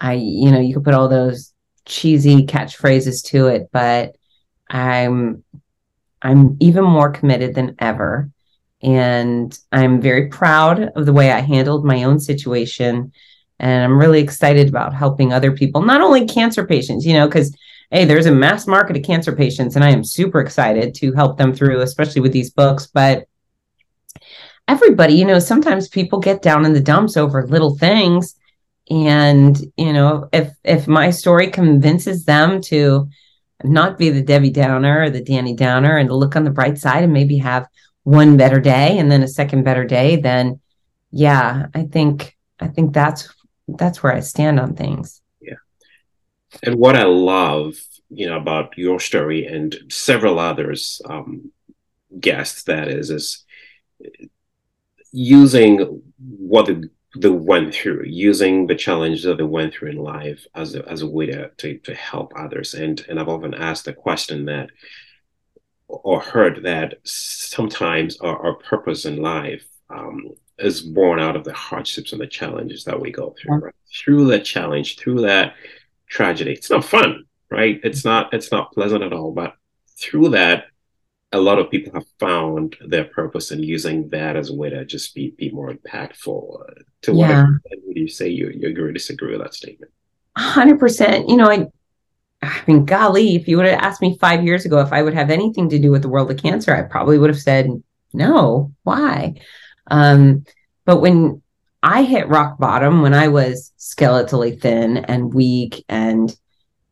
I, 0.00 0.14
you 0.14 0.50
know, 0.50 0.60
you 0.60 0.74
could 0.74 0.84
put 0.84 0.94
all 0.94 1.08
those 1.08 1.52
cheesy 1.86 2.44
catchphrases 2.44 3.24
to 3.26 3.46
it, 3.46 3.70
but 3.72 4.16
I'm 4.68 5.42
I'm 6.22 6.56
even 6.60 6.84
more 6.84 7.10
committed 7.10 7.54
than 7.54 7.76
ever. 7.78 8.30
And 8.82 9.58
I'm 9.72 10.00
very 10.00 10.28
proud 10.28 10.90
of 10.96 11.06
the 11.06 11.12
way 11.12 11.30
I 11.30 11.40
handled 11.40 11.84
my 11.84 12.02
own 12.02 12.20
situation. 12.20 13.12
And 13.58 13.84
I'm 13.84 13.98
really 13.98 14.20
excited 14.20 14.68
about 14.68 14.94
helping 14.94 15.32
other 15.32 15.52
people, 15.52 15.80
not 15.82 16.02
only 16.02 16.26
cancer 16.26 16.66
patients, 16.66 17.06
you 17.06 17.14
know, 17.14 17.26
because 17.26 17.56
hey, 17.90 18.04
there's 18.04 18.26
a 18.26 18.32
mass 18.32 18.66
market 18.66 18.96
of 18.96 19.04
cancer 19.04 19.34
patients, 19.34 19.76
and 19.76 19.84
I 19.84 19.90
am 19.90 20.02
super 20.02 20.40
excited 20.40 20.94
to 20.96 21.12
help 21.12 21.38
them 21.38 21.54
through, 21.54 21.80
especially 21.80 22.20
with 22.20 22.32
these 22.32 22.50
books. 22.50 22.86
But 22.86 23.28
everybody, 24.66 25.14
you 25.14 25.24
know, 25.24 25.38
sometimes 25.38 25.88
people 25.88 26.18
get 26.18 26.42
down 26.42 26.64
in 26.64 26.72
the 26.72 26.80
dumps 26.80 27.16
over 27.16 27.46
little 27.46 27.76
things 27.78 28.34
and 28.90 29.58
you 29.76 29.92
know 29.92 30.28
if 30.32 30.52
if 30.64 30.86
my 30.86 31.10
story 31.10 31.50
convinces 31.50 32.24
them 32.24 32.60
to 32.60 33.08
not 33.64 33.98
be 33.98 34.10
the 34.10 34.22
debbie 34.22 34.50
downer 34.50 35.02
or 35.02 35.10
the 35.10 35.22
danny 35.22 35.54
downer 35.54 35.96
and 35.96 36.08
to 36.08 36.14
look 36.14 36.36
on 36.36 36.44
the 36.44 36.50
bright 36.50 36.78
side 36.78 37.02
and 37.02 37.12
maybe 37.12 37.38
have 37.38 37.66
one 38.04 38.36
better 38.36 38.60
day 38.60 38.98
and 38.98 39.10
then 39.10 39.22
a 39.22 39.28
second 39.28 39.64
better 39.64 39.84
day 39.84 40.16
then 40.16 40.60
yeah 41.10 41.66
i 41.74 41.82
think 41.82 42.36
i 42.60 42.68
think 42.68 42.92
that's 42.92 43.28
that's 43.68 44.02
where 44.02 44.12
i 44.12 44.20
stand 44.20 44.60
on 44.60 44.76
things. 44.76 45.20
Yeah. 45.40 45.54
And 46.62 46.76
what 46.76 46.96
i 46.96 47.04
love 47.04 47.76
you 48.08 48.28
know 48.28 48.36
about 48.36 48.78
your 48.78 49.00
story 49.00 49.46
and 49.46 49.76
several 49.88 50.38
others 50.38 51.00
um 51.06 51.50
guests 52.20 52.62
that 52.64 52.86
is 52.86 53.10
is 53.10 53.44
using 55.12 56.02
what 56.18 56.66
the 56.66 56.88
they 57.20 57.28
went 57.28 57.74
through, 57.74 58.04
using 58.06 58.66
the 58.66 58.74
challenges 58.74 59.24
that 59.24 59.38
they 59.38 59.44
went 59.44 59.74
through 59.74 59.90
in 59.90 59.98
life 59.98 60.46
as 60.54 60.74
a, 60.74 60.88
as 60.88 61.02
a 61.02 61.06
way 61.06 61.26
to, 61.26 61.50
to, 61.58 61.78
to 61.78 61.94
help 61.94 62.32
others. 62.36 62.74
And, 62.74 63.04
and 63.08 63.18
I've 63.18 63.28
often 63.28 63.54
asked 63.54 63.84
the 63.84 63.92
question 63.92 64.46
that, 64.46 64.70
or 65.88 66.20
heard 66.20 66.64
that 66.64 66.94
sometimes 67.04 68.18
our, 68.18 68.36
our 68.44 68.54
purpose 68.54 69.04
in 69.04 69.22
life 69.22 69.64
um, 69.88 70.30
is 70.58 70.80
born 70.80 71.20
out 71.20 71.36
of 71.36 71.44
the 71.44 71.52
hardships 71.52 72.12
and 72.12 72.20
the 72.20 72.26
challenges 72.26 72.84
that 72.84 73.00
we 73.00 73.10
go 73.10 73.34
through. 73.38 73.56
Right? 73.56 73.74
Through 73.94 74.26
that 74.28 74.44
challenge, 74.44 74.98
through 74.98 75.22
that 75.22 75.54
tragedy, 76.08 76.52
it's 76.52 76.70
not 76.70 76.84
fun, 76.84 77.24
right? 77.50 77.80
It's 77.84 78.04
not 78.04 78.32
it's 78.34 78.50
not 78.50 78.72
pleasant 78.72 79.02
at 79.02 79.12
all. 79.12 79.32
But 79.32 79.54
through 79.98 80.30
that, 80.30 80.66
a 81.36 81.40
lot 81.40 81.58
of 81.58 81.70
people 81.70 81.92
have 81.92 82.06
found 82.18 82.76
their 82.86 83.04
purpose 83.04 83.50
in 83.50 83.62
using 83.62 84.08
that 84.08 84.36
as 84.36 84.50
a 84.50 84.54
way 84.54 84.70
to 84.70 84.84
just 84.84 85.14
be 85.14 85.34
be 85.36 85.50
more 85.50 85.72
impactful. 85.72 86.60
Uh, 86.60 86.82
to 87.02 87.12
what 87.12 87.46
would 87.84 87.96
you 87.96 88.08
say 88.08 88.28
you 88.28 88.50
you 88.54 88.68
agree 88.68 88.90
or 88.90 88.92
disagree 88.92 89.32
with 89.32 89.42
that 89.42 89.54
statement? 89.54 89.92
Hundred 90.36 90.78
percent. 90.78 91.28
You 91.28 91.36
know, 91.36 91.50
I 91.50 91.66
I 92.42 92.62
mean, 92.66 92.84
golly, 92.84 93.36
if 93.36 93.48
you 93.48 93.56
would 93.56 93.66
have 93.66 93.80
asked 93.80 94.02
me 94.02 94.18
five 94.18 94.44
years 94.44 94.64
ago 94.64 94.80
if 94.80 94.92
I 94.92 95.02
would 95.02 95.14
have 95.14 95.30
anything 95.30 95.68
to 95.70 95.78
do 95.78 95.90
with 95.90 96.02
the 96.02 96.08
world 96.08 96.30
of 96.30 96.38
cancer, 96.38 96.74
I 96.74 96.82
probably 96.82 97.18
would 97.18 97.30
have 97.30 97.40
said 97.40 97.70
no. 98.12 98.72
Why? 98.82 99.34
Um, 99.88 100.44
but 100.84 101.00
when 101.00 101.42
I 101.82 102.02
hit 102.02 102.28
rock 102.28 102.58
bottom, 102.58 103.02
when 103.02 103.14
I 103.14 103.28
was 103.28 103.72
skeletally 103.78 104.60
thin 104.60 104.98
and 104.98 105.34
weak, 105.34 105.84
and 105.88 106.34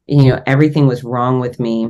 you 0.07 0.29
know 0.29 0.43
everything 0.47 0.87
was 0.87 1.05
wrong 1.05 1.41
with 1.41 1.59
me, 1.59 1.89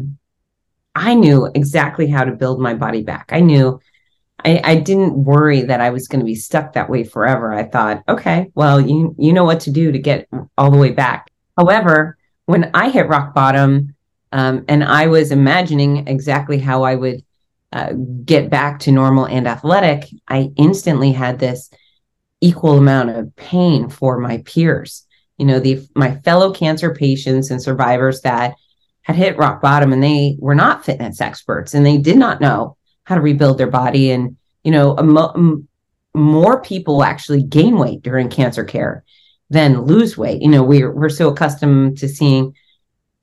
I 0.94 1.14
knew 1.14 1.50
exactly 1.54 2.06
how 2.06 2.24
to 2.24 2.32
build 2.32 2.60
my 2.60 2.74
body 2.74 3.02
back. 3.02 3.30
I 3.32 3.40
knew 3.40 3.80
I, 4.44 4.60
I 4.62 4.74
didn't 4.76 5.24
worry 5.24 5.62
that 5.62 5.80
I 5.80 5.90
was 5.90 6.08
going 6.08 6.20
to 6.20 6.26
be 6.26 6.34
stuck 6.34 6.72
that 6.72 6.90
way 6.90 7.04
forever. 7.04 7.52
I 7.52 7.64
thought, 7.64 8.02
okay, 8.08 8.50
well, 8.54 8.80
you 8.80 9.14
you 9.18 9.32
know 9.32 9.44
what 9.44 9.60
to 9.60 9.70
do 9.70 9.90
to 9.92 9.98
get 9.98 10.28
all 10.58 10.70
the 10.70 10.78
way 10.78 10.90
back. 10.90 11.30
However, 11.56 12.18
when 12.46 12.70
I 12.74 12.90
hit 12.90 13.08
rock 13.08 13.34
bottom, 13.34 13.94
um, 14.32 14.64
and 14.68 14.84
I 14.84 15.06
was 15.06 15.30
imagining 15.30 16.08
exactly 16.08 16.58
how 16.58 16.82
I 16.82 16.94
would 16.96 17.24
uh, 17.72 17.92
get 18.24 18.50
back 18.50 18.80
to 18.80 18.92
normal 18.92 19.26
and 19.26 19.48
athletic, 19.48 20.08
I 20.28 20.50
instantly 20.56 21.12
had 21.12 21.38
this 21.38 21.70
equal 22.40 22.76
amount 22.76 23.10
of 23.10 23.34
pain 23.36 23.88
for 23.88 24.18
my 24.18 24.38
peers. 24.38 25.06
You 25.38 25.46
know, 25.46 25.60
the 25.60 25.86
my 25.94 26.16
fellow 26.16 26.52
cancer 26.52 26.94
patients 26.94 27.50
and 27.50 27.62
survivors 27.62 28.20
that 28.20 28.54
had 29.04 29.16
hit 29.16 29.38
rock 29.38 29.62
bottom 29.62 29.92
and 29.92 30.02
they 30.02 30.36
were 30.40 30.54
not 30.54 30.84
fitness 30.84 31.20
experts 31.20 31.72
and 31.72 31.86
they 31.86 31.96
did 31.98 32.18
not 32.18 32.40
know 32.40 32.76
how 33.04 33.14
to 33.14 33.20
rebuild 33.20 33.58
their 33.58 33.70
body. 33.70 34.10
And 34.10 34.36
you 34.64 34.72
know 34.72 34.94
mo- 34.96 35.62
more 36.14 36.60
people 36.60 37.02
actually 37.04 37.42
gain 37.42 37.78
weight 37.78 38.02
during 38.02 38.28
cancer 38.28 38.64
care 38.64 39.04
than 39.50 39.82
lose 39.82 40.18
weight. 40.18 40.42
You 40.42 40.48
know 40.48 40.62
we're 40.62 40.92
we're 40.92 41.08
so 41.08 41.28
accustomed 41.28 41.98
to 41.98 42.08
seeing 42.08 42.54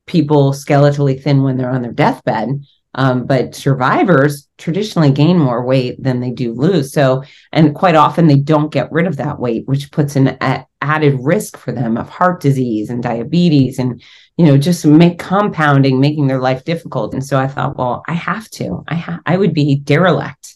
people 0.05 0.53
skeletally 0.53 1.21
thin 1.21 1.43
when 1.43 1.57
they're 1.57 1.69
on 1.69 1.81
their 1.81 1.91
deathbed 1.91 2.61
um, 2.95 3.25
but 3.25 3.55
survivors 3.55 4.47
traditionally 4.57 5.11
gain 5.11 5.37
more 5.37 5.63
weight 5.63 6.01
than 6.01 6.19
they 6.19 6.31
do 6.31 6.53
lose. 6.53 6.91
So 6.91 7.23
and 7.51 7.73
quite 7.73 7.95
often 7.95 8.27
they 8.27 8.37
don't 8.37 8.71
get 8.71 8.91
rid 8.91 9.07
of 9.07 9.17
that 9.17 9.39
weight 9.39 9.67
which 9.67 9.91
puts 9.91 10.15
an 10.15 10.37
a- 10.41 10.65
added 10.81 11.17
risk 11.21 11.57
for 11.57 11.71
them 11.71 11.97
of 11.97 12.09
heart 12.09 12.41
disease 12.41 12.89
and 12.89 13.03
diabetes 13.03 13.79
and 13.79 14.01
you 14.37 14.45
know 14.45 14.57
just 14.57 14.85
make 14.85 15.19
compounding 15.19 15.99
making 15.99 16.27
their 16.27 16.39
life 16.39 16.63
difficult. 16.65 17.13
And 17.13 17.25
so 17.25 17.37
i 17.37 17.47
thought 17.47 17.77
well 17.77 18.03
i 18.07 18.13
have 18.13 18.49
to. 18.51 18.83
I 18.87 18.95
ha- 18.95 19.21
i 19.25 19.37
would 19.37 19.53
be 19.53 19.75
derelict 19.75 20.55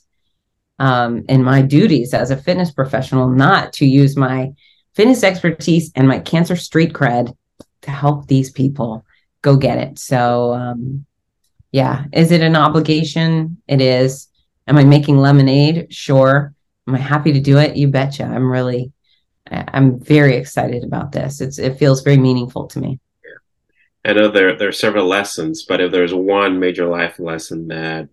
um, 0.78 1.24
in 1.30 1.44
my 1.44 1.62
duties 1.62 2.14
as 2.14 2.32
a 2.32 2.38
fitness 2.38 2.72
professional 2.72 3.30
not 3.30 3.74
to 3.74 3.86
use 3.86 4.18
my 4.18 4.52
fitness 4.94 5.24
expertise 5.24 5.92
and 5.96 6.08
my 6.08 6.20
cancer 6.20 6.56
street 6.56 6.94
cred 6.94 7.36
to 7.82 7.92
help 7.92 8.28
these 8.28 8.52
people 8.52 9.06
go 9.42 9.56
get 9.56 9.78
it. 9.78 10.00
So 10.00 10.54
um, 10.54 11.06
yeah. 11.76 12.06
Is 12.14 12.32
it 12.32 12.40
an 12.40 12.56
obligation? 12.56 13.62
It 13.68 13.82
is. 13.82 14.30
Am 14.66 14.78
i 14.78 14.86
making 14.86 15.18
lemonade? 15.18 15.94
Sure. 15.94 16.54
Am 16.88 16.96
i 16.96 16.98
happy 16.98 17.34
to 17.34 17.42
do 17.42 17.58
it? 17.58 17.76
You 17.76 17.90
betcha. 17.90 18.24
I'm 18.24 18.50
really 18.50 18.94
i'm 19.52 20.00
very 20.00 20.36
excited 20.36 20.84
about 20.84 21.12
this 21.12 21.42
it's 21.42 21.60
it 21.60 21.78
feels 21.78 22.02
very 22.02 22.18
meaningful 22.18 22.68
to 22.68 22.80
me 22.80 23.00
I 24.08 24.14
know 24.14 24.30
there 24.30 24.56
there 24.56 24.68
are 24.68 24.72
several 24.72 25.08
lessons, 25.08 25.64
but 25.64 25.82
if 25.82 25.92
there's 25.92 26.14
one 26.14 26.60
major 26.60 26.86
life 26.86 27.18
lesson 27.18 27.70
that 27.70 28.08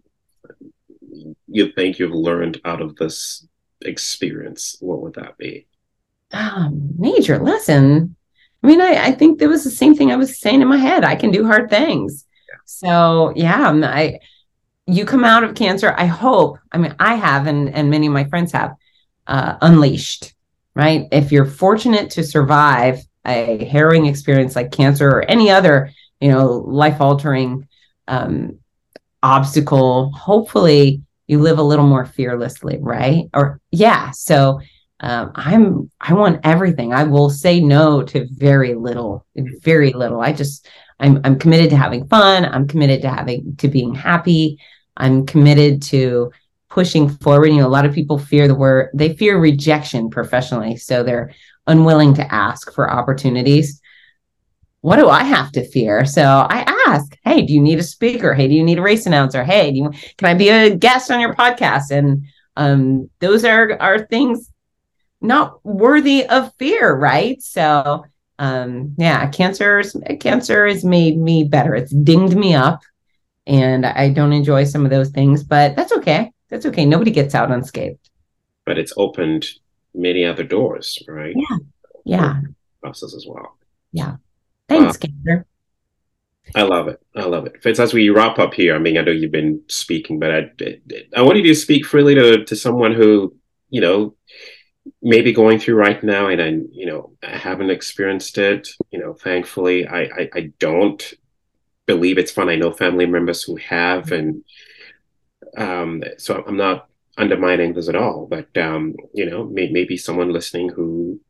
you 1.46 1.70
think 1.72 1.98
you've 1.98 2.14
learned 2.14 2.62
out 2.64 2.80
of 2.80 2.96
this 2.96 3.46
experience, 3.82 4.78
what 4.80 5.02
would 5.02 5.12
that 5.16 5.36
be? 5.36 5.66
Um, 6.32 6.92
major 6.98 7.38
lesson. 7.38 8.16
I 8.64 8.66
mean, 8.66 8.80
I, 8.80 9.08
I 9.08 9.12
think 9.12 9.38
that 9.38 9.50
was 9.50 9.64
the 9.64 9.70
same 9.70 9.94
thing 9.94 10.10
I 10.10 10.16
was 10.16 10.40
saying 10.40 10.62
in 10.62 10.68
my 10.68 10.78
head. 10.78 11.04
I 11.04 11.14
can 11.14 11.30
do 11.30 11.44
hard 11.44 11.68
things. 11.68 12.24
Yeah. 12.48 12.56
So 12.64 13.34
yeah, 13.36 13.70
I 13.84 14.18
you 14.86 15.04
come 15.04 15.24
out 15.24 15.44
of 15.44 15.54
cancer, 15.54 15.94
I 15.96 16.06
hope, 16.06 16.58
I 16.72 16.78
mean, 16.78 16.94
I 16.98 17.14
have, 17.14 17.46
and, 17.46 17.68
and 17.72 17.90
many 17.90 18.06
of 18.06 18.12
my 18.12 18.24
friends 18.24 18.52
have, 18.52 18.74
uh, 19.26 19.56
unleashed, 19.60 20.34
right? 20.74 21.06
If 21.12 21.32
you're 21.32 21.46
fortunate 21.46 22.10
to 22.10 22.24
survive 22.24 23.00
a 23.26 23.64
harrowing 23.64 24.06
experience 24.06 24.56
like 24.56 24.72
cancer 24.72 25.08
or 25.08 25.22
any 25.22 25.50
other, 25.50 25.90
you 26.20 26.30
know, 26.30 26.46
life 26.66 27.00
altering 27.00 27.68
um, 28.08 28.58
obstacle, 29.22 30.10
hopefully 30.12 31.02
you 31.26 31.38
live 31.40 31.58
a 31.58 31.62
little 31.62 31.86
more 31.86 32.04
fearlessly, 32.04 32.78
right? 32.80 33.24
Or, 33.32 33.60
yeah. 33.70 34.10
So, 34.10 34.60
um, 35.02 35.32
I'm 35.34 35.90
I 36.00 36.14
want 36.14 36.40
everything. 36.44 36.92
I 36.92 37.02
will 37.02 37.28
say 37.28 37.60
no 37.60 38.02
to 38.04 38.28
very 38.30 38.74
little, 38.74 39.26
very 39.34 39.92
little. 39.92 40.20
I 40.20 40.32
just 40.32 40.68
I'm 41.00 41.20
I'm 41.24 41.38
committed 41.38 41.70
to 41.70 41.76
having 41.76 42.06
fun. 42.06 42.44
I'm 42.44 42.68
committed 42.68 43.02
to 43.02 43.10
having 43.10 43.56
to 43.56 43.68
being 43.68 43.96
happy. 43.96 44.58
I'm 44.96 45.26
committed 45.26 45.82
to 45.82 46.30
pushing 46.72 47.08
forward. 47.08 47.48
You 47.48 47.58
know, 47.58 47.66
a 47.66 47.68
lot 47.68 47.84
of 47.84 47.94
people 47.94 48.18
fear 48.18 48.48
the 48.48 48.54
word 48.54 48.88
they 48.94 49.14
fear 49.14 49.38
rejection 49.38 50.08
professionally, 50.08 50.76
so 50.76 51.02
they're 51.02 51.32
unwilling 51.66 52.14
to 52.14 52.34
ask 52.34 52.72
for 52.72 52.90
opportunities. 52.90 53.80
What 54.80 54.96
do 54.96 55.08
I 55.08 55.22
have 55.22 55.52
to 55.52 55.68
fear? 55.68 56.04
So 56.06 56.22
I 56.22 56.64
ask, 56.88 57.16
hey, 57.24 57.42
do 57.42 57.52
you 57.52 57.60
need 57.60 57.78
a 57.78 57.84
speaker? 57.84 58.34
Hey, 58.34 58.48
do 58.48 58.54
you 58.54 58.64
need 58.64 58.78
a 58.78 58.82
race 58.82 59.06
announcer? 59.06 59.44
Hey, 59.44 59.70
you, 59.70 59.92
can 60.16 60.28
I 60.28 60.34
be 60.34 60.48
a 60.48 60.74
guest 60.74 61.10
on 61.10 61.20
your 61.20 61.34
podcast? 61.34 61.90
And 61.90 62.24
um, 62.56 63.10
those 63.20 63.44
are 63.44 63.76
are 63.80 64.06
things 64.06 64.50
not 65.20 65.64
worthy 65.64 66.26
of 66.26 66.52
fear, 66.58 66.94
right? 66.96 67.40
So 67.42 68.06
um 68.38 68.94
yeah, 68.96 69.28
cancer 69.28 69.82
cancer 70.18 70.66
has 70.66 70.84
made 70.84 71.18
me 71.18 71.44
better. 71.44 71.74
It's 71.74 71.92
dinged 71.92 72.36
me 72.36 72.54
up 72.54 72.80
and 73.46 73.84
I 73.84 74.08
don't 74.08 74.32
enjoy 74.32 74.64
some 74.64 74.84
of 74.84 74.90
those 74.90 75.10
things, 75.10 75.44
but 75.44 75.76
that's 75.76 75.92
okay. 75.92 76.32
That's 76.52 76.66
okay. 76.66 76.84
Nobody 76.84 77.10
gets 77.10 77.34
out 77.34 77.50
unscathed. 77.50 78.10
But 78.66 78.76
it's 78.76 78.92
opened 78.98 79.46
many 79.94 80.26
other 80.26 80.44
doors, 80.44 81.02
right? 81.08 81.34
Yeah. 81.34 81.56
Yeah. 82.04 82.40
Process 82.82 83.14
as 83.14 83.24
well. 83.26 83.56
Yeah. 83.90 84.16
Thanks, 84.68 84.96
uh, 84.96 84.98
cancer. 84.98 85.46
I 86.54 86.62
love 86.62 86.88
it. 86.88 87.00
I 87.16 87.22
love 87.22 87.46
it. 87.46 87.62
Fitz, 87.62 87.80
as 87.80 87.94
we 87.94 88.10
wrap 88.10 88.38
up 88.38 88.52
here, 88.52 88.74
I 88.74 88.78
mean, 88.78 88.98
I 88.98 89.00
know 89.00 89.12
you've 89.12 89.32
been 89.32 89.62
speaking, 89.68 90.18
but 90.18 90.30
I, 90.30 90.50
I 91.16 91.22
wanted 91.22 91.46
you 91.46 91.54
to 91.54 91.58
speak 91.58 91.86
freely 91.86 92.14
to, 92.16 92.44
to 92.44 92.54
someone 92.54 92.92
who, 92.92 93.34
you 93.70 93.80
know, 93.80 94.14
maybe 95.00 95.32
going 95.32 95.58
through 95.58 95.76
right 95.76 96.02
now 96.02 96.26
and 96.26 96.42
I 96.42 96.48
you 96.72 96.86
know 96.86 97.12
I 97.22 97.36
haven't 97.36 97.70
experienced 97.70 98.36
it 98.36 98.68
you 98.90 98.98
know 98.98 99.14
thankfully 99.14 99.86
I, 99.86 100.00
I 100.02 100.30
I, 100.34 100.52
don't 100.58 101.14
believe 101.86 102.18
it's 102.18 102.32
fun 102.32 102.48
I 102.48 102.56
know 102.56 102.72
family 102.72 103.06
members 103.06 103.44
who 103.44 103.54
have 103.58 104.10
and 104.10 104.42
um 105.56 106.02
so 106.18 106.42
I'm 106.46 106.56
not 106.56 106.88
undermining 107.18 107.74
this 107.74 107.88
at 107.88 107.96
all 107.96 108.26
but 108.26 108.56
um 108.56 108.94
you 109.12 109.28
know 109.28 109.44
may, 109.44 109.68
maybe 109.70 109.96
someone 109.96 110.32
listening 110.32 110.70
who 110.70 111.20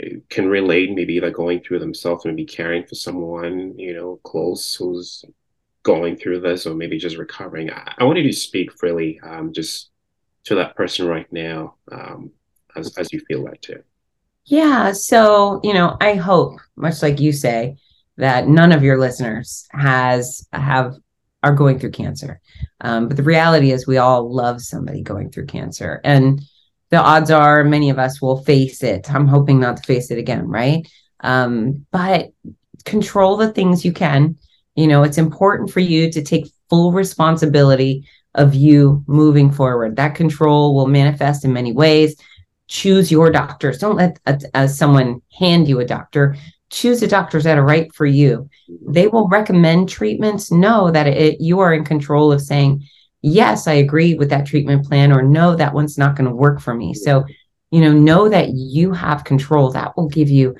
uh, 0.00 0.16
can 0.30 0.48
relate 0.48 0.92
maybe 0.92 1.20
they're 1.20 1.30
going 1.30 1.60
through 1.60 1.80
themselves 1.80 2.24
maybe 2.24 2.44
caring 2.44 2.86
for 2.86 2.94
someone 2.94 3.78
you 3.78 3.94
know 3.94 4.18
close 4.24 4.74
who's 4.74 5.24
going 5.82 6.16
through 6.16 6.40
this 6.40 6.66
or 6.66 6.74
maybe 6.74 6.98
just 6.98 7.16
recovering 7.16 7.70
I, 7.70 7.94
I 7.98 8.04
wanted 8.04 8.22
to 8.24 8.32
speak 8.32 8.72
freely 8.72 9.20
um 9.22 9.52
just 9.52 9.90
to 10.44 10.54
that 10.54 10.74
person 10.74 11.06
right 11.06 11.30
now 11.32 11.74
um 11.92 12.30
as, 12.76 12.96
as 12.96 13.12
you 13.12 13.20
feel 13.20 13.44
that 13.44 13.62
too. 13.62 13.82
Yeah. 14.44 14.92
So, 14.92 15.60
you 15.64 15.74
know, 15.74 15.96
I 16.00 16.14
hope, 16.14 16.58
much 16.76 17.02
like 17.02 17.18
you 17.20 17.32
say, 17.32 17.76
that 18.16 18.46
none 18.46 18.72
of 18.72 18.82
your 18.82 18.98
listeners 18.98 19.66
has 19.72 20.46
have 20.52 20.94
are 21.46 21.54
going 21.54 21.78
through 21.78 21.92
cancer. 21.92 22.40
Um, 22.80 23.08
but 23.08 23.16
the 23.16 23.22
reality 23.22 23.70
is 23.70 23.86
we 23.86 23.98
all 23.98 24.32
love 24.32 24.60
somebody 24.60 25.02
going 25.02 25.30
through 25.30 25.46
cancer. 25.46 26.00
And 26.04 26.42
the 26.90 26.98
odds 26.98 27.30
are 27.30 27.64
many 27.64 27.90
of 27.90 27.98
us 27.98 28.20
will 28.20 28.42
face 28.44 28.82
it. 28.82 29.12
I'm 29.12 29.26
hoping 29.26 29.60
not 29.60 29.76
to 29.78 29.82
face 29.82 30.10
it 30.10 30.18
again, 30.18 30.46
right? 30.46 30.86
Um, 31.20 31.86
but 31.90 32.30
control 32.84 33.36
the 33.36 33.52
things 33.52 33.84
you 33.84 33.92
can. 33.92 34.36
You 34.74 34.86
know, 34.86 35.02
it's 35.02 35.18
important 35.18 35.70
for 35.70 35.80
you 35.80 36.12
to 36.12 36.22
take 36.22 36.52
full 36.68 36.92
responsibility 36.92 38.06
of 38.34 38.54
you 38.54 39.02
moving 39.06 39.50
forward. 39.50 39.96
That 39.96 40.14
control 40.14 40.74
will 40.74 40.86
manifest 40.86 41.44
in 41.44 41.52
many 41.52 41.72
ways 41.72 42.16
choose 42.68 43.10
your 43.10 43.30
doctors. 43.30 43.78
Don't 43.78 43.96
let 43.96 44.18
a, 44.26 44.40
a, 44.54 44.68
someone 44.68 45.22
hand 45.38 45.68
you 45.68 45.80
a 45.80 45.84
doctor. 45.84 46.36
Choose 46.76 47.00
the 47.00 47.06
doctors 47.06 47.44
that 47.44 47.56
are 47.56 47.64
right 47.64 47.90
for 47.94 48.04
you. 48.04 48.50
They 48.86 49.06
will 49.06 49.28
recommend 49.28 49.88
treatments. 49.88 50.52
Know 50.52 50.90
that 50.90 51.06
it, 51.06 51.40
you 51.40 51.60
are 51.60 51.72
in 51.72 51.86
control 51.86 52.30
of 52.30 52.42
saying, 52.42 52.84
yes, 53.22 53.66
I 53.66 53.72
agree 53.72 54.12
with 54.12 54.28
that 54.28 54.44
treatment 54.44 54.86
plan, 54.86 55.10
or 55.10 55.22
no, 55.22 55.56
that 55.56 55.72
one's 55.72 55.96
not 55.96 56.16
going 56.16 56.28
to 56.28 56.36
work 56.36 56.60
for 56.60 56.74
me. 56.74 56.92
So, 56.92 57.24
you 57.70 57.80
know, 57.80 57.94
know 57.94 58.28
that 58.28 58.50
you 58.50 58.92
have 58.92 59.24
control. 59.24 59.70
That 59.70 59.96
will 59.96 60.08
give 60.08 60.28
you 60.28 60.54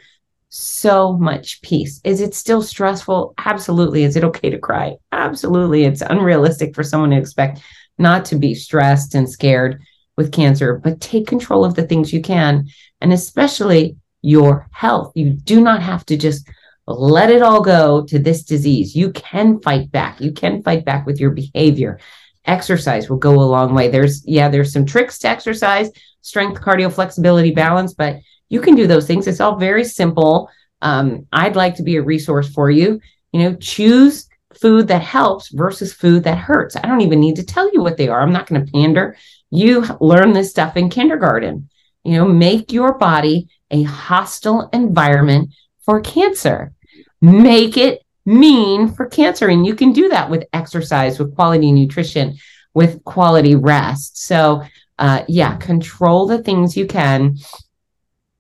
so 0.49 1.19
much 1.19 1.61
peace. 1.61 2.01
Is 2.03 2.23
it 2.23 2.35
still 2.35 2.63
stressful? 2.63 3.35
Absolutely. 3.37 4.05
Is 4.05 4.17
it 4.17 4.25
okay 4.25 4.49
to 4.49 4.59
cry? 4.59 4.97
Absolutely. 5.13 5.85
It's 5.85 6.01
unrealistic 6.01 6.75
for 6.75 6.83
someone 6.83 7.11
to 7.11 7.19
expect 7.19 7.61
not 7.99 8.25
to 8.27 8.37
be 8.37 8.55
stressed 8.55 9.15
and 9.15 9.29
scared 9.29 9.83
with 10.17 10.33
cancer, 10.33 10.81
but 10.83 10.99
take 11.03 11.27
control 11.27 11.63
of 11.63 11.75
the 11.75 11.87
things 11.87 12.11
you 12.11 12.23
can, 12.23 12.69
and 13.03 13.13
especially 13.13 13.97
your 14.23 14.69
health. 14.73 15.13
You 15.15 15.33
do 15.33 15.61
not 15.61 15.83
have 15.83 16.05
to 16.07 16.17
just 16.17 16.49
let 16.87 17.31
it 17.31 17.43
all 17.43 17.63
go 17.63 18.05
to 18.05 18.19
this 18.19 18.43
disease. 18.45 18.95
You 18.95 19.11
can 19.13 19.61
fight 19.61 19.91
back. 19.91 20.21
You 20.21 20.33
can 20.33 20.63
fight 20.63 20.85
back 20.85 21.07
with 21.07 21.21
your 21.21 21.31
behavior. 21.31 21.99
Exercise 22.45 23.11
will 23.11 23.17
go 23.17 23.35
a 23.35 23.43
long 23.43 23.75
way. 23.75 23.89
There's, 23.89 24.25
yeah, 24.27 24.49
there's 24.49 24.73
some 24.73 24.87
tricks 24.87 25.19
to 25.21 25.29
exercise, 25.29 25.91
strength, 26.21 26.61
cardio, 26.61 26.93
flexibility, 26.93 27.51
balance, 27.51 27.93
but 27.95 28.17
you 28.49 28.61
can 28.61 28.77
do 28.77 28.87
those 28.87 29.07
things. 29.07 29.27
It's 29.27 29.41
all 29.41 29.57
very 29.57 29.83
simple. 29.85 30.49
Um, 30.81 31.27
I'd 31.33 31.57
like 31.57 31.75
to 31.77 31.83
be 31.83 31.97
a 31.97 32.03
resource 32.03 32.49
for 32.49 32.71
you. 32.71 33.01
You 33.33 33.41
know, 33.43 33.57
choose 33.57 34.29
food 34.61 34.89
that 34.89 35.03
helps 35.03 35.49
versus 35.49 35.93
food 35.93 36.25
that 36.25 36.39
hurts. 36.39 36.77
I 36.77 36.87
don't 36.87 37.01
even 37.01 37.21
need 37.21 37.37
to 37.37 37.45
tell 37.45 37.71
you 37.73 37.83
what 37.83 37.97
they 37.97 38.09
are. 38.09 38.21
I'm 38.21 38.33
not 38.33 38.47
going 38.47 38.65
to 38.65 38.73
pander. 38.73 39.17
You 39.51 39.85
learn 40.01 40.33
this 40.33 40.51
stuff 40.51 40.77
in 40.77 40.89
kindergarten. 40.89 41.69
You 42.07 42.19
know, 42.19 42.27
make 42.27 42.73
your 42.73 42.95
body 42.95 43.49
a 43.71 43.83
hostile 43.83 44.69
environment 44.73 45.55
for 45.85 46.01
cancer. 46.01 46.73
Make 47.21 47.77
it 47.77 48.03
mean 48.25 48.89
for 48.89 49.07
cancer. 49.07 49.49
And 49.49 49.67
you 49.67 49.75
can 49.75 49.93
do 49.93 50.09
that 50.09 50.31
with 50.31 50.45
exercise, 50.53 51.19
with 51.19 51.35
quality 51.35 51.73
nutrition, 51.73 52.37
with 52.75 53.03
quality 53.05 53.55
rest. 53.55 54.19
So, 54.19 54.63
uh, 54.99 55.25
yeah, 55.29 55.57
control 55.57 56.27
the 56.27 56.43
things 56.43 56.77
you 56.77 56.87
can. 56.87 57.37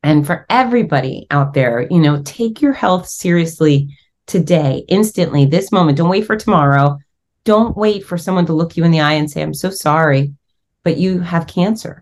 And 0.02 0.26
for 0.26 0.46
everybody 0.48 1.26
out 1.30 1.54
there, 1.54 1.86
you 1.90 1.98
know, 1.98 2.22
take 2.24 2.62
your 2.62 2.72
health 2.72 3.08
seriously 3.08 3.96
today, 4.26 4.84
instantly, 4.88 5.46
this 5.46 5.72
moment. 5.72 5.98
Don't 5.98 6.08
wait 6.08 6.26
for 6.26 6.36
tomorrow. 6.36 6.98
Don't 7.44 7.76
wait 7.76 8.04
for 8.04 8.16
someone 8.16 8.46
to 8.46 8.52
look 8.52 8.76
you 8.76 8.84
in 8.84 8.90
the 8.90 9.00
eye 9.00 9.14
and 9.14 9.30
say, 9.30 9.42
I'm 9.42 9.54
so 9.54 9.70
sorry 9.70 10.34
but 10.86 10.98
you 10.98 11.18
have 11.18 11.48
cancer, 11.48 12.00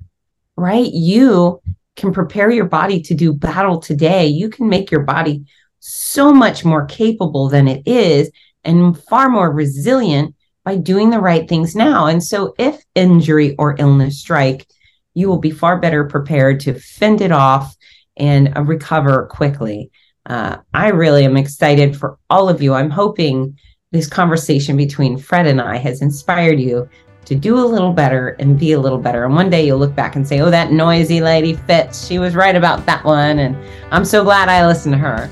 right? 0.57 0.91
You 0.93 1.61
can 1.97 2.13
prepare 2.13 2.51
your 2.51 2.67
body 2.67 3.01
to 3.03 3.15
do 3.15 3.33
battle 3.33 3.79
today. 3.79 4.27
You 4.27 4.49
can 4.49 4.69
make 4.69 4.91
your 4.91 5.03
body 5.03 5.45
so 5.81 6.33
much 6.33 6.65
more 6.65 6.87
capable 6.87 7.49
than 7.49 7.69
it 7.69 7.87
is 7.87 8.31
and 8.65 8.99
far 8.99 9.29
more 9.29 9.53
resilient 9.53 10.35
by 10.65 10.77
doing 10.77 11.11
the 11.11 11.21
right 11.21 11.49
things 11.49 11.77
now. 11.77 12.07
And 12.07 12.23
so, 12.23 12.55
if 12.59 12.83
injury 12.95 13.55
or 13.57 13.77
illness 13.79 14.19
strike, 14.19 14.67
you 15.13 15.29
will 15.29 15.39
be 15.39 15.51
far 15.51 15.79
better 15.79 16.05
prepared 16.05 16.61
to 16.61 16.75
fend 16.75 17.21
it 17.21 17.33
off 17.33 17.77
and 18.17 18.57
uh, 18.57 18.63
recover 18.63 19.27
quickly. 19.27 19.91
Uh, 20.27 20.57
I 20.73 20.89
really 20.89 21.25
am 21.25 21.37
excited 21.37 21.97
for 21.97 22.19
all 22.31 22.49
of 22.49 22.63
you. 22.63 22.73
I'm 22.73 22.91
hoping 22.91 23.59
this 23.93 24.09
conversation 24.09 24.77
between 24.77 25.19
Fred 25.19 25.47
and 25.47 25.61
I 25.61 25.77
has 25.77 26.03
inspired 26.03 26.59
you 26.59 26.89
to 27.25 27.35
do 27.35 27.59
a 27.59 27.67
little 27.67 27.93
better 27.93 28.31
and 28.39 28.59
be 28.59 28.73
a 28.73 28.81
little 28.81 28.99
better. 28.99 29.25
And 29.25 29.35
one 29.35 29.51
day 29.51 29.67
you'll 29.67 29.79
look 29.79 29.95
back 29.95 30.17
and 30.17 30.27
say, 30.27 30.41
oh, 30.41 30.51
that 30.51 30.73
noisy 30.73 31.21
lady 31.21 31.55
Fitz. 31.55 32.07
She 32.07 32.19
was 32.19 32.35
right 32.35 32.55
about 32.55 32.85
that 32.87 33.05
one. 33.05 33.39
And 33.39 33.57
I'm 33.91 34.05
so 34.05 34.23
glad 34.23 34.49
I 34.49 34.67
listened 34.67 34.93
to 34.95 34.99
her. 34.99 35.29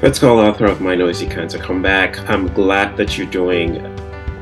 Fitz 0.00 0.18
Koehler, 0.18 0.50
author 0.50 0.66
of 0.66 0.80
My 0.80 0.94
Noisy 0.94 1.26
Cancer 1.26 1.58
Comeback. 1.58 2.18
I'm 2.28 2.48
glad 2.52 2.96
that 2.96 3.16
you're 3.16 3.26
doing 3.28 3.82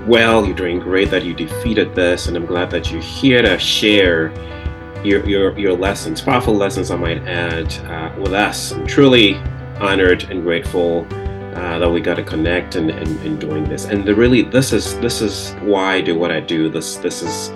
well. 0.06 0.44
You're 0.44 0.56
doing 0.56 0.80
great 0.80 1.10
that 1.10 1.24
you 1.24 1.34
defeated 1.34 1.94
this. 1.94 2.26
And 2.26 2.36
I'm 2.36 2.46
glad 2.46 2.70
that 2.70 2.90
you're 2.90 3.02
here 3.02 3.42
to 3.42 3.58
share 3.58 4.32
your, 5.04 5.26
your, 5.26 5.58
your 5.58 5.76
lessons, 5.76 6.20
powerful 6.20 6.54
lessons, 6.54 6.90
I 6.90 6.96
might 6.96 7.22
add, 7.26 7.72
uh, 7.86 8.18
with 8.20 8.32
us. 8.32 8.72
I'm 8.72 8.86
truly 8.86 9.34
honored 9.78 10.24
and 10.30 10.42
grateful 10.42 11.06
uh, 11.54 11.78
that 11.78 11.90
we 11.90 12.00
got 12.00 12.14
to 12.14 12.22
connect 12.22 12.76
and, 12.76 12.90
and, 12.90 13.20
and 13.20 13.38
doing 13.38 13.64
this. 13.64 13.84
And 13.84 14.04
the 14.04 14.14
really, 14.14 14.42
this 14.42 14.72
is 14.72 14.98
this 15.00 15.20
is 15.20 15.52
why 15.60 15.96
I 15.96 16.00
do 16.00 16.18
what 16.18 16.30
I 16.30 16.40
do. 16.40 16.68
This 16.68 16.96
this 16.96 17.22
is 17.22 17.50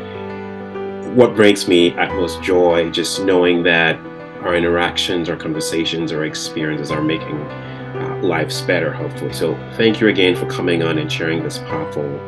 what 1.17 1.35
brings 1.35 1.67
me 1.67 1.97
utmost 1.97 2.43
joy. 2.43 2.91
Just 2.91 3.23
knowing 3.25 3.63
that 3.63 3.97
our 4.43 4.55
interactions, 4.55 5.29
our 5.29 5.37
conversations, 5.37 6.13
our 6.13 6.25
experiences 6.25 6.91
are 6.91 7.01
making 7.01 7.37
uh, 7.37 8.21
lives 8.23 8.61
better. 8.63 8.93
Hopefully. 8.93 9.33
So 9.33 9.55
thank 9.77 10.01
you 10.01 10.09
again 10.09 10.37
for 10.37 10.47
coming 10.47 10.83
on 10.83 10.99
and 10.99 11.11
sharing 11.11 11.43
this 11.43 11.59
powerful 11.59 12.21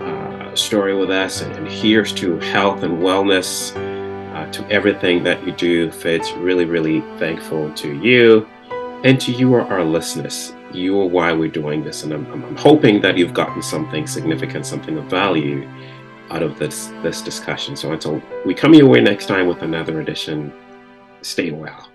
uh, 0.00 0.54
story 0.56 0.96
with 0.96 1.10
us. 1.10 1.40
And, 1.40 1.52
and 1.54 1.68
here's 1.68 2.12
to 2.14 2.38
health 2.40 2.82
and 2.82 2.98
wellness, 2.98 3.76
uh, 4.34 4.50
to 4.50 4.68
everything 4.70 5.22
that 5.22 5.46
you 5.46 5.52
do. 5.52 5.92
Fitz, 5.92 6.32
really, 6.32 6.64
really 6.64 7.00
thankful 7.18 7.72
to 7.74 7.94
you 8.02 8.48
and 9.04 9.20
to 9.20 9.32
you, 9.32 9.54
our 9.54 9.84
listeners. 9.84 10.52
You 10.74 11.00
are 11.00 11.06
why 11.06 11.32
we're 11.32 11.48
doing 11.48 11.84
this. 11.84 12.02
And 12.04 12.12
I'm, 12.12 12.30
I'm 12.32 12.56
hoping 12.56 13.00
that 13.02 13.18
you've 13.18 13.34
gotten 13.34 13.62
something 13.62 14.06
significant, 14.06 14.66
something 14.66 14.96
of 14.96 15.04
value 15.04 15.68
out 16.30 16.42
of 16.42 16.58
this, 16.58 16.86
this 17.02 17.20
discussion. 17.20 17.76
So 17.76 17.92
until 17.92 18.22
we 18.46 18.54
come 18.54 18.72
your 18.74 18.88
way 18.88 19.00
next 19.00 19.26
time 19.26 19.46
with 19.46 19.62
another 19.62 20.00
edition, 20.00 20.52
stay 21.20 21.50
well. 21.50 21.91